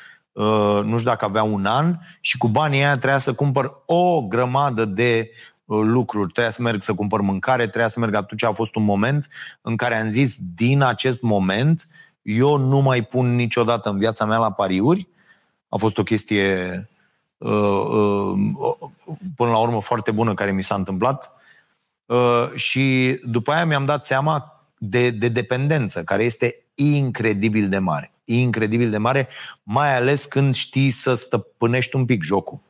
nu 0.82 0.98
știu 0.98 1.10
dacă 1.10 1.24
avea 1.24 1.42
un 1.42 1.66
an, 1.66 1.96
și 2.20 2.38
cu 2.38 2.48
banii 2.48 2.78
aia 2.78 2.96
trebuia 2.96 3.18
să 3.18 3.34
cumpăr 3.34 3.72
o 3.86 4.22
grămadă 4.22 4.84
de 4.84 5.30
Uh, 5.66 5.80
lucruri, 5.82 6.32
trebuia 6.32 6.52
să 6.52 6.62
merg 6.62 6.82
să 6.82 6.94
cumpăr 6.94 7.20
mâncare, 7.20 7.62
trebuia 7.62 7.86
să 7.86 8.00
merg 8.00 8.14
atunci 8.14 8.42
a 8.42 8.52
fost 8.52 8.74
un 8.74 8.84
moment 8.84 9.28
în 9.60 9.76
care 9.76 10.00
am 10.00 10.06
zis 10.06 10.38
din 10.54 10.82
acest 10.82 11.22
moment 11.22 11.88
eu 12.22 12.56
nu 12.56 12.80
mai 12.80 13.02
pun 13.02 13.34
niciodată 13.34 13.90
în 13.90 13.98
viața 13.98 14.24
mea 14.24 14.38
la 14.38 14.52
pariuri. 14.52 15.08
A 15.68 15.76
fost 15.76 15.98
o 15.98 16.02
chestie 16.02 16.88
uh, 17.36 17.50
uh, 17.50 18.34
până 19.36 19.50
la 19.50 19.58
urmă 19.58 19.80
foarte 19.80 20.10
bună 20.10 20.34
care 20.34 20.52
mi 20.52 20.62
s-a 20.62 20.74
întâmplat 20.74 21.30
și 22.54 23.18
după 23.22 23.52
aia 23.52 23.64
mi-am 23.64 23.84
dat 23.84 24.06
seama 24.06 24.64
de, 24.78 25.10
de 25.10 25.28
dependență, 25.28 26.04
care 26.04 26.24
este 26.24 26.64
incredibil 26.74 27.68
de 27.68 27.78
mare. 27.78 28.15
Incredibil 28.28 28.90
de 28.90 28.98
mare, 28.98 29.28
mai 29.62 29.96
ales 29.96 30.24
când 30.24 30.54
știi 30.54 30.90
să 30.90 31.14
stăpânești 31.14 31.96
un 31.96 32.04
pic 32.04 32.22
jocul. 32.22 32.60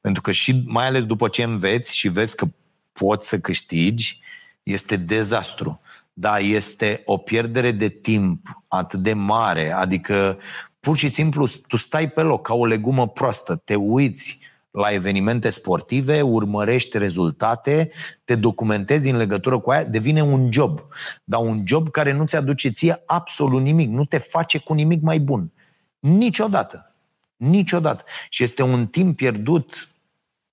Pentru 0.00 0.22
că 0.22 0.30
și 0.30 0.62
mai 0.64 0.86
ales 0.86 1.04
după 1.04 1.28
ce 1.28 1.42
înveți 1.42 1.96
și 1.96 2.08
vezi 2.08 2.36
că 2.36 2.46
poți 2.92 3.28
să 3.28 3.38
câștigi, 3.38 4.20
este 4.62 4.96
dezastru. 4.96 5.80
Da, 6.12 6.38
este 6.38 7.02
o 7.04 7.16
pierdere 7.16 7.70
de 7.70 7.88
timp 7.88 8.62
atât 8.68 9.02
de 9.02 9.12
mare, 9.12 9.72
adică 9.72 10.38
pur 10.80 10.96
și 10.96 11.08
simplu 11.08 11.48
tu 11.66 11.76
stai 11.76 12.10
pe 12.10 12.20
loc 12.20 12.46
ca 12.46 12.54
o 12.54 12.66
legumă 12.66 13.08
proastă, 13.08 13.56
te 13.64 13.74
uiți 13.74 14.38
la 14.76 14.92
evenimente 14.92 15.50
sportive, 15.50 16.22
urmărești 16.22 16.98
rezultate, 16.98 17.90
te 18.24 18.34
documentezi 18.34 19.10
în 19.10 19.16
legătură 19.16 19.58
cu 19.58 19.70
aia, 19.70 19.84
devine 19.84 20.22
un 20.22 20.52
job. 20.52 20.80
Dar 21.24 21.40
un 21.40 21.62
job 21.66 21.90
care 21.90 22.12
nu 22.12 22.24
ți 22.24 22.36
aduce 22.36 22.68
ție 22.68 23.02
absolut 23.06 23.62
nimic, 23.62 23.88
nu 23.88 24.04
te 24.04 24.18
face 24.18 24.58
cu 24.58 24.72
nimic 24.72 25.02
mai 25.02 25.18
bun. 25.18 25.52
Niciodată. 25.98 26.94
Niciodată. 27.36 28.04
Și 28.28 28.42
este 28.42 28.62
un 28.62 28.86
timp 28.86 29.16
pierdut 29.16 29.88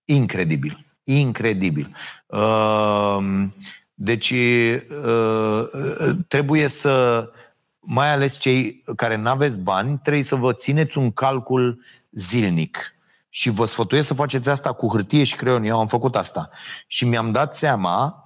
Incredibil. 0.05 0.85
Incredibil. 1.03 1.95
Ehm, 2.27 3.53
deci 3.93 4.29
uh, 4.29 5.67
trebuie 6.27 6.67
să, 6.67 7.29
mai 7.79 8.11
ales 8.11 8.37
cei 8.37 8.83
care 8.95 9.15
nu 9.15 9.29
aveți 9.29 9.59
bani, 9.59 9.99
trebuie 10.03 10.23
să 10.23 10.35
vă 10.35 10.53
țineți 10.53 10.97
un 10.97 11.11
calcul 11.11 11.79
zilnic. 12.11 12.92
Și 13.35 13.49
vă 13.49 13.65
sfătuiesc 13.65 14.07
să 14.07 14.13
faceți 14.13 14.49
asta 14.49 14.71
cu 14.73 14.87
hârtie 14.87 15.23
și 15.23 15.35
creion. 15.35 15.63
Eu 15.63 15.79
am 15.79 15.87
făcut 15.87 16.15
asta. 16.15 16.49
Și 16.87 17.05
mi-am 17.05 17.31
dat 17.31 17.55
seama 17.55 18.17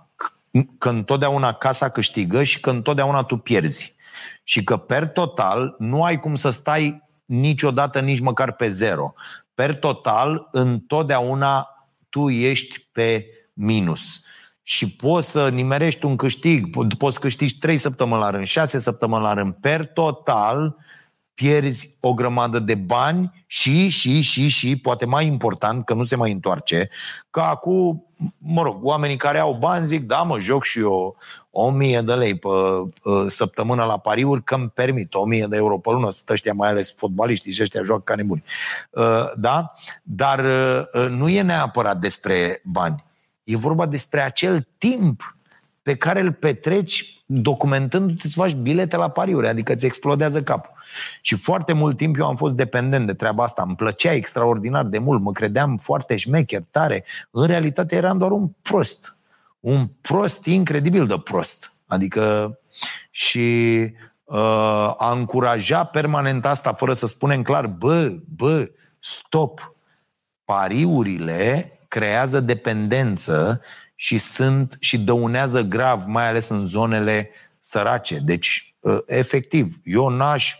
că 0.78 0.90
întotdeauna 0.90 1.54
casa 1.54 1.90
câștigă 1.90 2.44
și 2.44 2.60
că 2.60 2.70
întotdeauna 2.70 3.24
tu 3.24 3.38
pierzi. 3.38 3.96
Și 4.44 4.64
că 4.64 4.78
per 4.78 5.08
total 5.08 5.76
nu 5.80 6.04
ai 6.04 6.20
cum 6.20 6.36
să 6.36 6.50
stai 6.50 7.04
niciodată 7.26 8.00
nici 8.00 8.20
măcar 8.20 8.52
pe 8.52 8.68
zero 8.68 9.14
per 9.54 9.76
total, 9.76 10.48
întotdeauna 10.52 11.68
tu 12.10 12.30
ești 12.30 12.88
pe 12.92 13.26
minus. 13.54 14.24
Și 14.62 14.96
poți 14.96 15.30
să 15.30 15.50
nimerești 15.50 16.06
un 16.06 16.16
câștig, 16.16 16.68
poți 16.98 17.20
câștigi 17.20 17.58
3 17.58 17.78
săptămâni 17.78 18.22
la 18.22 18.30
rând, 18.30 18.46
6 18.46 18.80
săptămâni 18.80 19.24
la 19.24 19.34
rând. 19.34 19.54
Per 19.54 19.86
total, 19.86 20.76
pierzi 21.38 21.98
o 22.00 22.14
grămadă 22.14 22.60
de 22.60 22.76
bani 22.76 23.46
și, 23.46 23.90
și, 23.90 24.22
și, 24.22 24.48
și, 24.48 24.78
poate 24.78 25.06
mai 25.06 25.26
important, 25.26 25.86
că 25.86 25.94
nu 25.94 26.04
se 26.04 26.16
mai 26.16 26.32
întoarce, 26.32 26.90
că 27.30 27.40
acum, 27.40 28.06
mă 28.38 28.62
rog, 28.62 28.84
oamenii 28.84 29.16
care 29.16 29.40
au 29.40 29.54
bani 29.54 29.86
zic, 29.86 30.06
da 30.06 30.18
mă, 30.18 30.40
joc 30.40 30.64
și 30.64 30.80
eu 30.80 31.16
o 31.52 31.70
mie 31.70 32.02
de 32.02 32.14
lei 32.14 32.38
pe 32.38 32.48
uh, 32.48 33.24
săptămână 33.28 33.84
la 33.84 33.98
pariuri, 33.98 34.44
că 34.44 34.56
îmi 34.56 34.70
permit 34.70 35.14
o 35.14 35.26
mie 35.26 35.46
de 35.50 35.56
euro 35.56 35.78
pe 35.78 35.90
lună, 35.90 36.10
sunt 36.10 36.30
ăștia 36.30 36.54
mai 36.54 36.70
ales 36.70 36.94
fotbaliștii 36.98 37.52
și 37.52 37.62
ăștia 37.62 37.82
joacă 37.82 38.02
ca 38.06 38.16
nebuni. 38.16 38.44
Uh, 38.90 39.32
da? 39.36 39.74
Dar 40.04 40.40
uh, 40.40 41.08
nu 41.10 41.30
e 41.30 41.42
neapărat 41.42 41.98
despre 41.98 42.62
bani. 42.64 43.04
E 43.44 43.56
vorba 43.56 43.86
despre 43.86 44.22
acel 44.22 44.68
timp 44.78 45.38
pe 45.82 45.96
care 45.96 46.20
îl 46.20 46.32
petreci 46.32 47.22
documentându-te 47.26 48.28
să 48.28 48.34
faci 48.36 48.54
bilete 48.54 48.96
la 48.96 49.10
pariuri, 49.10 49.48
adică 49.48 49.74
îți 49.74 49.86
explodează 49.86 50.42
capul. 50.42 50.76
Și 51.22 51.36
foarte 51.36 51.74
mult 51.74 51.98
timp 51.98 52.18
eu 52.18 52.28
am 52.28 52.36
fost 52.36 52.56
dependent 52.56 53.06
de 53.06 53.14
treaba 53.14 53.44
asta, 53.44 53.64
îmi 53.66 53.76
plăcea 53.76 54.14
extraordinar 54.14 54.86
de 54.86 54.98
mult, 54.98 55.22
mă 55.22 55.32
credeam 55.32 55.78
foarte 55.78 56.16
șmecher, 56.16 56.64
tare. 56.72 57.04
În 57.32 57.46
realitate 57.46 57.96
eram 57.96 58.18
doar 58.18 58.32
un 58.32 58.48
prost 58.62 59.18
un 59.60 59.88
prost 60.02 60.46
incredibil 60.46 61.08
de 61.08 61.20
prost. 61.20 61.74
Adică 61.88 62.58
și 63.12 63.78
uh, 64.24 64.94
a 64.98 65.12
încuraja 65.12 65.84
permanent 65.84 66.46
asta 66.46 66.74
fără 66.74 66.94
să 66.94 67.08
spunem 67.08 67.42
clar, 67.42 67.68
bă, 67.68 68.16
bă, 68.36 68.70
stop. 69.00 69.76
Pariurile 70.46 71.72
creează 71.88 72.40
dependență 72.40 73.62
și 73.96 74.18
sunt 74.18 74.78
și 74.80 75.00
dăunează 75.00 75.62
grav, 75.62 76.04
mai 76.06 76.28
ales 76.28 76.50
în 76.50 76.66
zonele 76.66 77.30
sărace. 77.60 78.20
Deci, 78.20 78.76
uh, 78.80 78.98
efectiv, 79.06 79.80
eu 79.84 80.10
n-aș 80.10 80.56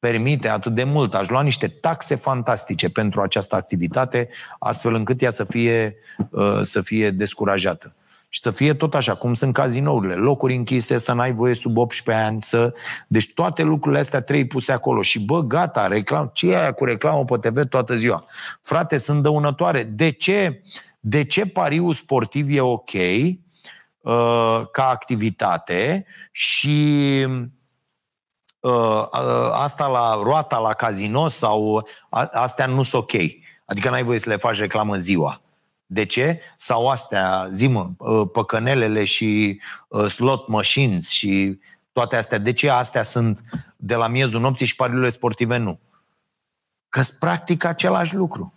permite 0.00 0.48
atât 0.48 0.74
de 0.74 0.84
mult, 0.84 1.14
aș 1.14 1.28
lua 1.28 1.42
niște 1.42 1.66
taxe 1.66 2.14
fantastice 2.14 2.88
pentru 2.88 3.20
această 3.20 3.56
activitate, 3.56 4.28
astfel 4.58 4.94
încât 4.94 5.22
ea 5.22 5.30
să 5.30 5.44
fie, 5.44 5.96
uh, 6.30 6.60
să 6.62 6.80
fie 6.80 7.10
descurajată. 7.10 7.94
și 8.32 8.40
să 8.40 8.50
fie 8.50 8.74
tot 8.74 8.94
așa, 8.94 9.14
cum 9.14 9.34
sunt 9.34 9.52
cazinourile, 9.52 10.14
locuri 10.14 10.54
închise, 10.54 10.98
să 10.98 11.12
n-ai 11.12 11.32
voie 11.32 11.54
sub 11.54 11.76
18 11.76 12.24
ani, 12.24 12.42
să... 12.42 12.74
Deci 13.06 13.32
toate 13.34 13.62
lucrurile 13.62 14.00
astea 14.00 14.20
trei 14.20 14.46
puse 14.46 14.72
acolo 14.72 15.02
și 15.02 15.24
bă, 15.24 15.40
gata, 15.40 15.86
reclam... 15.86 16.30
ce 16.32 16.50
e 16.50 16.60
aia 16.60 16.72
cu 16.72 16.84
reclamă 16.84 17.24
pe 17.24 17.48
TV 17.48 17.68
toată 17.68 17.94
ziua? 17.96 18.24
Frate, 18.62 18.96
sunt 18.96 19.22
dăunătoare. 19.22 19.82
De 19.82 20.10
ce, 20.10 20.62
de 21.00 21.24
ce 21.24 21.46
pariul 21.46 21.92
sportiv 21.92 22.48
e 22.50 22.60
ok 22.60 22.92
uh, 22.92 24.62
ca 24.72 24.88
activitate 24.88 26.06
și 26.32 26.96
uh, 27.26 27.32
uh, 27.32 27.42
asta 29.52 29.86
la 29.86 30.20
roata 30.22 30.58
la 30.58 30.72
casino 30.72 31.28
sau 31.28 31.88
a, 32.08 32.28
astea 32.32 32.66
nu 32.66 32.82
sunt 32.82 33.02
ok? 33.02 33.12
Adică 33.64 33.90
n-ai 33.90 34.02
voie 34.02 34.18
să 34.18 34.28
le 34.28 34.36
faci 34.36 34.58
reclamă 34.58 34.96
ziua. 34.96 35.40
De 35.86 36.04
ce? 36.04 36.40
Sau 36.56 36.88
astea, 36.88 37.46
zimă, 37.50 37.90
uh, 37.98 38.28
păcănelele 38.32 39.04
și 39.04 39.60
uh, 39.88 40.06
slot 40.06 40.48
machines 40.48 41.08
și 41.08 41.58
toate 41.92 42.16
astea. 42.16 42.38
De 42.38 42.52
ce 42.52 42.70
astea 42.70 43.02
sunt 43.02 43.44
de 43.76 43.94
la 43.94 44.06
miezul 44.06 44.40
nopții 44.40 44.66
și 44.66 44.76
pariurile 44.76 45.10
sportive 45.10 45.56
nu? 45.56 45.78
că 46.90 47.02
practic 47.18 47.64
același 47.64 48.14
lucru. 48.14 48.54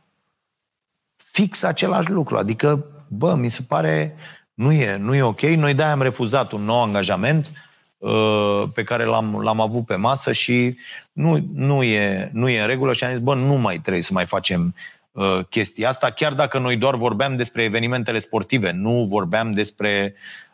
Fix 1.16 1.64
același 1.64 2.10
lucru. 2.10 2.38
Adică, 2.38 2.86
bă, 3.08 3.36
mi 3.36 3.50
se 3.50 3.62
pare, 3.68 4.16
nu 4.54 4.72
e, 4.72 4.96
nu 4.96 5.16
e 5.16 5.22
ok. 5.22 5.42
Noi 5.42 5.74
de-aia 5.74 5.92
am 5.92 6.02
refuzat 6.02 6.52
un 6.52 6.64
nou 6.64 6.82
angajament 6.82 7.46
uh, 7.46 7.54
pe 8.74 8.84
care 8.84 9.04
l-am, 9.06 9.40
l-am 9.42 9.62
avut 9.62 9.86
pe 9.86 9.96
masă 9.96 10.32
și 10.32 10.78
nu, 11.14 11.46
nu, 11.54 11.84
e, 11.84 12.30
nu 12.34 12.50
e 12.50 12.62
în 12.62 12.68
regulă 12.68 12.94
și 12.94 13.04
am 13.04 13.12
zis, 13.12 13.20
bă, 13.20 13.36
nu 13.36 13.54
mai 13.54 13.80
trebuie 13.80 14.04
să 14.04 14.14
mai 14.14 14.26
facem 14.26 14.76
Uh, 15.14 15.40
chestia 15.50 15.90
asta, 15.90 16.10
chiar 16.10 16.34
dacă 16.34 16.60
noi 16.60 16.76
doar 16.76 16.96
vorbeam 16.96 17.36
despre 17.36 17.64
evenimentele 17.64 18.20
sportive, 18.20 18.72
nu 18.72 19.06
vorbeam 19.10 19.52
despre 19.52 20.14
uh, 20.16 20.44
uh, 20.50 20.53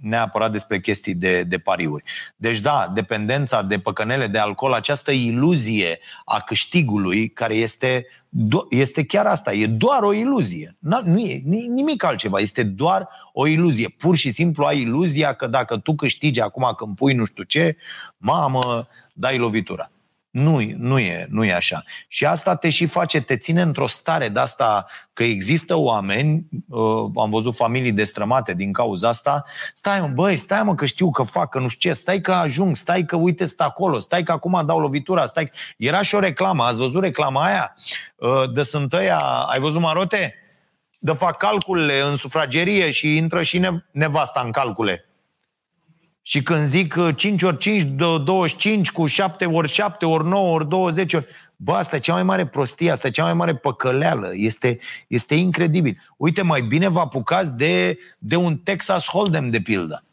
neapărat 0.00 0.52
despre 0.52 0.80
chestii 0.80 1.14
de, 1.14 1.42
de 1.42 1.58
pariuri. 1.58 2.04
Deci 2.36 2.60
da, 2.60 2.90
dependența 2.94 3.62
de 3.62 3.78
păcănele, 3.78 4.26
de 4.26 4.38
alcool, 4.38 4.72
această 4.72 5.10
iluzie 5.10 5.98
a 6.24 6.40
câștigului, 6.40 7.28
care 7.28 7.54
este, 7.54 8.06
este 8.70 9.04
chiar 9.04 9.26
asta, 9.26 9.52
e 9.52 9.66
doar 9.66 10.02
o 10.02 10.12
iluzie. 10.12 10.76
Nu 10.78 11.18
e 11.18 11.42
nimic 11.68 12.04
altceva, 12.04 12.38
este 12.38 12.62
doar 12.62 13.08
o 13.32 13.46
iluzie. 13.46 13.88
Pur 13.88 14.16
și 14.16 14.30
simplu 14.30 14.64
ai 14.64 14.80
iluzia 14.80 15.32
că 15.32 15.46
dacă 15.46 15.76
tu 15.76 15.94
câștigi 15.94 16.40
acum 16.40 16.72
când 16.76 16.96
pui 16.96 17.14
nu 17.14 17.24
știu 17.24 17.42
ce, 17.42 17.76
mamă, 18.16 18.88
dai 19.12 19.38
lovitura. 19.38 19.90
Nu, 20.38 20.60
nu, 20.76 20.98
e, 20.98 21.26
nu 21.30 21.44
e 21.44 21.54
așa. 21.54 21.82
Și 22.08 22.26
asta 22.26 22.56
te 22.56 22.70
și 22.70 22.86
face, 22.86 23.20
te 23.20 23.36
ține 23.36 23.62
într-o 23.62 23.86
stare 23.86 24.28
de 24.28 24.38
asta 24.38 24.86
că 25.12 25.22
există 25.22 25.76
oameni, 25.76 26.46
uh, 26.68 27.10
am 27.16 27.30
văzut 27.30 27.54
familii 27.54 27.92
destrămate 27.92 28.54
din 28.54 28.72
cauza 28.72 29.08
asta, 29.08 29.44
stai 29.72 30.00
mă, 30.00 30.06
băi, 30.06 30.36
stai 30.36 30.62
mă 30.62 30.74
că 30.74 30.84
știu 30.84 31.10
că 31.10 31.22
fac, 31.22 31.48
că 31.48 31.58
nu 31.58 31.68
știu 31.68 31.90
ce, 31.90 31.96
stai 31.96 32.20
că 32.20 32.32
ajung, 32.32 32.76
stai 32.76 33.04
că 33.04 33.16
uite, 33.16 33.44
stă 33.44 33.62
acolo, 33.62 33.98
stai 33.98 34.22
că 34.22 34.32
acum 34.32 34.62
dau 34.66 34.80
lovitura, 34.80 35.24
stai 35.24 35.50
Era 35.76 36.02
și 36.02 36.14
o 36.14 36.18
reclamă, 36.18 36.64
ați 36.64 36.78
văzut 36.78 37.02
reclama 37.02 37.44
aia? 37.44 37.74
Uh, 38.16 38.52
de 38.52 38.62
sunt 38.62 38.92
ăia, 38.92 39.18
ai 39.20 39.58
văzut 39.58 39.80
marote? 39.80 40.34
De 40.98 41.12
fac 41.12 41.36
calculele 41.36 42.00
în 42.00 42.16
sufragerie 42.16 42.90
și 42.90 43.16
intră 43.16 43.42
și 43.42 43.68
nevasta 43.90 44.42
în 44.44 44.50
calcule. 44.50 45.07
Și 46.28 46.42
când 46.42 46.64
zic 46.64 47.14
5 47.14 47.42
ori 47.42 47.58
5, 47.58 47.82
25 47.82 48.90
cu 48.90 49.06
7 49.06 49.46
ori 49.46 49.68
7 49.68 50.06
ori 50.06 50.26
9 50.26 50.54
ori 50.54 50.68
20 50.68 51.14
ori... 51.14 51.26
Bă, 51.56 51.72
asta 51.72 51.96
e 51.96 51.98
cea 51.98 52.12
mai 52.12 52.22
mare 52.22 52.46
prostie, 52.46 52.90
asta 52.90 53.06
e 53.06 53.10
cea 53.10 53.22
mai 53.22 53.34
mare 53.34 53.54
păcăleală. 53.56 54.30
Este, 54.32 54.78
este 55.06 55.34
incredibil. 55.34 55.98
Uite, 56.16 56.42
mai 56.42 56.62
bine 56.62 56.88
vă 56.88 57.00
apucați 57.00 57.56
de, 57.56 57.98
de 58.18 58.36
un 58.36 58.56
Texas 58.56 59.04
Hold'em, 59.04 59.50
de 59.50 59.60
pildă. 59.60 60.04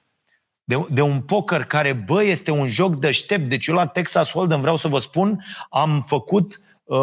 De, 0.64 0.86
de 0.90 1.02
un 1.02 1.22
poker 1.22 1.64
care, 1.64 1.94
bă, 1.94 2.24
este 2.24 2.52
un 2.52 2.68
joc 2.68 3.00
deștept. 3.00 3.50
Deci 3.50 3.68
eu 3.68 3.76
la 3.76 3.86
Texas 3.86 4.30
Hold'em, 4.30 4.60
vreau 4.60 4.76
să 4.76 4.88
vă 4.88 5.00
spun, 5.00 5.46
am 5.70 6.04
făcut 6.08 6.62
uh, 6.84 6.98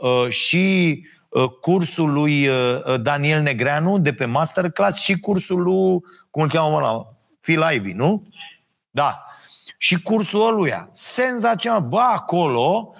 uh, 0.00 0.28
și 0.28 0.98
uh, 1.28 1.48
cursul 1.60 2.12
lui 2.12 2.48
uh, 2.48 3.00
Daniel 3.00 3.42
Negreanu 3.42 3.98
de 3.98 4.12
pe 4.12 4.24
Masterclass 4.24 5.00
și 5.00 5.20
cursul 5.20 5.62
lui, 5.62 6.00
cum 6.30 6.42
îl 6.42 6.48
cheamă 6.48 6.76
ăla, 6.76 7.11
Phil 7.42 7.64
Ivey, 7.74 7.92
nu? 7.92 8.26
Da. 8.90 9.24
Și 9.76 10.02
cursul 10.02 10.46
ăluia. 10.46 10.88
Senzațional. 10.92 11.80
Bă, 11.80 11.98
acolo, 11.98 12.94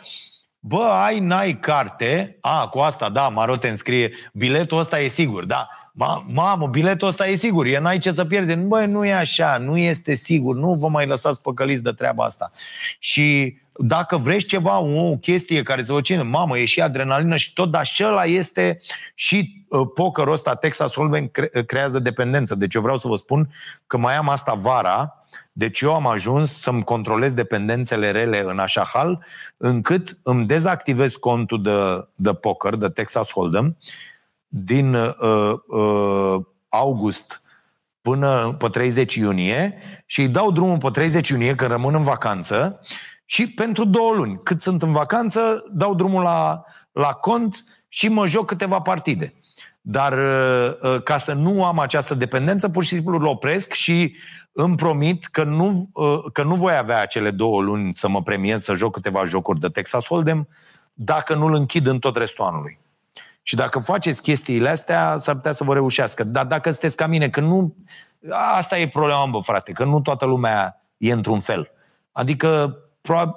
bă, 0.59 0.83
ai, 0.83 1.21
n-ai 1.21 1.59
carte. 1.59 2.37
A, 2.41 2.69
cu 2.69 2.79
asta, 2.79 3.09
da, 3.09 3.29
Marote 3.29 3.69
îmi 3.69 3.77
scrie, 3.77 4.13
biletul 4.33 4.79
ăsta 4.79 5.01
e 5.01 5.09
sigur, 5.09 5.45
da. 5.45 5.69
Ma, 5.95 6.25
mamă, 6.29 6.67
biletul 6.67 7.09
ăsta 7.09 7.27
e 7.27 7.35
sigur, 7.35 7.67
e 7.67 7.79
n-ai 7.79 7.99
ce 7.99 8.13
să 8.13 8.25
pierzi. 8.25 8.57
Băi, 8.57 8.87
nu 8.87 9.05
e 9.05 9.13
așa, 9.13 9.57
nu 9.57 9.77
este 9.77 10.15
sigur, 10.15 10.57
nu 10.57 10.75
vă 10.75 10.89
mai 10.89 11.07
lăsați 11.07 11.43
păcăliți 11.43 11.83
de 11.83 11.93
treaba 11.93 12.25
asta. 12.25 12.53
Și 12.99 13.57
dacă 13.77 14.17
vreți 14.17 14.45
ceva, 14.45 14.79
o 14.79 15.17
chestie 15.17 15.63
care 15.63 15.83
să 15.83 15.93
vă 15.93 16.01
țină, 16.01 16.23
mamă, 16.23 16.59
e 16.59 16.65
și 16.65 16.81
adrenalină 16.81 17.37
și 17.37 17.53
tot, 17.53 17.71
dar 17.71 17.87
și 17.87 18.05
ăla 18.05 18.25
este 18.25 18.81
și 19.15 19.65
uh, 19.69 19.89
pokerul 19.95 20.33
ăsta, 20.33 20.55
Texas 20.55 20.93
Hold'em 20.93 21.31
cre- 21.31 21.65
creează 21.67 21.99
dependență. 21.99 22.55
Deci 22.55 22.75
eu 22.75 22.83
vreau 22.83 22.97
să 22.97 23.09
vă 23.09 23.17
spun 23.17 23.49
că 23.87 23.97
mai 23.97 24.17
am 24.17 24.29
asta 24.29 24.55
vara, 24.55 25.27
deci 25.53 25.81
eu 25.81 25.95
am 25.95 26.07
ajuns 26.07 26.61
să-mi 26.61 26.85
controlez 26.85 27.33
dependențele 27.33 28.11
rele 28.11 28.43
în 28.47 28.59
așa 28.59 28.83
hal, 28.93 29.25
încât 29.57 30.19
îmi 30.23 30.47
dezactivez 30.47 31.17
contul 31.17 31.63
de, 31.63 32.09
de 32.15 32.35
poker, 32.35 32.75
de 32.75 32.89
Texas 32.89 33.31
Hold'em, 33.31 33.77
din 34.49 34.95
uh, 34.95 35.55
uh, 35.67 36.37
august 36.69 37.43
până 38.01 38.55
pe 38.59 38.69
30 38.69 39.15
iunie 39.15 39.79
și 40.07 40.21
îi 40.21 40.29
dau 40.29 40.51
drumul 40.51 40.79
pe 40.79 40.91
30 40.91 41.29
iunie, 41.29 41.55
când 41.55 41.71
rămân 41.71 41.95
în 41.95 42.03
vacanță, 42.03 42.81
și 43.33 43.47
pentru 43.47 43.85
două 43.85 44.15
luni. 44.15 44.41
Cât 44.43 44.61
sunt 44.61 44.83
în 44.83 44.93
vacanță, 44.93 45.65
dau 45.71 45.95
drumul 45.95 46.23
la, 46.23 46.65
la 46.93 47.13
cont 47.13 47.65
și 47.89 48.09
mă 48.09 48.27
joc 48.27 48.47
câteva 48.47 48.81
partide. 48.81 49.35
Dar 49.81 50.13
uh, 50.13 50.73
uh, 50.83 51.03
ca 51.03 51.17
să 51.17 51.33
nu 51.33 51.65
am 51.65 51.79
această 51.79 52.15
dependență, 52.15 52.69
pur 52.69 52.83
și 52.83 52.89
simplu 52.89 53.17
îl 53.17 53.25
opresc 53.25 53.73
și 53.73 54.17
îmi 54.53 54.77
promit 54.77 55.25
că 55.25 55.45
nu, 55.45 55.89
uh, 55.93 56.19
că 56.33 56.43
nu 56.43 56.55
voi 56.55 56.77
avea 56.77 57.01
acele 57.01 57.31
două 57.31 57.63
luni 57.63 57.95
să 57.95 58.09
mă 58.09 58.23
premiez 58.23 58.63
să 58.63 58.75
joc 58.75 58.93
câteva 58.93 59.25
jocuri 59.25 59.61
de 59.61 59.69
Texas 59.69 60.05
Hold'em 60.05 60.41
dacă 60.93 61.35
nu-l 61.35 61.55
închid 61.55 61.87
în 61.87 61.99
tot 61.99 62.17
restul 62.17 62.45
anului. 62.45 62.79
Și 63.43 63.55
dacă 63.55 63.79
faceți 63.79 64.23
chestiile 64.23 64.69
astea, 64.69 65.17
s-ar 65.17 65.35
putea 65.35 65.53
să 65.53 65.65
vă 65.65 65.73
reușească. 65.73 66.25
Dar 66.25 66.45
dacă 66.45 66.71
sunteți 66.71 66.97
ca 66.97 67.07
mine, 67.07 67.31
că 67.31 67.41
nu... 67.41 67.77
Asta 68.57 68.79
e 68.79 68.89
problema, 68.89 69.27
bă, 69.27 69.39
frate, 69.39 69.73
că 69.73 69.85
nu 69.85 70.01
toată 70.01 70.25
lumea 70.27 70.85
e 70.97 71.13
într-un 71.13 71.41
fel. 71.41 71.71
Adică 72.13 72.77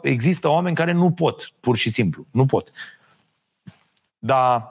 există 0.02 0.50
oameni 0.50 0.76
care 0.76 0.92
nu 0.92 1.12
pot, 1.12 1.52
pur 1.60 1.78
și 1.78 1.90
simplu. 1.90 2.26
Nu 2.32 2.46
pot. 2.46 2.72
Dar 4.18 4.70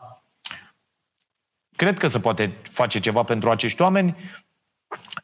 cred 1.76 1.98
că 1.98 2.06
se 2.06 2.18
poate 2.18 2.56
face 2.62 3.00
ceva 3.00 3.22
pentru 3.22 3.50
acești 3.50 3.82
oameni. 3.82 4.16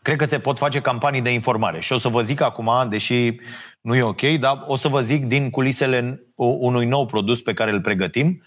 Cred 0.02 0.16
că 0.16 0.24
se 0.24 0.38
pot 0.38 0.58
face 0.58 0.80
campanii 0.80 1.20
de 1.20 1.30
informare. 1.30 1.80
Și 1.80 1.92
o 1.92 1.98
să 1.98 2.08
vă 2.08 2.22
zic 2.22 2.40
acum, 2.40 2.88
deși 2.88 3.34
nu 3.80 3.94
e 3.94 4.02
ok, 4.02 4.22
dar 4.22 4.64
o 4.66 4.76
să 4.76 4.88
vă 4.88 5.00
zic 5.00 5.24
din 5.24 5.50
culisele 5.50 6.22
unui 6.34 6.86
nou 6.86 7.06
produs 7.06 7.40
pe 7.40 7.54
care 7.54 7.70
îl 7.70 7.80
pregătim 7.80 8.42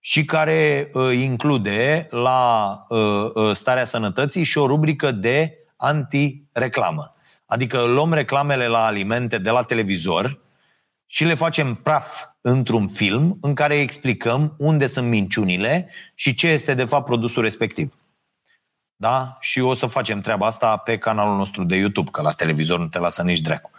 și 0.00 0.24
care 0.24 0.90
uh, 0.92 1.12
include 1.12 2.06
la 2.10 2.72
uh, 2.88 3.30
uh, 3.34 3.52
starea 3.52 3.84
sănătății 3.84 4.44
și 4.44 4.58
o 4.58 4.66
rubrică 4.66 5.10
de 5.10 5.58
anti-reclamă. 5.76 7.14
Adică 7.46 7.82
luăm 7.82 8.12
reclamele 8.12 8.66
la 8.66 8.84
alimente 8.84 9.38
de 9.38 9.50
la 9.50 9.62
televizor 9.62 10.43
și 11.14 11.24
le 11.24 11.34
facem 11.34 11.74
praf 11.74 12.24
într-un 12.40 12.88
film 12.88 13.38
în 13.40 13.54
care 13.54 13.74
explicăm 13.74 14.54
unde 14.58 14.86
sunt 14.86 15.08
minciunile 15.08 15.88
și 16.14 16.34
ce 16.34 16.48
este 16.48 16.74
de 16.74 16.84
fapt 16.84 17.04
produsul 17.04 17.42
respectiv. 17.42 17.94
Da? 18.96 19.36
Și 19.40 19.60
o 19.60 19.74
să 19.74 19.86
facem 19.86 20.20
treaba 20.20 20.46
asta 20.46 20.76
pe 20.76 20.98
canalul 20.98 21.36
nostru 21.36 21.64
de 21.64 21.76
YouTube, 21.76 22.10
că 22.10 22.22
la 22.22 22.30
televizor 22.30 22.78
nu 22.78 22.86
te 22.86 22.98
lasă 22.98 23.22
nici 23.22 23.40
dracu. 23.40 23.70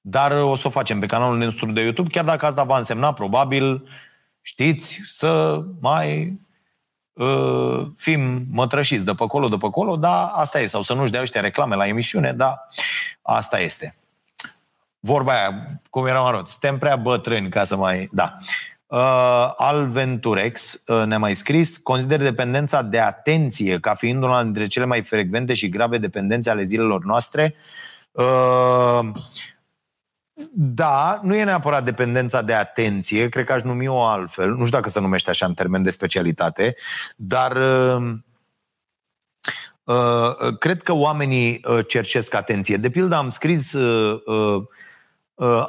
Dar 0.00 0.32
o 0.32 0.54
să 0.54 0.66
o 0.66 0.70
facem 0.70 1.00
pe 1.00 1.06
canalul 1.06 1.38
nostru 1.38 1.72
de 1.72 1.80
YouTube, 1.80 2.10
chiar 2.10 2.24
dacă 2.24 2.46
asta 2.46 2.64
va 2.64 2.78
însemna 2.78 3.12
probabil, 3.12 3.88
știți, 4.42 5.00
să 5.04 5.62
mai 5.80 6.38
uh, 7.12 7.86
fim 7.96 8.46
mătrășiți 8.50 9.04
de 9.04 9.14
pe 9.14 9.22
acolo, 9.22 9.48
de 9.48 9.56
pe 9.56 9.66
acolo, 9.66 9.96
dar 9.96 10.30
asta 10.32 10.60
e. 10.60 10.66
Sau 10.66 10.82
să 10.82 10.94
nu-și 10.94 11.10
dea 11.10 11.20
ăștia 11.20 11.40
reclame 11.40 11.74
la 11.74 11.86
emisiune, 11.86 12.32
dar 12.32 12.68
asta 13.22 13.60
este. 13.60 13.94
Vorba 15.00 15.32
aia, 15.32 15.80
cum 15.90 16.06
era 16.06 16.26
arăt, 16.26 16.48
suntem 16.48 16.78
prea 16.78 16.96
bătrâni 16.96 17.48
ca 17.48 17.64
să 17.64 17.76
mai... 17.76 18.08
Da. 18.12 18.36
Uh, 18.86 19.52
Alventurex 19.56 20.82
uh, 20.86 21.02
ne-a 21.04 21.18
mai 21.18 21.34
scris 21.34 21.76
Consider 21.76 22.22
dependența 22.22 22.82
de 22.82 23.00
atenție 23.00 23.80
ca 23.80 23.94
fiind 23.94 24.22
una 24.22 24.42
dintre 24.42 24.66
cele 24.66 24.84
mai 24.84 25.02
frecvente 25.02 25.54
și 25.54 25.68
grave 25.68 25.98
dependențe 25.98 26.50
ale 26.50 26.62
zilelor 26.62 27.04
noastre. 27.04 27.54
Uh, 28.10 29.10
da, 30.52 31.20
nu 31.22 31.34
e 31.34 31.44
neapărat 31.44 31.84
dependența 31.84 32.42
de 32.42 32.54
atenție, 32.54 33.28
cred 33.28 33.44
că 33.44 33.52
aș 33.52 33.62
numi-o 33.62 34.02
altfel, 34.04 34.48
nu 34.48 34.64
știu 34.64 34.76
dacă 34.76 34.88
se 34.88 35.00
numește 35.00 35.30
așa 35.30 35.46
în 35.46 35.54
termen 35.54 35.82
de 35.82 35.90
specialitate, 35.90 36.74
dar 37.16 37.56
uh, 37.56 38.12
Uh, 39.88 40.56
cred 40.58 40.82
că 40.82 40.92
oamenii 40.92 41.60
uh, 41.64 41.86
cercesc 41.86 42.34
atenție. 42.34 42.76
De 42.76 42.90
pildă, 42.90 43.14
am 43.14 43.30
scris 43.30 43.72
uh, 43.72 44.62
uh, 45.38 45.64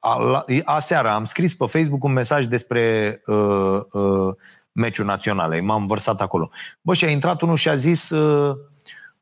uh, 0.00 0.44
uh, 0.46 0.60
aseară, 0.64 1.08
am 1.10 1.24
scris 1.24 1.54
pe 1.54 1.66
Facebook 1.66 2.04
un 2.04 2.12
mesaj 2.12 2.46
despre 2.46 3.20
uh, 3.26 3.80
uh, 3.92 4.34
meciul 4.72 5.04
național. 5.04 5.62
M-am 5.62 5.86
vărsat 5.86 6.20
acolo. 6.20 6.50
Bă, 6.80 6.94
și 6.94 7.04
a 7.04 7.10
intrat 7.10 7.40
unul 7.40 7.56
și 7.56 7.68
a 7.68 7.74
zis 7.74 8.10
uh, 8.10 8.56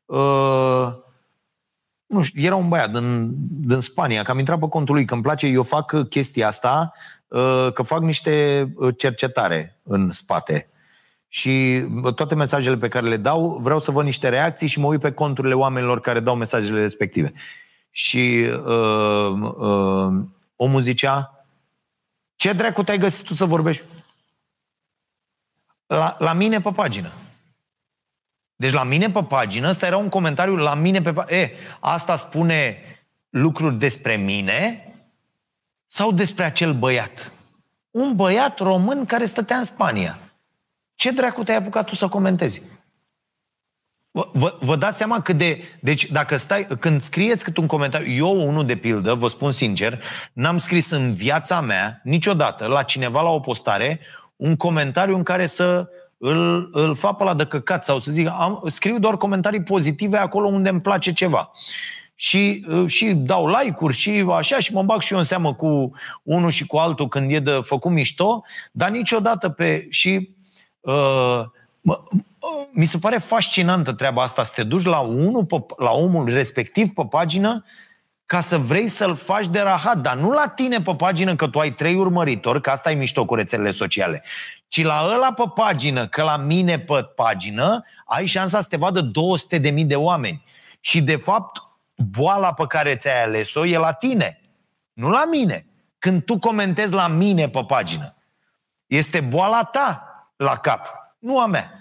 uh, 0.05 0.93
nu 2.05 2.23
știu, 2.23 2.41
era 2.41 2.55
un 2.55 2.67
băiat 2.67 2.91
din, 2.91 3.31
din 3.49 3.79
Spania, 3.79 4.23
că 4.23 4.31
am 4.31 4.39
intrat 4.39 4.59
pe 4.59 4.67
contul 4.67 4.95
lui, 4.95 5.05
că 5.05 5.13
îmi 5.13 5.23
place, 5.23 5.47
eu 5.47 5.63
fac 5.63 6.09
chestia 6.09 6.47
asta, 6.47 6.93
uh, 7.27 7.67
că 7.73 7.81
fac 7.83 8.01
niște 8.01 8.65
uh, 8.75 8.95
cercetare 8.97 9.79
în 9.83 10.11
spate. 10.11 10.69
Și 11.27 11.85
toate 12.15 12.35
mesajele 12.35 12.77
pe 12.77 12.87
care 12.87 13.07
le 13.07 13.17
dau, 13.17 13.57
vreau 13.61 13.79
să 13.79 13.91
văd 13.91 14.05
niște 14.05 14.29
reacții 14.29 14.67
și 14.67 14.79
mă 14.79 14.87
uit 14.87 14.99
pe 14.99 15.11
conturile 15.11 15.53
oamenilor 15.53 15.99
care 15.99 16.19
dau 16.19 16.35
mesajele 16.35 16.79
respective. 16.79 17.33
Și 17.91 18.47
uh, 18.65 19.31
uh, 19.55 20.23
omul 20.55 20.81
zicea, 20.81 21.45
ce 22.35 22.53
dracu 22.53 22.83
te-ai 22.83 22.97
găsit 22.97 23.25
tu 23.25 23.33
să 23.33 23.45
vorbești? 23.45 23.83
La, 25.85 26.15
la 26.19 26.33
mine 26.33 26.61
pe 26.61 26.71
pagină. 26.71 27.11
Deci 28.55 28.71
la 28.71 28.83
mine 28.83 29.09
pe 29.11 29.23
pagină, 29.23 29.69
ăsta 29.69 29.85
era 29.85 29.97
un 29.97 30.09
comentariu 30.09 30.55
la 30.55 30.73
mine 30.73 31.01
pe 31.01 31.13
pagină. 31.13 31.37
E, 31.37 31.51
asta 31.79 32.15
spune 32.15 32.77
lucruri 33.29 33.75
despre 33.75 34.15
mine 34.15 34.85
sau 35.87 36.11
despre 36.11 36.43
acel 36.43 36.73
băiat? 36.73 37.31
Un 37.91 38.15
băiat 38.15 38.59
român 38.59 39.05
care 39.05 39.25
stătea 39.25 39.57
în 39.57 39.63
Spania. 39.63 40.19
Ce 40.95 41.11
dracu 41.11 41.43
te-ai 41.43 41.57
apucat 41.57 41.85
tu 41.85 41.95
să 41.95 42.07
comentezi? 42.07 42.61
Vă, 44.11 44.29
vă, 44.33 44.57
vă 44.59 44.75
dați 44.75 44.97
seama 44.97 45.21
cât 45.21 45.37
de... 45.37 45.63
Deci 45.79 46.05
dacă 46.05 46.37
stai, 46.37 46.67
când 46.79 47.01
scrieți 47.01 47.43
cât 47.43 47.57
un 47.57 47.67
comentariu, 47.67 48.13
eu 48.13 48.47
unul 48.47 48.65
de 48.65 48.75
pildă, 48.75 49.13
vă 49.13 49.27
spun 49.27 49.51
sincer, 49.51 50.03
n-am 50.33 50.57
scris 50.57 50.89
în 50.89 51.13
viața 51.13 51.61
mea 51.61 52.01
niciodată 52.03 52.65
la 52.65 52.83
cineva 52.83 53.21
la 53.21 53.29
o 53.29 53.39
postare 53.39 53.99
un 54.35 54.55
comentariu 54.55 55.15
în 55.15 55.23
care 55.23 55.45
să 55.45 55.89
îl, 56.17 56.69
îl 56.71 56.95
fac 56.95 57.17
pe 57.17 57.23
la 57.23 57.33
de 57.33 57.45
căcat 57.45 57.85
sau 57.85 57.99
să 57.99 58.11
zic, 58.11 58.27
am, 58.27 58.63
scriu 58.67 58.99
doar 58.99 59.17
comentarii 59.17 59.63
pozitive 59.63 60.17
acolo 60.17 60.47
unde 60.47 60.69
îmi 60.69 60.81
place 60.81 61.13
ceva. 61.13 61.51
Și, 62.15 62.65
și 62.87 63.13
dau 63.13 63.47
like-uri 63.47 63.95
și 63.95 64.25
așa 64.31 64.59
și 64.59 64.73
mă 64.73 64.83
bag 64.83 65.01
și 65.01 65.13
eu 65.13 65.19
în 65.19 65.25
seamă 65.25 65.53
cu 65.53 65.91
unul 66.23 66.49
și 66.49 66.65
cu 66.65 66.77
altul 66.77 67.07
când 67.07 67.31
e 67.31 67.39
de 67.39 67.59
făcut 67.63 67.91
mișto, 67.91 68.43
dar 68.71 68.89
niciodată 68.89 69.49
pe... 69.49 69.87
Și 69.89 70.29
uh, 70.79 71.41
mă, 71.81 72.03
mi 72.71 72.85
se 72.85 72.97
pare 72.97 73.17
fascinantă 73.17 73.93
treaba 73.93 74.21
asta, 74.21 74.43
să 74.43 74.51
te 74.55 74.63
duci 74.63 74.83
la, 74.83 74.99
unul, 74.99 75.65
la 75.77 75.91
omul 75.91 76.25
respectiv 76.25 76.93
pe 76.93 77.05
pagină 77.09 77.65
ca 78.25 78.41
să 78.41 78.57
vrei 78.57 78.87
să-l 78.87 79.15
faci 79.15 79.47
de 79.47 79.59
rahat, 79.59 79.97
dar 79.97 80.15
nu 80.15 80.31
la 80.31 80.47
tine 80.47 80.81
pe 80.81 80.95
pagină 80.95 81.35
că 81.35 81.47
tu 81.47 81.59
ai 81.59 81.71
trei 81.71 81.95
urmăritori, 81.95 82.61
că 82.61 82.69
asta 82.69 82.91
e 82.91 82.95
mișto 82.95 83.25
cu 83.25 83.35
rețelele 83.35 83.71
sociale, 83.71 84.23
ci 84.67 84.83
la 84.83 85.09
ăla 85.13 85.33
pe 85.33 85.43
pagină, 85.53 86.07
că 86.07 86.23
la 86.23 86.37
mine 86.37 86.79
pe 86.79 87.03
pagină 87.15 87.83
ai 88.05 88.25
șansa 88.25 88.61
să 88.61 88.67
te 88.69 88.77
vadă 88.77 89.11
200.000 89.59 89.85
de 89.85 89.95
oameni. 89.95 90.43
Și 90.79 91.01
de 91.01 91.15
fapt, 91.15 91.61
boala 91.95 92.53
pe 92.53 92.67
care 92.67 92.95
ți-ai 92.95 93.23
ales-o 93.23 93.65
e 93.65 93.77
la 93.77 93.91
tine, 93.91 94.41
nu 94.93 95.09
la 95.09 95.25
mine. 95.25 95.65
Când 95.99 96.23
tu 96.23 96.39
comentezi 96.39 96.93
la 96.93 97.07
mine 97.07 97.49
pe 97.49 97.63
pagină, 97.67 98.15
este 98.85 99.19
boala 99.19 99.63
ta 99.63 100.05
la 100.35 100.55
cap, 100.55 100.87
nu 101.19 101.39
a 101.39 101.45
mea. 101.45 101.80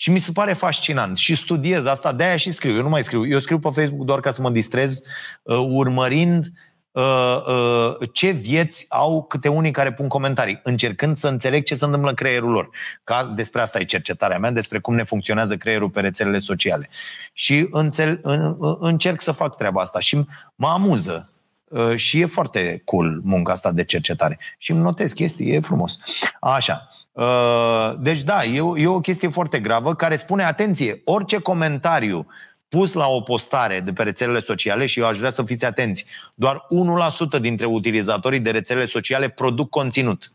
Și 0.00 0.10
mi 0.10 0.18
se 0.18 0.32
pare 0.32 0.52
fascinant 0.52 1.16
și 1.16 1.34
studiez 1.34 1.84
asta, 1.84 2.12
de-aia 2.12 2.36
și 2.36 2.50
scriu. 2.50 2.74
Eu 2.74 2.82
nu 2.82 2.88
mai 2.88 3.02
scriu. 3.02 3.26
Eu 3.26 3.38
scriu 3.38 3.58
pe 3.58 3.68
Facebook 3.74 4.04
doar 4.04 4.20
ca 4.20 4.30
să 4.30 4.42
mă 4.42 4.50
distrez, 4.50 5.02
uh, 5.42 5.56
urmărind 5.56 6.52
uh, 6.90 7.02
uh, 7.46 8.08
ce 8.12 8.30
vieți 8.30 8.86
au 8.88 9.24
câte 9.28 9.48
unii 9.48 9.70
care 9.70 9.92
pun 9.92 10.08
comentarii, 10.08 10.60
încercând 10.62 11.16
să 11.16 11.28
înțeleg 11.28 11.64
ce 11.64 11.74
se 11.74 11.84
întâmplă 11.84 12.08
în 12.08 12.14
creierul 12.14 12.50
lor. 12.50 12.70
Ca 13.04 13.32
despre 13.34 13.60
asta 13.60 13.80
e 13.80 13.84
cercetarea 13.84 14.38
mea, 14.38 14.50
despre 14.50 14.78
cum 14.78 14.94
ne 14.94 15.02
funcționează 15.02 15.56
creierul 15.56 15.90
pe 15.90 16.00
rețelele 16.00 16.38
sociale. 16.38 16.88
Și 17.32 17.68
înțel, 17.70 18.20
încerc 18.78 19.20
să 19.20 19.32
fac 19.32 19.56
treaba 19.56 19.80
asta 19.80 19.98
și 19.98 20.26
mă 20.54 20.68
amuză 20.68 21.32
și 21.94 22.20
e 22.20 22.26
foarte 22.26 22.82
cool 22.84 23.20
munca 23.24 23.52
asta 23.52 23.72
de 23.72 23.84
cercetare. 23.84 24.38
Și 24.58 24.70
îmi 24.70 24.80
notez 24.80 25.12
chestii, 25.12 25.50
e 25.50 25.60
frumos. 25.60 25.98
Așa. 26.40 26.88
Uh, 27.18 27.94
deci 27.98 28.22
da, 28.22 28.44
e, 28.44 28.62
e 28.76 28.86
o 28.86 29.00
chestie 29.00 29.28
foarte 29.28 29.60
gravă 29.60 29.94
care 29.94 30.16
spune, 30.16 30.44
atenție, 30.44 31.00
orice 31.04 31.38
comentariu 31.38 32.26
pus 32.68 32.92
la 32.92 33.06
o 33.06 33.20
postare 33.20 33.80
de 33.80 33.92
pe 33.92 34.02
rețelele 34.02 34.40
sociale 34.40 34.86
și 34.86 35.00
eu 35.00 35.06
aș 35.06 35.18
vrea 35.18 35.30
să 35.30 35.42
fiți 35.42 35.64
atenți, 35.64 36.04
doar 36.34 36.66
1% 37.36 37.40
dintre 37.40 37.66
utilizatorii 37.66 38.40
de 38.40 38.50
rețelele 38.50 38.84
sociale 38.84 39.28
produc 39.28 39.70
conținut. 39.70 40.32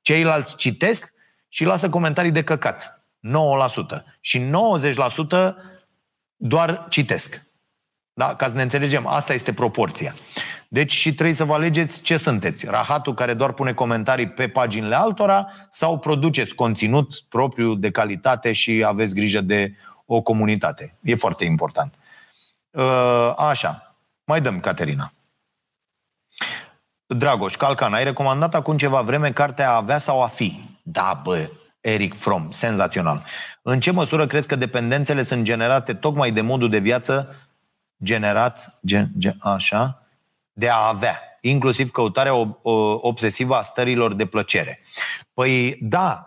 Ceilalți 0.00 0.56
citesc 0.56 1.12
și 1.48 1.64
lasă 1.64 1.88
comentarii 1.88 2.30
de 2.30 2.44
căcat. 2.44 3.04
9%. 4.00 4.04
Și 4.20 4.40
90% 4.40 5.54
doar 6.36 6.86
citesc. 6.88 7.42
Da? 8.12 8.34
Ca 8.34 8.46
să 8.48 8.54
ne 8.54 8.62
înțelegem, 8.62 9.06
asta 9.06 9.32
este 9.32 9.52
proporția. 9.52 10.14
Deci 10.68 10.92
și 10.92 11.14
trebuie 11.14 11.34
să 11.34 11.44
vă 11.44 11.52
alegeți 11.52 12.00
ce 12.00 12.16
sunteți. 12.16 12.66
Rahatul 12.66 13.14
care 13.14 13.34
doar 13.34 13.52
pune 13.52 13.72
comentarii 13.72 14.28
pe 14.28 14.48
paginile 14.48 14.94
altora 14.94 15.46
sau 15.70 15.98
produceți 15.98 16.54
conținut 16.54 17.24
propriu 17.28 17.74
de 17.74 17.90
calitate 17.90 18.52
și 18.52 18.84
aveți 18.86 19.14
grijă 19.14 19.40
de 19.40 19.74
o 20.06 20.20
comunitate. 20.20 20.96
E 21.02 21.14
foarte 21.14 21.44
important. 21.44 21.94
Uh, 22.70 23.34
așa. 23.36 23.96
Mai 24.24 24.40
dăm, 24.40 24.60
Caterina. 24.60 25.12
Dragoș, 27.06 27.56
Calcan, 27.56 27.92
ai 27.92 28.04
recomandat 28.04 28.54
acum 28.54 28.76
ceva 28.76 29.00
vreme 29.00 29.32
cartea 29.32 29.70
A 29.70 29.76
avea 29.76 29.98
sau 29.98 30.22
a 30.22 30.26
fi? 30.26 30.60
Da, 30.82 31.20
bă, 31.22 31.50
Eric 31.80 32.14
Fromm, 32.14 32.50
senzațional. 32.50 33.24
În 33.62 33.80
ce 33.80 33.90
măsură 33.90 34.26
crezi 34.26 34.48
că 34.48 34.56
dependențele 34.56 35.22
sunt 35.22 35.42
generate 35.42 35.94
tocmai 35.94 36.30
de 36.30 36.40
modul 36.40 36.68
de 36.68 36.78
viață 36.78 37.34
generat, 38.02 38.78
gen, 38.86 39.10
gen, 39.18 39.36
așa, 39.40 40.02
de 40.52 40.68
a 40.68 40.88
avea, 40.88 41.20
inclusiv 41.40 41.90
căutarea 41.90 42.34
obsesivă 43.00 43.56
a 43.56 43.62
stărilor 43.62 44.14
de 44.14 44.26
plăcere. 44.26 44.80
Păi 45.34 45.78
da, 45.80 46.26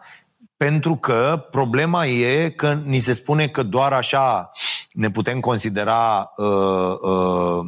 pentru 0.58 0.96
că 0.96 1.48
problema 1.52 2.06
e 2.06 2.50
că 2.50 2.74
ni 2.74 3.00
se 3.00 3.14
spune 3.14 3.48
că 3.48 3.64
doar 3.64 3.94
așa 3.94 4.52
ne 4.92 5.10
putem 5.10 5.40
considera 5.40 6.32
uh, 6.36 6.98
uh, 7.02 7.66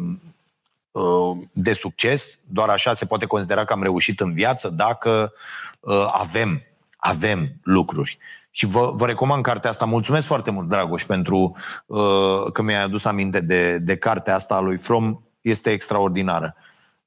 uh, 0.92 1.38
de 1.52 1.74
succes, 1.74 2.40
doar 2.48 2.70
așa 2.70 2.94
se 2.94 3.06
poate 3.06 3.26
considera 3.26 3.66
că 3.66 3.74
am 3.74 3.82
reușit 3.82 4.20
în 4.20 4.34
viață 4.34 4.70
dacă 4.70 5.34
uh, 5.80 6.10
avem, 6.12 6.64
avem 6.98 7.54
lucruri. 7.64 8.18
Și 8.56 8.66
vă, 8.66 8.92
vă 8.94 9.06
recomand 9.06 9.44
cartea 9.44 9.70
asta. 9.70 9.86
Mulțumesc 9.86 10.28
foarte 10.28 10.52
mult, 10.52 10.68
Dragoș, 10.68 11.04
pentru 11.04 11.56
uh, 11.86 12.52
că 12.54 12.62
mi-ai 12.62 12.84
adus 12.84 13.06
aminte 13.06 13.40
de, 13.40 13.78
de 13.78 13.98
cartea 13.98 14.36
asta 14.36 14.56
a 14.56 14.60
lui 14.60 14.78
From. 14.78 15.22
Este 15.42 15.72
extraordinară. 15.72 16.56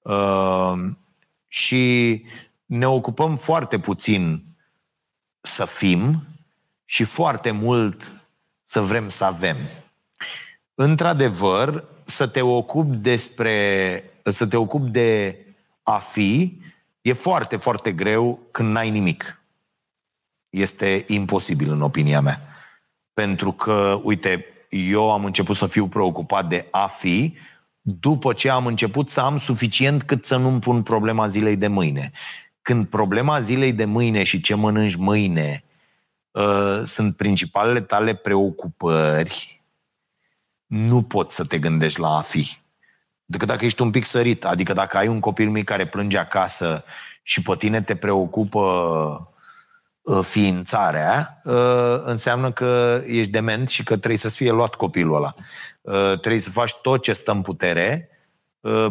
Uh, 0.03 0.73
și 1.47 2.25
ne 2.67 2.89
ocupăm 2.89 3.37
foarte 3.37 3.79
puțin 3.79 4.45
să 5.41 5.65
fim 5.65 6.27
și 6.85 7.05
foarte 7.05 7.51
mult 7.51 8.13
să 8.63 8.81
vrem 8.81 9.09
să 9.09 9.25
avem. 9.25 9.57
Într-adevăr, 10.75 11.85
să 12.05 12.27
te 12.27 12.41
ocupi 12.43 12.97
despre 12.97 14.03
să 14.23 14.47
te 14.47 14.57
ocupi 14.57 14.91
de 14.91 15.39
a 15.83 15.99
fi 15.99 16.61
e 17.01 17.13
foarte, 17.13 17.57
foarte 17.57 17.93
greu 17.93 18.49
când 18.51 18.71
n-ai 18.71 18.91
nimic 18.91 19.38
este 20.51 21.05
imposibil 21.07 21.71
în 21.71 21.81
opinia 21.81 22.21
mea. 22.21 22.43
Pentru 23.13 23.53
că, 23.53 24.01
uite, 24.03 24.45
eu 24.69 25.13
am 25.13 25.25
început 25.25 25.57
să 25.57 25.67
fiu 25.67 25.89
preocupat 25.89 26.49
de 26.49 26.67
a 26.71 26.87
fi 26.87 27.37
după 27.81 28.33
ce 28.33 28.51
am 28.51 28.67
început 28.67 29.09
să 29.09 29.21
am 29.21 29.37
suficient 29.37 30.03
cât 30.03 30.25
să 30.25 30.37
nu-mi 30.37 30.61
pun 30.61 30.83
problema 30.83 31.27
zilei 31.27 31.57
de 31.57 31.67
mâine. 31.67 32.13
Când 32.63 32.87
problema 32.87 33.39
zilei 33.39 33.73
de 33.73 33.85
mâine 33.85 34.23
și 34.23 34.41
ce 34.41 34.55
mănânci 34.55 34.95
mâine 34.95 35.65
uh, 36.31 36.81
sunt 36.83 37.17
principalele 37.17 37.81
tale 37.81 38.15
preocupări, 38.15 39.63
nu 40.67 41.03
poți 41.03 41.35
să 41.35 41.45
te 41.45 41.59
gândești 41.59 42.01
la 42.01 42.17
a 42.17 42.21
fi. 42.21 42.57
Decât 43.25 43.49
dacă 43.49 43.65
ești 43.65 43.83
un 43.83 43.91
pic 43.91 44.05
sărit, 44.05 44.45
adică 44.45 44.73
dacă 44.73 44.97
ai 44.97 45.09
un 45.09 45.21
copil 45.21 45.51
mic 45.51 45.65
care 45.65 45.87
plânge 45.87 46.19
acasă 46.19 46.85
și 47.23 47.43
pe 47.43 47.55
tine 47.57 47.83
te 47.83 47.97
preocupă 47.97 48.59
Uh, 48.61 49.37
ființarea, 50.23 51.41
uh, 51.45 52.01
înseamnă 52.05 52.53
că 52.53 53.03
ești 53.07 53.31
dement 53.31 53.69
și 53.69 53.83
că 53.83 53.97
trebuie 53.97 54.17
să-ți 54.17 54.37
fie 54.37 54.51
luat 54.51 54.75
copilul 54.75 55.15
ăla. 55.15 55.35
Uh, 55.81 56.19
trebuie 56.19 56.41
să 56.41 56.51
faci 56.51 56.75
tot 56.83 57.03
ce 57.03 57.13
stă 57.13 57.31
în 57.31 57.43
putere 57.43 58.09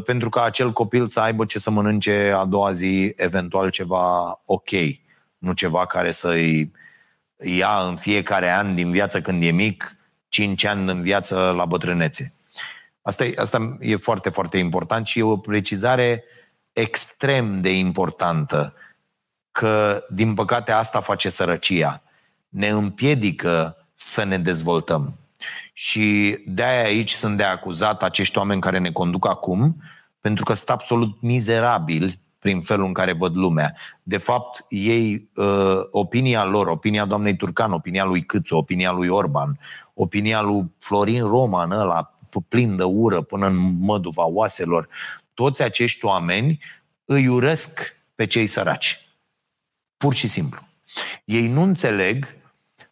pentru 0.03 0.29
ca 0.29 0.43
acel 0.43 0.71
copil 0.71 1.07
să 1.07 1.19
aibă 1.19 1.45
ce 1.45 1.59
să 1.59 1.69
mănânce 1.69 2.33
a 2.35 2.45
doua 2.45 2.71
zi, 2.71 3.13
eventual 3.15 3.69
ceva 3.69 4.41
ok, 4.45 4.69
nu 5.37 5.53
ceva 5.53 5.85
care 5.85 6.11
să-i 6.11 6.71
ia 7.37 7.85
în 7.87 7.95
fiecare 7.95 8.51
an 8.51 8.75
din 8.75 8.91
viață 8.91 9.21
când 9.21 9.43
e 9.43 9.51
mic 9.51 9.97
5 10.27 10.65
ani 10.65 10.89
în 10.89 11.01
viață 11.01 11.53
la 11.55 11.65
bătrânețe. 11.65 12.33
Asta 13.01 13.25
e, 13.25 13.33
asta 13.35 13.77
e 13.79 13.95
foarte, 13.95 14.29
foarte 14.29 14.57
important 14.57 15.07
și 15.07 15.19
e 15.19 15.23
o 15.23 15.37
precizare 15.37 16.23
extrem 16.73 17.61
de 17.61 17.77
importantă 17.77 18.73
că, 19.57 20.05
din 20.09 20.33
păcate, 20.33 20.71
asta 20.71 20.99
face 20.99 21.29
sărăcia. 21.29 22.01
Ne 22.49 22.67
împiedică 22.67 23.77
să 23.93 24.23
ne 24.23 24.37
dezvoltăm. 24.37 25.17
Și 25.73 26.37
de-aia 26.45 26.83
aici 26.83 27.09
sunt 27.09 27.37
de 27.37 27.43
acuzat 27.43 28.03
acești 28.03 28.37
oameni 28.37 28.61
care 28.61 28.77
ne 28.77 28.91
conduc 28.91 29.27
acum, 29.27 29.83
pentru 30.21 30.43
că 30.43 30.53
sunt 30.53 30.69
absolut 30.69 31.21
mizerabili 31.21 32.19
prin 32.39 32.61
felul 32.61 32.85
în 32.85 32.93
care 32.93 33.13
văd 33.13 33.35
lumea. 33.35 33.75
De 34.03 34.17
fapt, 34.17 34.65
ei, 34.69 35.29
uh, 35.35 35.79
opinia 35.91 36.45
lor, 36.45 36.67
opinia 36.67 37.05
doamnei 37.05 37.35
Turcan, 37.35 37.71
opinia 37.71 38.03
lui 38.03 38.25
Câțu, 38.25 38.55
opinia 38.55 38.91
lui 38.91 39.07
Orban, 39.07 39.59
opinia 39.93 40.41
lui 40.41 40.65
Florin 40.79 41.23
Roman, 41.23 41.71
ăla 41.71 42.17
plin 42.47 42.75
de 42.75 42.83
ură 42.83 43.21
până 43.21 43.47
în 43.47 43.77
măduva 43.79 44.25
oaselor, 44.25 44.87
toți 45.33 45.63
acești 45.63 46.05
oameni 46.05 46.59
îi 47.05 47.27
urăsc 47.27 47.95
pe 48.15 48.25
cei 48.25 48.47
săraci. 48.47 49.06
Pur 49.97 50.13
și 50.13 50.27
simplu. 50.27 50.67
Ei 51.25 51.47
nu 51.47 51.61
înțeleg 51.61 52.35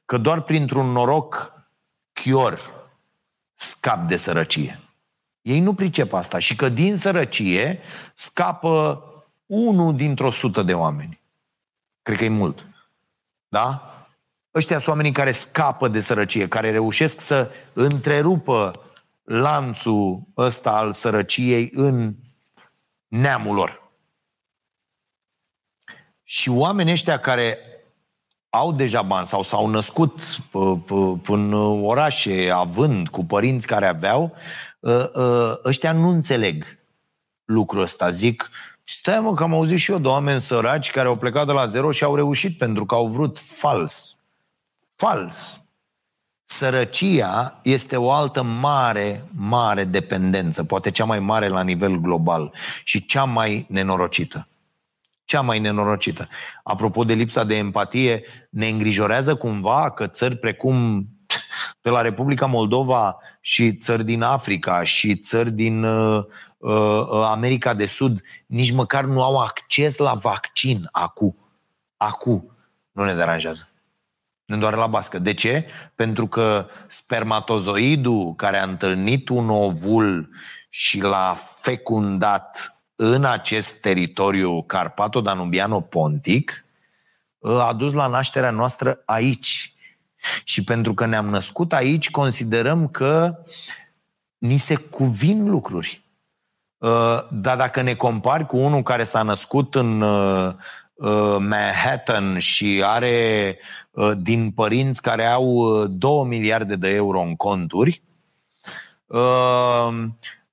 că 0.06 0.18
doar 0.18 0.42
printr-un 0.42 0.92
noroc 0.92 1.54
chior 2.14 2.74
scap 3.54 4.08
de 4.08 4.16
sărăcie. 4.16 4.80
Ei 5.42 5.60
nu 5.60 5.74
pricep 5.74 6.14
asta 6.14 6.40
și 6.40 6.56
că 6.56 6.70
din 6.70 6.98
sărăcie 6.98 7.80
scapă 8.14 9.04
unul 9.46 9.96
dintr-o 9.96 10.30
sută 10.30 10.64
de 10.64 10.74
oameni. 10.74 11.22
Cred 12.02 12.18
că 12.18 12.24
e 12.24 12.30
mult. 12.30 12.68
Da? 13.48 13.90
Ăștia 14.54 14.78
sunt 14.78 14.90
oamenii 14.90 15.12
care 15.12 15.32
scapă 15.32 15.88
de 15.88 16.00
sărăcie, 16.00 16.48
care 16.48 16.72
reușesc 16.72 17.20
să 17.20 17.52
întrerupă 17.74 18.82
lanțul 19.24 20.22
ăsta 20.38 20.72
al 20.72 20.92
sărăciei 20.92 21.70
în 21.74 22.16
neamul 23.08 23.56
lor. 23.56 23.85
Și 26.28 26.50
oamenii 26.50 26.92
ăștia 26.92 27.18
care 27.18 27.58
au 28.50 28.72
deja 28.72 29.02
bani 29.02 29.26
sau 29.26 29.42
s-au 29.42 29.68
născut 29.68 30.22
în 31.28 31.54
orașe 31.84 32.50
având 32.54 33.08
cu 33.08 33.26
părinți 33.26 33.68
care 33.68 33.88
aveau, 33.88 34.36
ă, 34.84 35.12
ă, 35.16 35.60
ăștia 35.66 35.92
nu 35.92 36.08
înțeleg 36.08 36.80
lucrul 37.46 37.82
ăsta. 37.82 38.10
Zic, 38.10 38.50
stai 38.84 39.20
mă 39.20 39.34
că 39.34 39.44
am 39.44 39.54
auzit 39.54 39.80
și 39.80 39.92
eu 39.92 40.00
de 40.00 40.08
oameni 40.08 40.42
săraci 40.42 40.92
care 40.92 41.08
au 41.08 41.16
plecat 41.16 41.46
de 41.46 41.52
la 41.52 41.66
zero 41.66 41.92
și 41.92 42.04
au 42.04 42.16
reușit 42.16 42.58
pentru 42.58 42.86
că 42.86 42.96
au 42.96 43.08
vrut 43.08 43.40
fals. 43.40 44.20
Fals. 44.96 45.64
Sărăcia 46.44 47.60
este 47.64 47.98
o 47.98 48.12
altă 48.12 48.42
mare, 48.42 49.30
mare 49.36 49.84
dependență, 49.84 50.64
poate 50.64 50.92
cea 50.92 51.06
mai 51.06 51.20
mare 51.20 51.48
la 51.48 51.62
nivel 51.62 51.96
global 51.96 52.52
și 52.84 53.06
cea 53.06 53.24
mai 53.24 53.66
nenorocită. 53.70 54.48
Cea 55.26 55.42
mai 55.42 55.60
nenorocită. 55.60 56.28
Apropo 56.64 57.04
de 57.04 57.14
lipsa 57.14 57.44
de 57.44 57.56
empatie, 57.58 58.24
ne 58.50 58.68
îngrijorează 58.68 59.36
cumva 59.36 59.92
că 59.92 60.08
țări 60.08 60.38
precum 60.38 61.08
de 61.82 61.90
la 61.90 62.02
Republica 62.02 62.46
Moldova 62.46 63.18
și 63.42 63.74
țări 63.74 64.04
din 64.04 64.22
Africa 64.22 64.84
și 64.84 65.16
țări 65.16 65.52
din 65.52 65.84
uh, 65.84 66.26
uh, 66.58 67.08
America 67.24 67.74
de 67.74 67.86
Sud 67.86 68.22
nici 68.46 68.72
măcar 68.72 69.04
nu 69.04 69.24
au 69.24 69.38
acces 69.38 69.98
la 69.98 70.14
vaccin 70.14 70.88
acu. 70.92 71.38
Acu. 71.98 72.58
Nu 72.92 73.04
ne 73.04 73.14
deranjează. 73.14 73.70
Ne 74.46 74.58
doare 74.58 74.76
la 74.76 74.88
bască. 74.88 75.20
De 75.20 75.34
ce? 75.34 75.66
Pentru 75.96 76.28
că 76.28 76.68
spermatozoidul 76.88 78.34
care 78.36 78.58
a 78.58 78.64
întâlnit 78.64 79.30
un 79.30 79.50
ovul 79.50 80.30
și 80.70 81.02
l-a 81.02 81.36
fecundat 81.62 82.76
în 82.96 83.24
acest 83.24 83.82
teritoriu 83.82 84.64
Carpato-Danubiano-Pontic 84.64 86.66
a 87.40 87.74
dus 87.74 87.94
la 87.94 88.08
nașterea 88.08 88.52
noastră 88.52 89.02
aici. 89.06 89.74
Și 90.44 90.64
pentru 90.64 90.94
că 90.94 91.06
ne-am 91.06 91.30
născut 91.30 91.74
aici, 91.74 92.12
considerăm 92.12 92.88
că 92.88 93.38
ni 94.38 94.58
se 94.58 94.76
cuvin 94.76 95.50
lucruri. 95.50 96.04
Dar 97.30 97.58
dacă 97.58 97.82
ne 97.82 97.96
compari 97.96 98.46
cu 98.46 98.58
unul 98.58 98.84
care 98.84 99.04
s-a 99.04 99.22
născut 99.22 99.76
în 99.76 100.04
Uh, 100.96 101.36
Manhattan 101.40 102.38
și 102.38 102.82
are 102.86 103.58
uh, 103.92 104.12
din 104.18 104.52
părinți 104.52 105.02
care 105.02 105.26
au 105.26 105.86
2 105.88 106.12
uh, 106.12 106.26
miliarde 106.28 106.76
de 106.76 106.90
euro 106.90 107.22
în 107.22 107.36
conturi, 107.36 108.02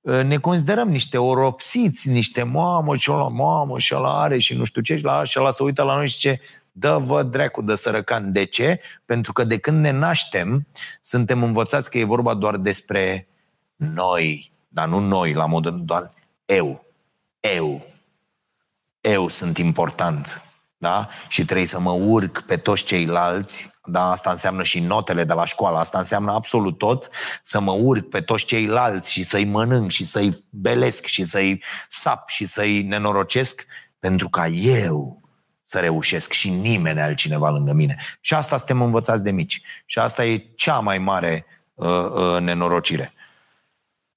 ne 0.03 0.37
considerăm 0.37 0.89
niște 0.89 1.17
oropsiți, 1.17 2.09
niște 2.09 2.43
mamă 2.43 2.95
și 2.95 3.11
ăla, 3.11 3.27
mamă 3.27 3.79
și 3.79 3.95
ăla 3.95 4.21
are 4.21 4.37
și 4.37 4.55
nu 4.55 4.63
știu 4.63 4.81
ce 4.81 4.95
și 4.95 5.03
la 5.03 5.23
și 5.23 5.39
ăla 5.39 5.51
se 5.51 5.63
uită 5.63 5.83
la 5.83 5.95
noi 5.95 6.07
și 6.07 6.17
ce 6.17 6.39
dă-vă 6.71 7.23
dreacu 7.23 7.61
de 7.61 7.75
sărăcan. 7.75 8.31
De 8.31 8.43
ce? 8.43 8.79
Pentru 9.05 9.33
că 9.33 9.43
de 9.43 9.57
când 9.57 9.79
ne 9.79 9.91
naștem, 9.91 10.67
suntem 11.01 11.43
învățați 11.43 11.89
că 11.89 11.97
e 11.97 12.03
vorba 12.03 12.33
doar 12.33 12.57
despre 12.57 13.27
noi, 13.75 14.51
dar 14.67 14.87
nu 14.87 14.99
noi, 14.99 15.33
la 15.33 15.45
modul 15.45 15.81
doar 15.85 16.13
eu. 16.45 16.85
Eu 17.39 17.93
eu 19.03 19.27
sunt 19.27 19.57
important, 19.57 20.41
da? 20.83 21.07
Și 21.27 21.45
trebuie 21.45 21.65
să 21.67 21.79
mă 21.79 21.91
urc 21.91 22.41
pe 22.41 22.57
toți 22.57 22.83
ceilalți, 22.83 23.73
da? 23.85 24.11
Asta 24.11 24.29
înseamnă 24.29 24.63
și 24.63 24.79
notele 24.79 25.23
de 25.23 25.33
la 25.33 25.45
școală, 25.45 25.77
asta 25.77 25.97
înseamnă 25.97 26.31
absolut 26.31 26.77
tot, 26.77 27.09
să 27.41 27.59
mă 27.59 27.71
urc 27.71 28.09
pe 28.09 28.21
toți 28.21 28.45
ceilalți 28.45 29.11
și 29.11 29.23
să-i 29.23 29.45
mănânc 29.45 29.91
și 29.91 30.05
să-i 30.05 30.45
belesc 30.49 31.05
și 31.05 31.23
să-i 31.23 31.63
sap 31.87 32.29
și 32.29 32.45
să-i 32.45 32.81
nenorocesc, 32.81 33.65
pentru 33.99 34.29
ca 34.29 34.47
eu 34.47 35.21
să 35.61 35.79
reușesc 35.79 36.31
și 36.31 36.49
nimeni 36.49 37.01
altcineva 37.01 37.49
lângă 37.49 37.73
mine. 37.73 37.97
Și 38.21 38.33
asta 38.33 38.57
suntem 38.57 38.81
învățați 38.81 39.23
de 39.23 39.31
mici. 39.31 39.61
Și 39.85 39.99
asta 39.99 40.25
e 40.25 40.45
cea 40.55 40.79
mai 40.79 40.97
mare 40.97 41.45
uh, 41.73 41.87
uh, 41.87 42.39
nenorocire. 42.39 43.13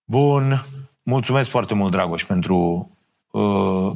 Bun. 0.05 0.67
Mulțumesc 1.03 1.51
foarte 1.51 1.75
mult, 1.75 1.91
Dragoș, 1.91 2.25
pentru 2.25 2.57
Uh, 2.57 2.95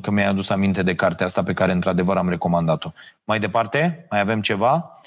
că 0.00 0.10
mi-ai 0.10 0.26
adus 0.26 0.50
aminte 0.50 0.82
de 0.82 0.94
cartea 0.94 1.26
asta 1.26 1.42
pe 1.42 1.52
care 1.52 1.72
într-adevăr 1.72 2.16
am 2.16 2.28
recomandat-o. 2.28 2.92
Mai 3.24 3.40
departe, 3.40 4.06
mai 4.10 4.20
avem 4.20 4.40
ceva? 4.40 5.00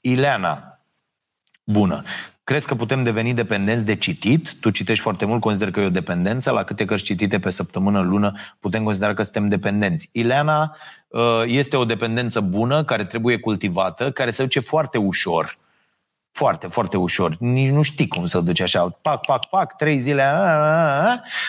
Ileana. 0.00 0.80
Bună. 1.64 2.02
Crezi 2.44 2.66
că 2.66 2.74
putem 2.74 3.02
deveni 3.02 3.34
dependenți 3.34 3.86
de 3.86 3.96
citit? 3.96 4.54
Tu 4.54 4.70
citești 4.70 5.02
foarte 5.02 5.24
mult, 5.24 5.40
consider 5.40 5.70
că 5.70 5.80
e 5.80 5.84
o 5.86 5.90
dependență. 5.90 6.50
La 6.50 6.64
câte 6.64 6.84
cărți 6.84 7.04
citite 7.04 7.38
pe 7.38 7.50
săptămână, 7.50 8.00
lună, 8.00 8.32
putem 8.60 8.84
considera 8.84 9.14
că 9.14 9.22
suntem 9.22 9.48
dependenți. 9.48 10.08
Ileana 10.12 10.76
uh, 11.08 11.42
este 11.46 11.76
o 11.76 11.84
dependență 11.84 12.40
bună, 12.40 12.84
care 12.84 13.04
trebuie 13.04 13.38
cultivată, 13.38 14.10
care 14.10 14.30
se 14.30 14.42
duce 14.42 14.60
foarte 14.60 14.98
ușor 14.98 15.58
foarte, 16.32 16.66
foarte 16.66 16.96
ușor. 16.96 17.36
Nici 17.38 17.70
nu 17.70 17.82
știi 17.82 18.08
cum 18.08 18.26
să 18.26 18.40
duci 18.40 18.60
așa. 18.60 18.98
Pac, 19.02 19.26
pac, 19.26 19.48
pac, 19.48 19.76
trei 19.76 19.98
zile, 19.98 20.22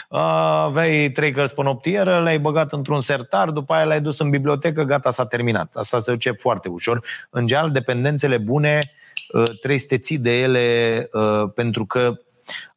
aveai 0.09 1.09
trei 1.09 1.31
cărți 1.31 1.53
pe 1.53 1.63
noptieră, 1.63 2.21
le-ai 2.21 2.39
băgat 2.39 2.71
într-un 2.71 2.99
sertar, 2.99 3.49
după 3.49 3.73
aia 3.73 3.83
le-ai 3.83 4.01
dus 4.01 4.19
în 4.19 4.29
bibliotecă, 4.29 4.83
gata, 4.83 5.09
s-a 5.09 5.25
terminat. 5.25 5.75
Asta 5.75 5.99
se 5.99 6.11
duce 6.11 6.31
foarte 6.31 6.69
ușor. 6.69 7.05
În 7.29 7.47
general, 7.47 7.71
dependențele 7.71 8.37
bune 8.37 8.91
ă, 9.33 9.43
trebuie 9.43 9.79
să 9.79 9.85
te 9.87 9.97
ții 9.97 10.17
de 10.17 10.41
ele 10.41 11.07
ă, 11.13 11.47
pentru 11.55 11.85
că 11.85 12.13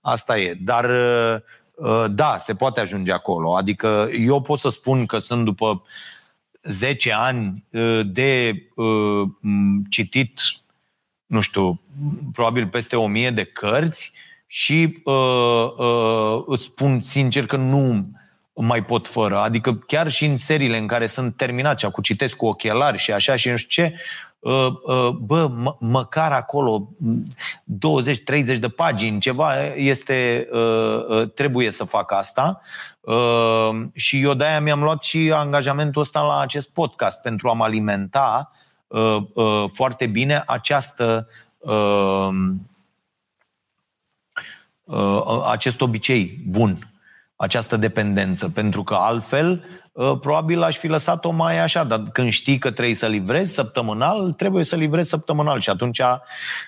asta 0.01 0.39
e. 0.39 0.55
Dar 0.61 0.85
ă, 1.79 2.09
da, 2.09 2.37
se 2.39 2.55
poate 2.55 2.81
ajunge 2.81 3.13
acolo. 3.13 3.57
Adică 3.57 4.09
eu 4.27 4.43
pot 4.43 4.59
să 4.59 4.69
spun 4.69 5.07
că 5.07 5.19
sunt 5.19 5.45
după 5.45 5.83
10 6.63 7.13
ani 7.13 7.65
de 8.05 8.63
citit 9.89 10.41
nu 11.27 11.41
știu, 11.41 11.81
probabil 12.33 12.67
peste 12.67 12.97
o 12.97 13.07
mie 13.07 13.31
de 13.31 13.45
cărți 13.45 14.13
și 14.47 15.03
uh, 15.05 15.73
uh, 15.79 16.43
îți 16.47 16.65
spun 16.65 17.01
sincer 17.01 17.47
că 17.47 17.57
nu 17.57 18.07
mai 18.53 18.85
pot 18.85 19.09
fără. 19.09 19.39
Adică 19.39 19.75
chiar 19.75 20.11
și 20.11 20.25
în 20.25 20.37
seriile 20.37 20.79
în 20.79 20.87
care 20.87 21.07
sunt 21.07 21.37
terminat 21.37 21.79
și 21.79 21.91
cu 21.91 22.01
citesc 22.01 22.37
cu 22.37 22.47
ochelari 22.47 22.99
și 22.99 23.13
așa 23.13 23.37
și 23.37 23.49
nu 23.49 23.57
știu 23.57 23.85
ce, 23.85 23.95
uh, 24.39 24.67
uh, 24.83 25.09
bă, 25.09 25.51
m- 25.51 25.79
măcar 25.79 26.33
acolo 26.33 26.89
20-30 27.65 28.59
de 28.59 28.69
pagini, 28.69 29.21
ceva 29.21 29.65
este, 29.75 30.49
uh, 30.53 31.07
uh, 31.09 31.31
trebuie 31.35 31.71
să 31.71 31.85
fac 31.85 32.13
asta. 32.13 32.61
Uh, 33.01 33.71
și 33.95 34.21
eu 34.23 34.35
de-aia 34.35 34.61
mi-am 34.61 34.83
luat 34.83 35.03
și 35.03 35.33
angajamentul 35.35 36.03
ăsta 36.03 36.21
la 36.21 36.41
acest 36.41 36.73
podcast 36.73 37.23
pentru 37.23 37.49
a 37.49 37.53
mă 37.53 37.65
alimenta 37.65 38.51
uh, 38.53 38.66
Uh, 38.87 39.17
uh, 39.35 39.65
foarte 39.73 40.07
bine 40.07 40.43
această 40.47 41.29
uh, 41.59 42.29
acest 45.47 45.81
obicei 45.81 46.39
bun, 46.49 46.93
această 47.37 47.77
dependență, 47.77 48.51
pentru 48.51 48.83
că 48.83 48.95
altfel 48.95 49.65
uh, 49.93 50.19
probabil 50.21 50.63
aș 50.63 50.77
fi 50.77 50.87
lăsat-o 50.87 51.31
mai 51.31 51.59
așa, 51.59 51.85
dar 51.85 52.03
când 52.13 52.31
știi 52.31 52.59
că 52.59 52.71
trebuie 52.71 52.95
să 52.95 53.07
livrezi 53.07 53.55
săptămânal, 53.55 54.33
trebuie 54.33 54.65
să 54.65 54.77
livrezi 54.77 55.09
săptămânal. 55.09 55.61
Și 55.61 55.71
atunci 55.71 55.99
uh, 55.99 56.17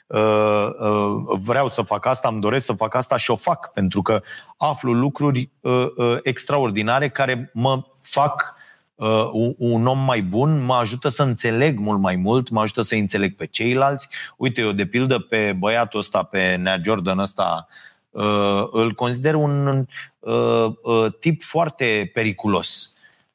uh, 0.06 1.38
vreau 1.38 1.68
să 1.68 1.82
fac 1.82 2.06
asta, 2.06 2.28
îmi 2.28 2.40
doresc 2.40 2.64
să 2.64 2.72
fac 2.72 2.94
asta 2.94 3.16
și 3.16 3.30
o 3.30 3.36
fac, 3.36 3.72
pentru 3.72 4.02
că 4.02 4.22
aflu 4.56 4.92
lucruri 4.92 5.50
uh, 5.60 5.86
uh, 5.96 6.16
extraordinare 6.22 7.08
care 7.08 7.50
mă 7.54 7.82
fac 8.00 8.56
uh, 8.98 9.54
un 9.58 9.86
om 9.86 9.98
mai 9.98 10.22
bun, 10.22 10.64
mă 10.64 10.74
ajută 10.74 11.08
să 11.08 11.22
înțeleg 11.22 11.78
mult 11.78 12.00
mai 12.00 12.16
mult, 12.16 12.48
mă 12.48 12.60
ajută 12.60 12.82
să 12.82 12.94
înțeleg 12.94 13.36
pe 13.36 13.46
ceilalți. 13.46 14.08
Uite, 14.36 14.60
eu 14.60 14.72
de 14.72 14.86
pildă 14.86 15.18
pe 15.18 15.54
băiatul 15.58 15.98
ăsta, 15.98 16.22
pe 16.22 16.54
Nea 16.54 16.80
Jordan 16.84 17.18
ăsta, 17.18 17.68
uh, 18.10 18.68
îl 18.70 18.92
consider 18.92 19.34
un 19.34 19.86
uh, 20.18 20.66
uh, 20.82 21.06
tip 21.20 21.42
foarte 21.42 22.10
periculos 22.14 22.92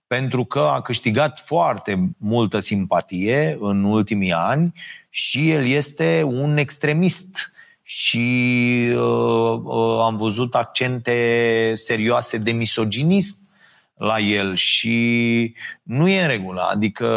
pentru 0.08 0.44
că 0.44 0.60
a 0.60 0.82
câștigat 0.82 1.44
foarte 1.46 2.10
multă 2.18 2.60
simpatie 2.60 3.58
în 3.60 3.84
ultimii 3.84 4.32
ani 4.32 4.74
și 5.10 5.50
el 5.52 5.68
este 5.68 6.24
un 6.26 6.58
extremist 6.58 7.54
și 7.84 8.18
uh, 8.90 9.60
uh, 9.64 10.00
am 10.04 10.16
văzut 10.18 10.56
accente 10.56 11.72
serioase 11.76 12.38
de 12.38 12.52
misoginism 12.52 13.36
la 14.04 14.20
el 14.20 14.56
și 14.56 15.56
nu 15.84 16.08
e 16.08 16.22
în 16.22 16.28
regulă. 16.28 16.68
Adică 16.72 17.08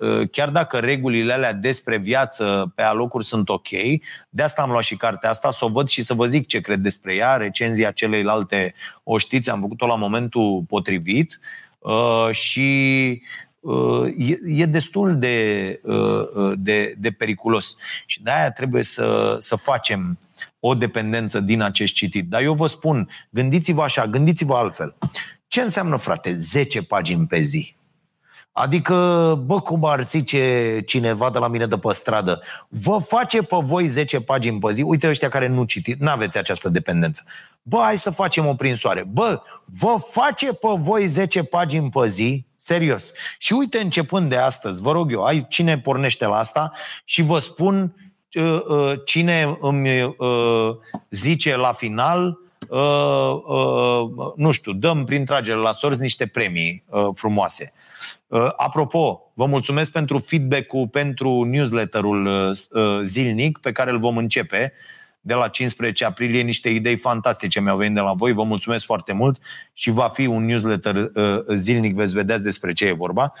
ă, 0.00 0.24
chiar 0.24 0.48
dacă 0.48 0.78
regulile 0.78 1.32
alea 1.32 1.52
despre 1.52 1.96
viață 1.96 2.72
pe 2.74 2.82
alocuri 2.82 3.24
sunt 3.24 3.48
ok, 3.48 3.68
de 4.28 4.42
asta 4.42 4.62
am 4.62 4.70
luat 4.70 4.82
și 4.82 4.96
cartea 4.96 5.30
asta, 5.30 5.50
să 5.50 5.64
o 5.64 5.68
văd 5.68 5.88
și 5.88 6.02
să 6.02 6.14
vă 6.14 6.26
zic 6.26 6.46
ce 6.46 6.60
cred 6.60 6.78
despre 6.78 7.14
ea, 7.14 7.36
recenzia 7.36 7.90
celeilalte 7.90 8.74
o 9.02 9.18
știți, 9.18 9.50
am 9.50 9.60
făcut-o 9.60 9.86
la 9.86 9.94
momentul 9.94 10.64
potrivit 10.68 11.40
ă, 11.84 12.32
și 12.32 13.22
ă, 13.64 14.06
e, 14.46 14.66
destul 14.66 15.18
de, 15.18 15.80
de, 16.54 16.94
de 16.98 17.10
periculos. 17.10 17.76
Și 18.06 18.22
de 18.22 18.30
aia 18.30 18.50
trebuie 18.50 18.82
să, 18.82 19.36
să 19.38 19.56
facem 19.56 20.18
o 20.60 20.74
dependență 20.74 21.40
din 21.40 21.60
acest 21.60 21.92
citit. 21.92 22.28
Dar 22.28 22.42
eu 22.42 22.54
vă 22.54 22.66
spun, 22.66 23.08
gândiți-vă 23.30 23.82
așa, 23.82 24.06
gândiți-vă 24.06 24.54
altfel. 24.54 24.94
Ce 25.48 25.60
înseamnă, 25.60 25.96
frate, 25.96 26.34
10 26.34 26.82
pagini 26.82 27.26
pe 27.26 27.40
zi? 27.40 27.76
Adică, 28.58 28.94
bă, 29.44 29.60
cum 29.60 29.84
ar 29.84 30.06
zice 30.06 30.82
cineva 30.86 31.30
de 31.30 31.38
la 31.38 31.48
mine 31.48 31.66
de 31.66 31.78
pe 31.78 31.92
stradă, 31.92 32.42
vă 32.68 32.98
face 32.98 33.42
pe 33.42 33.56
voi 33.62 33.86
10 33.86 34.20
pagini 34.20 34.58
pe 34.58 34.72
zi? 34.72 34.82
Uite 34.82 35.08
ăștia 35.08 35.28
care 35.28 35.46
nu 35.46 35.64
citiți, 35.64 36.02
nu 36.02 36.10
aveți 36.10 36.38
această 36.38 36.68
dependență. 36.68 37.24
Bă, 37.62 37.80
hai 37.82 37.96
să 37.96 38.10
facem 38.10 38.46
o 38.46 38.54
prinsoare. 38.54 39.04
Bă, 39.12 39.40
vă 39.64 39.96
face 40.10 40.46
pe 40.46 40.68
voi 40.76 41.06
10 41.06 41.42
pagini 41.42 41.90
pe 41.90 42.06
zi? 42.06 42.46
Serios. 42.56 43.12
Și 43.38 43.52
uite, 43.52 43.78
începând 43.78 44.28
de 44.28 44.36
astăzi, 44.36 44.82
vă 44.82 44.92
rog 44.92 45.12
eu, 45.12 45.24
ai 45.24 45.46
cine 45.48 45.78
pornește 45.78 46.26
la 46.26 46.38
asta 46.38 46.72
și 47.04 47.22
vă 47.22 47.38
spun 47.38 47.94
uh, 48.34 48.60
uh, 48.68 48.92
cine 49.04 49.56
îmi 49.60 50.02
uh, 50.02 50.70
zice 51.10 51.56
la 51.56 51.72
final 51.72 52.38
uh, 52.68 53.40
uh, 53.46 54.32
nu 54.36 54.50
știu, 54.50 54.72
dăm 54.72 55.04
prin 55.04 55.24
tragere 55.24 55.58
la 55.58 55.72
sorți 55.72 56.00
niște 56.00 56.26
premii 56.26 56.84
uh, 56.88 57.08
frumoase. 57.14 57.72
Uh, 58.26 58.48
apropo, 58.56 59.30
vă 59.34 59.46
mulțumesc 59.46 59.92
pentru 59.92 60.18
feedback-ul 60.18 60.88
pentru 60.88 61.44
newsletterul 61.44 62.26
uh, 62.26 63.00
zilnic 63.02 63.58
pe 63.58 63.72
care 63.72 63.90
îl 63.90 63.98
vom 63.98 64.16
începe 64.16 64.72
de 65.26 65.34
la 65.34 65.48
15 65.48 66.04
aprilie, 66.04 66.42
niște 66.42 66.68
idei 66.68 66.96
fantastice 66.96 67.60
mi-au 67.60 67.76
venit 67.76 67.94
de 67.94 68.00
la 68.00 68.12
voi, 68.12 68.32
vă 68.32 68.42
mulțumesc 68.42 68.84
foarte 68.84 69.12
mult 69.12 69.38
și 69.72 69.90
va 69.90 70.08
fi 70.08 70.26
un 70.26 70.44
newsletter 70.44 70.96
uh, 70.96 71.44
zilnic, 71.54 71.94
veți 71.94 72.12
vedea 72.12 72.38
despre 72.38 72.72
ce 72.72 72.84
e 72.84 72.92
vorba. 72.92 73.32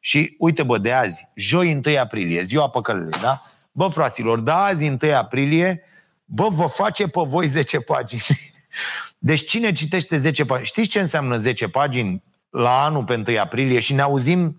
Și 0.00 0.34
uite 0.38 0.62
bă, 0.62 0.78
de 0.78 0.92
azi, 0.92 1.28
joi 1.34 1.80
1 1.86 1.98
aprilie, 1.98 2.42
ziua 2.42 2.68
păcălelei, 2.68 3.20
da? 3.22 3.42
Bă, 3.72 3.88
fraților, 3.88 4.38
da 4.38 4.64
azi 4.64 4.88
1 5.02 5.14
aprilie, 5.14 5.82
bă, 6.24 6.48
vă 6.50 6.66
face 6.66 7.08
pe 7.08 7.20
voi 7.26 7.46
10 7.46 7.80
pagini. 7.80 8.22
Deci 9.18 9.44
cine 9.44 9.72
citește 9.72 10.18
10 10.18 10.44
pagini? 10.44 10.66
Știți 10.66 10.88
ce 10.88 11.00
înseamnă 11.00 11.36
10 11.36 11.68
pagini 11.68 12.22
la 12.50 12.84
anul 12.84 13.04
pe 13.04 13.24
1 13.28 13.38
aprilie? 13.38 13.78
Și 13.78 13.94
ne 13.94 14.02
auzim 14.02 14.56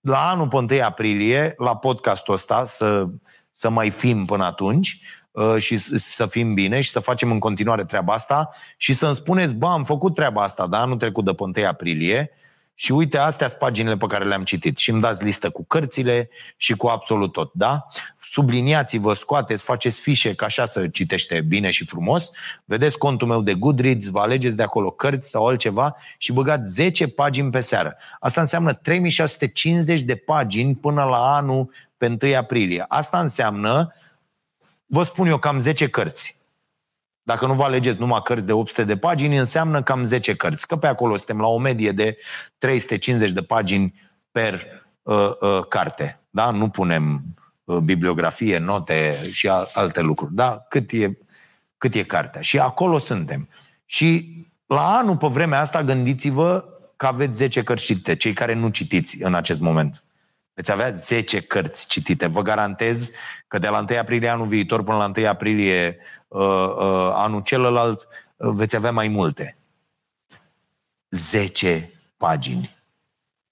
la 0.00 0.30
anul 0.30 0.48
pe 0.48 0.56
1 0.56 0.82
aprilie, 0.82 1.54
la 1.58 1.76
podcastul 1.76 2.34
ăsta, 2.34 2.64
să, 2.64 3.06
să 3.50 3.70
mai 3.70 3.90
fim 3.90 4.24
până 4.24 4.44
atunci 4.44 5.00
uh, 5.30 5.56
și 5.58 5.76
să 5.76 6.26
fim 6.26 6.54
bine 6.54 6.80
și 6.80 6.90
să 6.90 7.00
facem 7.00 7.30
în 7.30 7.38
continuare 7.38 7.84
treaba 7.84 8.12
asta 8.12 8.50
și 8.76 8.92
să-mi 8.92 9.14
spuneți, 9.14 9.54
bă, 9.54 9.66
am 9.66 9.84
făcut 9.84 10.14
treaba 10.14 10.42
asta, 10.42 10.66
dar 10.66 10.80
anul 10.80 10.96
trecut 10.96 11.24
de 11.24 11.32
pe 11.32 11.42
1 11.42 11.66
aprilie 11.66 12.30
și 12.74 12.92
uite, 12.92 13.18
astea 13.18 13.46
sunt 13.46 13.58
paginile 13.58 13.96
pe 13.96 14.06
care 14.06 14.24
le-am 14.24 14.44
citit 14.44 14.76
și 14.76 14.90
îmi 14.90 15.00
dați 15.00 15.24
listă 15.24 15.50
cu 15.50 15.64
cărțile 15.64 16.28
și 16.56 16.74
cu 16.74 16.86
absolut 16.86 17.32
tot, 17.32 17.50
da? 17.54 17.86
Subliniați-vă, 18.20 19.12
scoateți, 19.12 19.64
faceți 19.64 20.00
fișe 20.00 20.34
ca 20.34 20.44
așa 20.46 20.64
să 20.64 20.88
citește 20.88 21.40
bine 21.40 21.70
și 21.70 21.84
frumos, 21.84 22.30
vedeți 22.64 22.98
contul 22.98 23.28
meu 23.28 23.42
de 23.42 23.54
Goodreads, 23.54 24.06
vă 24.06 24.20
alegeți 24.20 24.56
de 24.56 24.62
acolo 24.62 24.90
cărți 24.90 25.28
sau 25.28 25.46
altceva 25.46 25.96
și 26.18 26.32
băgați 26.32 26.72
10 26.72 27.08
pagini 27.08 27.50
pe 27.50 27.60
seară. 27.60 27.96
Asta 28.20 28.40
înseamnă 28.40 28.72
3650 28.72 30.00
de 30.00 30.16
pagini 30.16 30.74
până 30.74 31.04
la 31.04 31.34
anul 31.34 31.70
pe 31.96 32.16
1 32.22 32.36
aprilie. 32.36 32.84
Asta 32.88 33.20
înseamnă, 33.20 33.94
vă 34.86 35.02
spun 35.02 35.26
eu, 35.26 35.38
cam 35.38 35.60
10 35.60 35.88
cărți 35.88 36.41
dacă 37.22 37.46
nu 37.46 37.54
vă 37.54 37.62
alegeți 37.62 37.98
numai 37.98 38.20
cărți 38.24 38.46
de 38.46 38.52
800 38.52 38.84
de 38.84 38.96
pagini, 38.96 39.36
înseamnă 39.36 39.82
cam 39.82 40.04
10 40.04 40.34
cărți. 40.34 40.66
Că 40.66 40.76
pe 40.76 40.86
acolo 40.86 41.16
suntem 41.16 41.40
la 41.40 41.46
o 41.46 41.58
medie 41.58 41.92
de 41.92 42.16
350 42.58 43.30
de 43.30 43.42
pagini 43.42 43.94
per 44.30 44.66
uh, 45.02 45.30
uh, 45.40 45.66
carte. 45.68 46.20
Da? 46.30 46.50
Nu 46.50 46.68
punem 46.68 47.22
uh, 47.64 47.76
bibliografie, 47.76 48.58
note 48.58 49.18
și 49.32 49.48
alte 49.74 50.00
lucruri. 50.00 50.34
Da? 50.34 50.64
Cât 50.68 50.90
e, 50.90 51.18
cât 51.78 51.94
e 51.94 52.02
cartea. 52.02 52.40
Și 52.40 52.58
acolo 52.58 52.98
suntem. 52.98 53.48
Și 53.84 54.36
la 54.66 54.96
anul, 54.96 55.16
pe 55.16 55.26
vremea 55.26 55.60
asta, 55.60 55.82
gândiți-vă 55.82 56.64
că 56.96 57.06
aveți 57.06 57.36
10 57.36 57.62
cărți 57.62 57.84
citite, 57.84 58.16
cei 58.16 58.32
care 58.32 58.54
nu 58.54 58.68
citiți 58.68 59.22
în 59.22 59.34
acest 59.34 59.60
moment. 59.60 60.04
Veți 60.54 60.72
avea 60.72 60.90
10 60.90 61.40
cărți 61.40 61.86
citite. 61.86 62.26
Vă 62.26 62.42
garantez 62.42 63.10
că 63.48 63.58
de 63.58 63.68
la 63.68 63.84
1 63.90 63.98
aprilie 63.98 64.28
anul 64.28 64.46
viitor 64.46 64.82
până 64.82 64.96
la 64.96 65.12
1 65.16 65.26
aprilie 65.26 65.86
uh, 65.88 65.94
uh, 65.96 66.21
anul 67.14 67.42
celălalt 67.42 68.06
uh, 68.36 68.50
veți 68.54 68.76
avea 68.76 68.92
mai 68.92 69.08
multe. 69.08 69.56
10 71.10 71.90
pagini. 72.16 72.76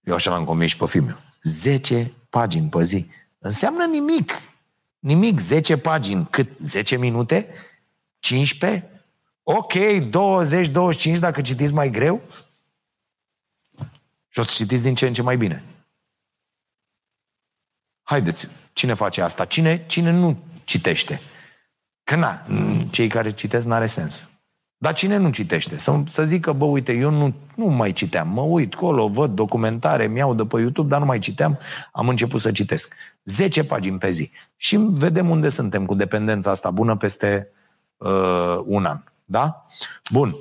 Eu 0.03 0.15
așa 0.15 0.31
l-am 0.31 0.45
convins 0.45 0.71
și 0.71 0.77
pe 0.77 0.87
filmul. 0.87 1.21
10 1.43 2.13
pagini 2.31 2.69
pe 2.69 2.83
zi. 2.83 3.07
Înseamnă 3.39 3.85
nimic. 3.85 4.33
Nimic, 4.99 5.39
10 5.39 5.79
pagini. 5.79 6.27
Cât? 6.31 6.59
10 6.59 6.97
minute? 6.97 7.49
15? 8.19 8.91
Ok, 9.43 9.73
20-25 9.73 11.19
dacă 11.19 11.41
citiți 11.41 11.73
mai 11.73 11.91
greu. 11.91 12.21
Și 14.29 14.39
o 14.39 14.43
să 14.43 14.55
citiți 14.55 14.83
din 14.83 14.95
ce 14.95 15.07
în 15.07 15.13
ce 15.13 15.23
mai 15.23 15.37
bine. 15.37 15.65
Haideți, 18.03 18.49
cine 18.73 18.95
face 18.95 19.23
asta? 19.23 19.45
Cine, 19.45 19.87
cine 19.87 20.11
nu 20.11 20.43
citește? 20.65 21.21
Că 22.05 22.17
na, 22.17 22.47
cei 22.91 23.09
care 23.09 23.31
citesc 23.31 23.67
n-are 23.67 23.87
sens. 23.87 24.31
Dar 24.83 24.93
cine 24.93 25.17
nu 25.17 25.31
citește? 25.31 25.79
Să, 25.79 26.03
să 26.07 26.25
zică, 26.25 26.53
bă, 26.53 26.65
uite, 26.65 26.93
eu 26.93 27.11
nu, 27.11 27.35
nu 27.55 27.67
mai 27.67 27.93
citeam. 27.93 28.29
Mă 28.29 28.41
uit 28.41 28.75
colo, 28.75 29.09
văd 29.09 29.31
documentare, 29.31 30.07
mi-au 30.07 30.35
de 30.35 30.45
pe 30.45 30.61
YouTube, 30.61 30.89
dar 30.89 30.99
nu 30.99 31.05
mai 31.05 31.19
citeam. 31.19 31.59
Am 31.93 32.09
început 32.09 32.41
să 32.41 32.53
citesc. 32.53 32.95
10 33.25 33.65
pagini 33.65 33.99
pe 33.99 34.11
zi. 34.11 34.31
Și 34.57 34.77
vedem 34.77 35.31
unde 35.31 35.49
suntem 35.49 35.87
cu 35.87 35.95
dependența 35.95 36.51
asta 36.51 36.71
bună 36.71 36.97
peste 36.97 37.49
uh, 37.97 38.61
un 38.65 38.85
an. 38.85 38.99
Da? 39.25 39.67
Bun. 40.11 40.37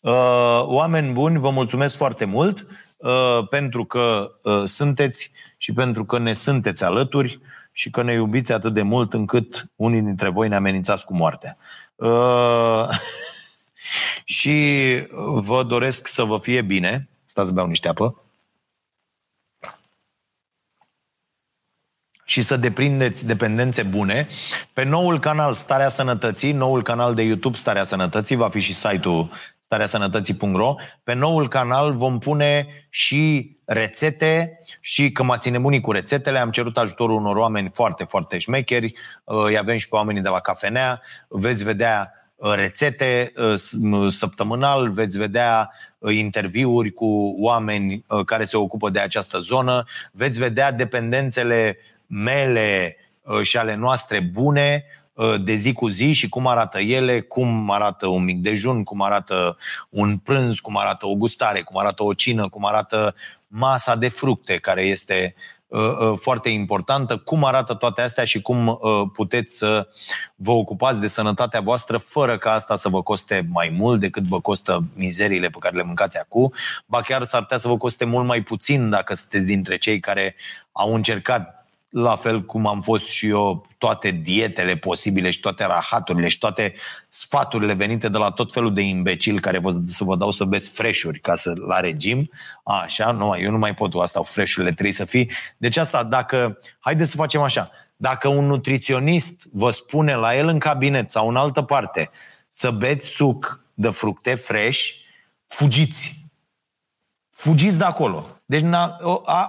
Uh, 0.00 0.62
oameni 0.62 1.12
buni, 1.12 1.38
vă 1.38 1.50
mulțumesc 1.50 1.96
foarte 1.96 2.24
mult 2.24 2.66
uh, 2.96 3.48
pentru 3.48 3.84
că 3.84 4.32
uh, 4.42 4.62
sunteți 4.64 5.30
și 5.56 5.72
pentru 5.72 6.04
că 6.04 6.18
ne 6.18 6.32
sunteți 6.32 6.84
alături 6.84 7.40
și 7.76 7.90
că 7.90 8.02
ne 8.02 8.12
iubiți 8.12 8.52
atât 8.52 8.74
de 8.74 8.82
mult 8.82 9.12
încât 9.12 9.70
unii 9.76 10.02
dintre 10.02 10.28
voi 10.28 10.48
ne 10.48 10.56
amenințați 10.56 11.04
cu 11.04 11.14
moartea. 11.14 11.56
Uh, 11.94 12.88
și 14.38 14.56
vă 15.34 15.62
doresc 15.62 16.06
să 16.06 16.22
vă 16.22 16.38
fie 16.38 16.62
bine. 16.62 17.08
Stați 17.24 17.48
să 17.48 17.54
beau 17.54 17.66
niște 17.66 17.88
apă. 17.88 18.20
și 22.28 22.42
să 22.42 22.56
deprindeți 22.56 23.26
dependențe 23.26 23.82
bune. 23.82 24.28
Pe 24.72 24.82
noul 24.82 25.20
canal 25.20 25.54
Starea 25.54 25.88
Sănătății, 25.88 26.52
noul 26.52 26.82
canal 26.82 27.14
de 27.14 27.22
YouTube 27.22 27.56
Starea 27.56 27.84
Sănătății, 27.84 28.36
va 28.36 28.48
fi 28.48 28.60
și 28.60 28.74
site-ul 28.74 29.30
stareasănătății.ro. 29.66 30.74
Pe 31.04 31.12
noul 31.12 31.48
canal 31.48 31.92
vom 31.92 32.18
pune 32.18 32.66
și 32.90 33.56
rețete 33.64 34.60
și 34.80 35.12
că 35.12 35.22
m-ați 35.22 35.50
nebunit 35.50 35.82
cu 35.82 35.92
rețetele, 35.92 36.38
am 36.38 36.50
cerut 36.50 36.78
ajutorul 36.78 37.16
unor 37.16 37.36
oameni 37.36 37.70
foarte, 37.74 38.04
foarte 38.04 38.38
șmecheri, 38.38 38.94
îi 39.24 39.58
avem 39.58 39.76
și 39.76 39.88
pe 39.88 39.96
oamenii 39.96 40.22
de 40.22 40.28
la 40.28 40.40
cafenea, 40.40 41.02
veți 41.28 41.64
vedea 41.64 42.12
rețete 42.54 43.32
săptămânal, 44.08 44.90
veți 44.90 45.18
vedea 45.18 45.70
interviuri 46.08 46.90
cu 46.90 47.34
oameni 47.38 48.04
care 48.26 48.44
se 48.44 48.56
ocupă 48.56 48.90
de 48.90 49.00
această 49.00 49.38
zonă, 49.38 49.84
veți 50.12 50.38
vedea 50.38 50.72
dependențele 50.72 51.78
mele 52.06 52.96
și 53.42 53.56
ale 53.56 53.74
noastre 53.74 54.20
bune 54.20 54.84
de 55.40 55.54
zi 55.54 55.72
cu 55.72 55.88
zi 55.88 56.12
și 56.12 56.28
cum 56.28 56.46
arată 56.46 56.78
ele, 56.78 57.20
cum 57.20 57.70
arată 57.70 58.06
un 58.06 58.24
mic 58.24 58.40
dejun, 58.40 58.84
cum 58.84 59.02
arată 59.02 59.56
un 59.88 60.16
prânz, 60.16 60.58
cum 60.58 60.76
arată 60.76 61.06
o 61.06 61.14
gustare, 61.14 61.62
cum 61.62 61.78
arată 61.78 62.02
o 62.02 62.14
cină, 62.14 62.48
cum 62.48 62.66
arată 62.66 63.14
masa 63.46 63.96
de 63.96 64.08
fructe 64.08 64.56
care 64.56 64.82
este 64.82 65.34
uh, 65.66 65.80
uh, 65.80 66.18
foarte 66.20 66.48
importantă, 66.48 67.16
cum 67.16 67.44
arată 67.44 67.74
toate 67.74 68.02
astea 68.02 68.24
și 68.24 68.42
cum 68.42 68.66
uh, 68.66 68.78
puteți 69.12 69.56
să 69.56 69.88
vă 70.34 70.50
ocupați 70.50 71.00
de 71.00 71.06
sănătatea 71.06 71.60
voastră 71.60 71.98
fără 71.98 72.38
ca 72.38 72.52
asta 72.52 72.76
să 72.76 72.88
vă 72.88 73.02
coste 73.02 73.48
mai 73.52 73.74
mult 73.78 74.00
decât 74.00 74.22
vă 74.22 74.40
costă 74.40 74.84
mizeriile 74.94 75.48
pe 75.48 75.58
care 75.60 75.76
le 75.76 75.82
mâncați 75.82 76.18
acum, 76.18 76.52
ba 76.86 77.00
chiar 77.00 77.24
s-ar 77.24 77.42
putea 77.42 77.58
să 77.58 77.68
vă 77.68 77.76
coste 77.76 78.04
mult 78.04 78.26
mai 78.26 78.40
puțin 78.40 78.90
dacă 78.90 79.14
sunteți 79.14 79.46
dintre 79.46 79.76
cei 79.76 80.00
care 80.00 80.34
au 80.72 80.94
încercat 80.94 81.55
la 81.98 82.16
fel 82.16 82.42
cum 82.42 82.66
am 82.66 82.80
fost 82.80 83.06
și 83.08 83.28
eu, 83.28 83.66
toate 83.78 84.10
dietele 84.10 84.76
posibile 84.76 85.30
și 85.30 85.40
toate 85.40 85.64
rahaturile 85.64 86.28
și 86.28 86.38
toate 86.38 86.74
sfaturile 87.08 87.72
venite 87.72 88.08
de 88.08 88.18
la 88.18 88.30
tot 88.30 88.52
felul 88.52 88.74
de 88.74 88.80
imbecili 88.80 89.40
care 89.40 89.58
vă, 89.58 89.80
să 89.84 90.04
vă 90.04 90.16
dau 90.16 90.30
să 90.30 90.44
beți 90.44 90.70
freșuri 90.70 91.20
ca 91.20 91.34
să 91.34 91.52
la 91.66 91.80
regim. 91.80 92.30
Așa, 92.64 93.10
nu, 93.10 93.38
eu 93.38 93.50
nu 93.50 93.58
mai 93.58 93.74
pot, 93.74 93.94
asta 93.94 94.22
freșurile 94.22 94.72
trebuie 94.72 94.92
să 94.92 95.04
fii. 95.04 95.30
Deci 95.56 95.76
asta, 95.76 96.04
dacă, 96.04 96.58
haideți 96.78 97.10
să 97.10 97.16
facem 97.16 97.40
așa, 97.40 97.70
dacă 97.96 98.28
un 98.28 98.46
nutriționist 98.46 99.42
vă 99.52 99.70
spune 99.70 100.14
la 100.14 100.36
el 100.36 100.48
în 100.48 100.58
cabinet 100.58 101.10
sau 101.10 101.28
în 101.28 101.36
altă 101.36 101.62
parte 101.62 102.10
să 102.48 102.70
beți 102.70 103.08
suc 103.08 103.60
de 103.74 103.88
fructe 103.88 104.34
fresh, 104.34 104.88
fugiți. 105.46 106.24
Fugiți 107.30 107.78
de 107.78 107.84
acolo. 107.84 108.35
Deci 108.46 108.64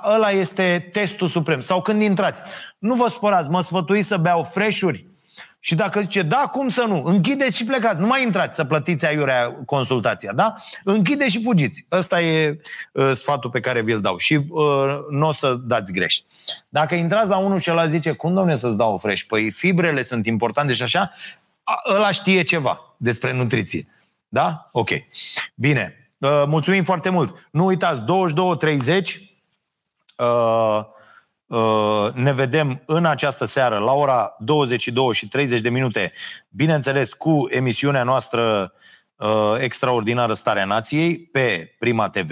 ăla 0.04 0.30
este 0.30 0.90
testul 0.92 1.28
suprem. 1.28 1.60
Sau 1.60 1.82
când 1.82 2.02
intrați. 2.02 2.42
Nu 2.78 2.96
vă 2.96 3.08
spărați, 3.08 3.50
mă 3.50 3.62
sfătuiți 3.62 4.08
să 4.08 4.18
beau 4.18 4.44
freșuri. 4.44 5.06
Și 5.60 5.76
dacă 5.76 6.02
zice, 6.02 6.22
da, 6.22 6.50
cum 6.52 6.70
să 6.70 6.82
nu? 6.88 7.04
Închideți 7.04 7.58
și 7.58 7.66
plecați. 7.66 8.00
Nu 8.00 8.06
mai 8.06 8.24
intrați 8.24 8.56
să 8.56 8.64
plătiți 8.64 9.06
aiurea 9.06 9.52
consultația, 9.66 10.34
da? 10.34 10.54
Închideți 10.84 11.32
și 11.32 11.44
fugiți. 11.44 11.86
Ăsta 11.92 12.22
e 12.22 12.60
uh, 12.92 13.12
sfatul 13.14 13.50
pe 13.50 13.60
care 13.60 13.82
vi-l 13.82 14.02
dau. 14.02 14.18
Și 14.18 14.34
uh, 14.34 14.98
nu 15.10 15.28
o 15.28 15.32
să 15.32 15.54
dați 15.54 15.92
greș. 15.92 16.16
Dacă 16.70 16.96
intrați 16.96 17.30
la 17.30 17.38
unul 17.38 17.60
și 17.60 17.72
ăla 17.72 17.88
zice, 17.88 18.12
cum 18.12 18.34
domne 18.34 18.56
să-ți 18.56 18.78
dau 18.78 18.98
fresh? 18.98 19.24
Păi 19.28 19.52
fibrele 19.52 20.02
sunt 20.02 20.26
importante 20.26 20.74
și 20.74 20.84
așa, 20.84 21.12
ăla 21.94 22.12
știe 22.12 22.44
ceva 22.44 22.96
despre 22.98 23.34
nutriție. 23.34 23.88
Da? 24.28 24.70
Ok. 24.72 24.90
Bine. 25.56 25.97
Uh, 26.20 26.44
mulțumim 26.48 26.84
foarte 26.84 27.10
mult. 27.10 27.48
Nu 27.52 27.66
uitați, 27.66 28.02
22.30 28.02 28.06
uh, 30.18 30.80
uh, 31.46 32.14
ne 32.14 32.34
vedem 32.34 32.82
în 32.86 33.06
această 33.06 33.46
seară 33.46 33.78
la 33.78 33.92
ora 33.92 34.36
22 34.40 35.14
și 35.14 35.28
30 35.28 35.62
de 35.62 35.70
minute, 35.70 36.14
bineînțeles 36.50 37.14
cu 37.14 37.46
emisiunea 37.50 38.04
noastră 38.04 38.74
uh, 39.16 39.56
extraordinară 39.60 40.34
Starea 40.34 40.66
Nației 40.66 41.20
pe 41.20 41.76
Prima 41.80 42.10
TV 42.10 42.32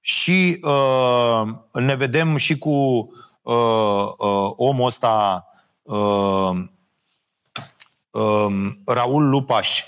și 0.00 0.60
uh, 0.62 1.48
ne 1.72 1.94
vedem 1.94 2.36
și 2.36 2.58
cu 2.58 2.70
uh, 3.42 3.54
uh, 4.16 4.50
omul 4.56 4.86
ăsta 4.86 5.46
uh, 5.82 6.50
uh, 8.10 8.70
Raul 8.86 9.28
Lupaș 9.28 9.82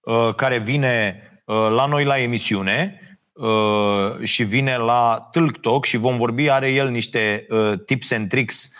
uh, 0.00 0.34
care 0.34 0.58
vine 0.58 1.22
Uh, 1.22 1.27
la 1.48 1.86
noi 1.86 2.04
la 2.04 2.18
emisiune 2.18 3.00
uh, 3.32 4.22
și 4.22 4.42
vine 4.42 4.76
la 4.76 5.28
Tâlc 5.32 5.56
Talk 5.56 5.84
și 5.84 5.96
vom 5.96 6.16
vorbi, 6.16 6.50
are 6.50 6.70
el 6.70 6.88
niște 6.88 7.46
uh, 7.48 7.72
tips 7.86 8.12
and 8.12 8.28
tricks 8.28 8.72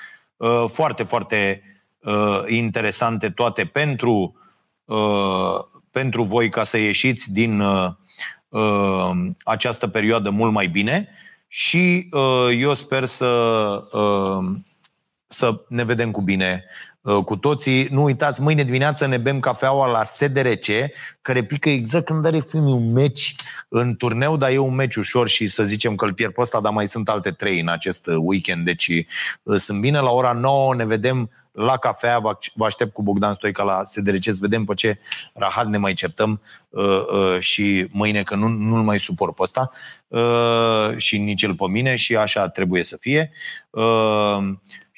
foarte, 0.69 1.03
foarte 1.03 1.63
interesante 2.47 3.31
toate 3.31 3.65
pentru, 3.65 4.37
pentru 5.91 6.23
voi 6.23 6.49
ca 6.49 6.63
să 6.63 6.79
ieșiți 6.79 7.33
din 7.33 7.63
această 9.45 9.89
perioadă 9.89 10.31
mult 10.31 10.53
mai 10.53 10.67
bine. 10.67 11.09
Și 11.49 12.09
eu 12.59 12.75
sper 12.75 13.05
să, 13.05 13.83
să 15.27 15.61
ne 15.69 15.85
vedem 15.85 16.11
cu 16.11 16.21
bine 16.21 16.65
Uh, 16.65 16.88
cu 17.25 17.37
toții. 17.37 17.87
Nu 17.91 18.03
uitați, 18.03 18.43
mâine 18.43 18.63
dimineață 18.63 19.07
ne 19.07 19.17
bem 19.17 19.41
cafeaua 19.41 19.87
la 19.87 20.03
SDRC, 20.03 20.67
care 21.23 21.45
pică 21.45 21.69
exact 21.69 22.05
când 22.05 22.27
are 22.27 22.39
filmul 22.39 22.75
un 22.75 22.93
meci 22.93 23.35
în 23.69 23.97
turneu, 23.97 24.37
dar 24.37 24.51
e 24.51 24.59
un 24.59 24.75
meci 24.75 24.95
ușor 24.95 25.29
și 25.29 25.47
să 25.47 25.65
zicem 25.65 25.95
că 25.95 26.05
îl 26.05 26.13
pierd 26.13 26.33
pe 26.33 26.41
ăsta, 26.41 26.61
dar 26.61 26.73
mai 26.73 26.87
sunt 26.87 27.09
alte 27.09 27.31
trei 27.31 27.61
în 27.61 27.69
acest 27.69 28.07
weekend, 28.17 28.65
deci 28.65 28.89
uh, 29.43 29.57
sunt 29.57 29.81
bine. 29.81 30.01
La 30.01 30.11
ora 30.11 30.33
9 30.33 30.75
ne 30.75 30.85
vedem 30.85 31.31
la 31.59 31.77
cafea, 31.77 32.19
vă 32.55 32.65
aștept 32.65 32.93
cu 32.93 33.03
Bogdan 33.03 33.35
Stoica 33.35 33.63
la 33.63 33.85
SDRC 33.85 34.23
să 34.23 34.39
vedem 34.41 34.65
pe 34.65 34.75
ce 34.75 34.99
rahat 35.33 35.67
ne 35.67 35.77
mai 35.77 35.93
certăm 35.93 36.41
uh, 36.69 36.85
uh, 36.85 37.39
și 37.39 37.89
mâine, 37.91 38.23
că 38.23 38.35
nu, 38.35 38.49
nu-l 38.49 38.83
mai 38.83 38.99
suport 38.99 39.35
pe 39.35 39.43
ăsta 39.43 39.71
uh, 40.09 40.97
și 40.97 41.19
nici 41.19 41.43
el 41.43 41.55
pe 41.55 41.67
mine 41.69 41.97
și 41.97 42.17
așa 42.17 42.49
trebuie 42.49 42.85
să 42.85 42.97
fie. 42.97 43.31
Uh, 43.71 44.39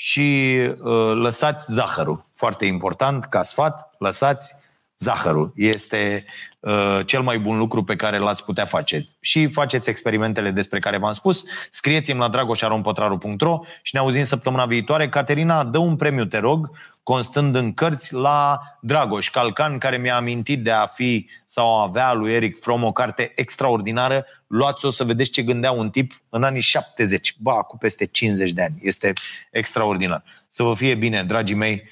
și 0.03 0.59
uh, 0.82 1.12
lăsați 1.14 1.72
zahărul. 1.72 2.24
Foarte 2.34 2.66
important, 2.66 3.24
ca 3.24 3.42
sfat, 3.42 3.94
lăsați 3.98 4.55
zahărul. 4.98 5.53
Este 5.55 6.24
uh, 6.61 7.00
cel 7.06 7.20
mai 7.20 7.38
bun 7.38 7.58
lucru 7.58 7.84
pe 7.84 7.96
care 7.96 8.18
l-ați 8.18 8.44
putea 8.44 8.64
face. 8.64 9.08
Și 9.20 9.46
faceți 9.46 9.88
experimentele 9.88 10.50
despre 10.50 10.78
care 10.78 10.98
v-am 10.98 11.12
spus. 11.12 11.44
Scrieți-mi 11.70 12.18
la 12.18 12.28
dragoșaronpotraru.ro 12.28 13.61
și 13.82 13.94
ne 13.94 14.00
auzim 14.00 14.22
săptămâna 14.22 14.66
viitoare. 14.66 15.08
Caterina, 15.08 15.64
dă 15.64 15.78
un 15.78 15.96
premiu, 15.96 16.24
te 16.24 16.38
rog, 16.38 16.70
constând 17.02 17.56
în 17.56 17.74
cărți 17.74 18.14
la 18.14 18.61
Dragoș 18.80 19.30
Calcan, 19.30 19.78
care 19.78 19.96
mi-a 19.96 20.16
amintit 20.16 20.62
de 20.62 20.70
a 20.70 20.86
fi 20.86 21.28
sau 21.46 21.78
a 21.78 21.82
avea 21.82 22.12
lui 22.12 22.32
Eric 22.32 22.61
Fromm 22.61 22.84
o 22.84 22.92
carte 22.92 23.32
extraordinară. 23.36 24.26
Luați-o 24.46 24.90
să 24.90 25.04
vedeți 25.04 25.30
ce 25.30 25.42
gândea 25.42 25.70
un 25.70 25.90
tip 25.90 26.12
în 26.28 26.42
anii 26.42 26.61
70, 26.61 27.34
ba, 27.38 27.52
cu 27.52 27.78
peste 27.78 28.04
50 28.04 28.52
de 28.52 28.62
ani. 28.62 28.74
Este 28.80 29.12
extraordinar. 29.50 30.22
Să 30.48 30.62
vă 30.62 30.74
fie 30.74 30.94
bine, 30.94 31.22
dragii 31.22 31.56
mei, 31.56 31.82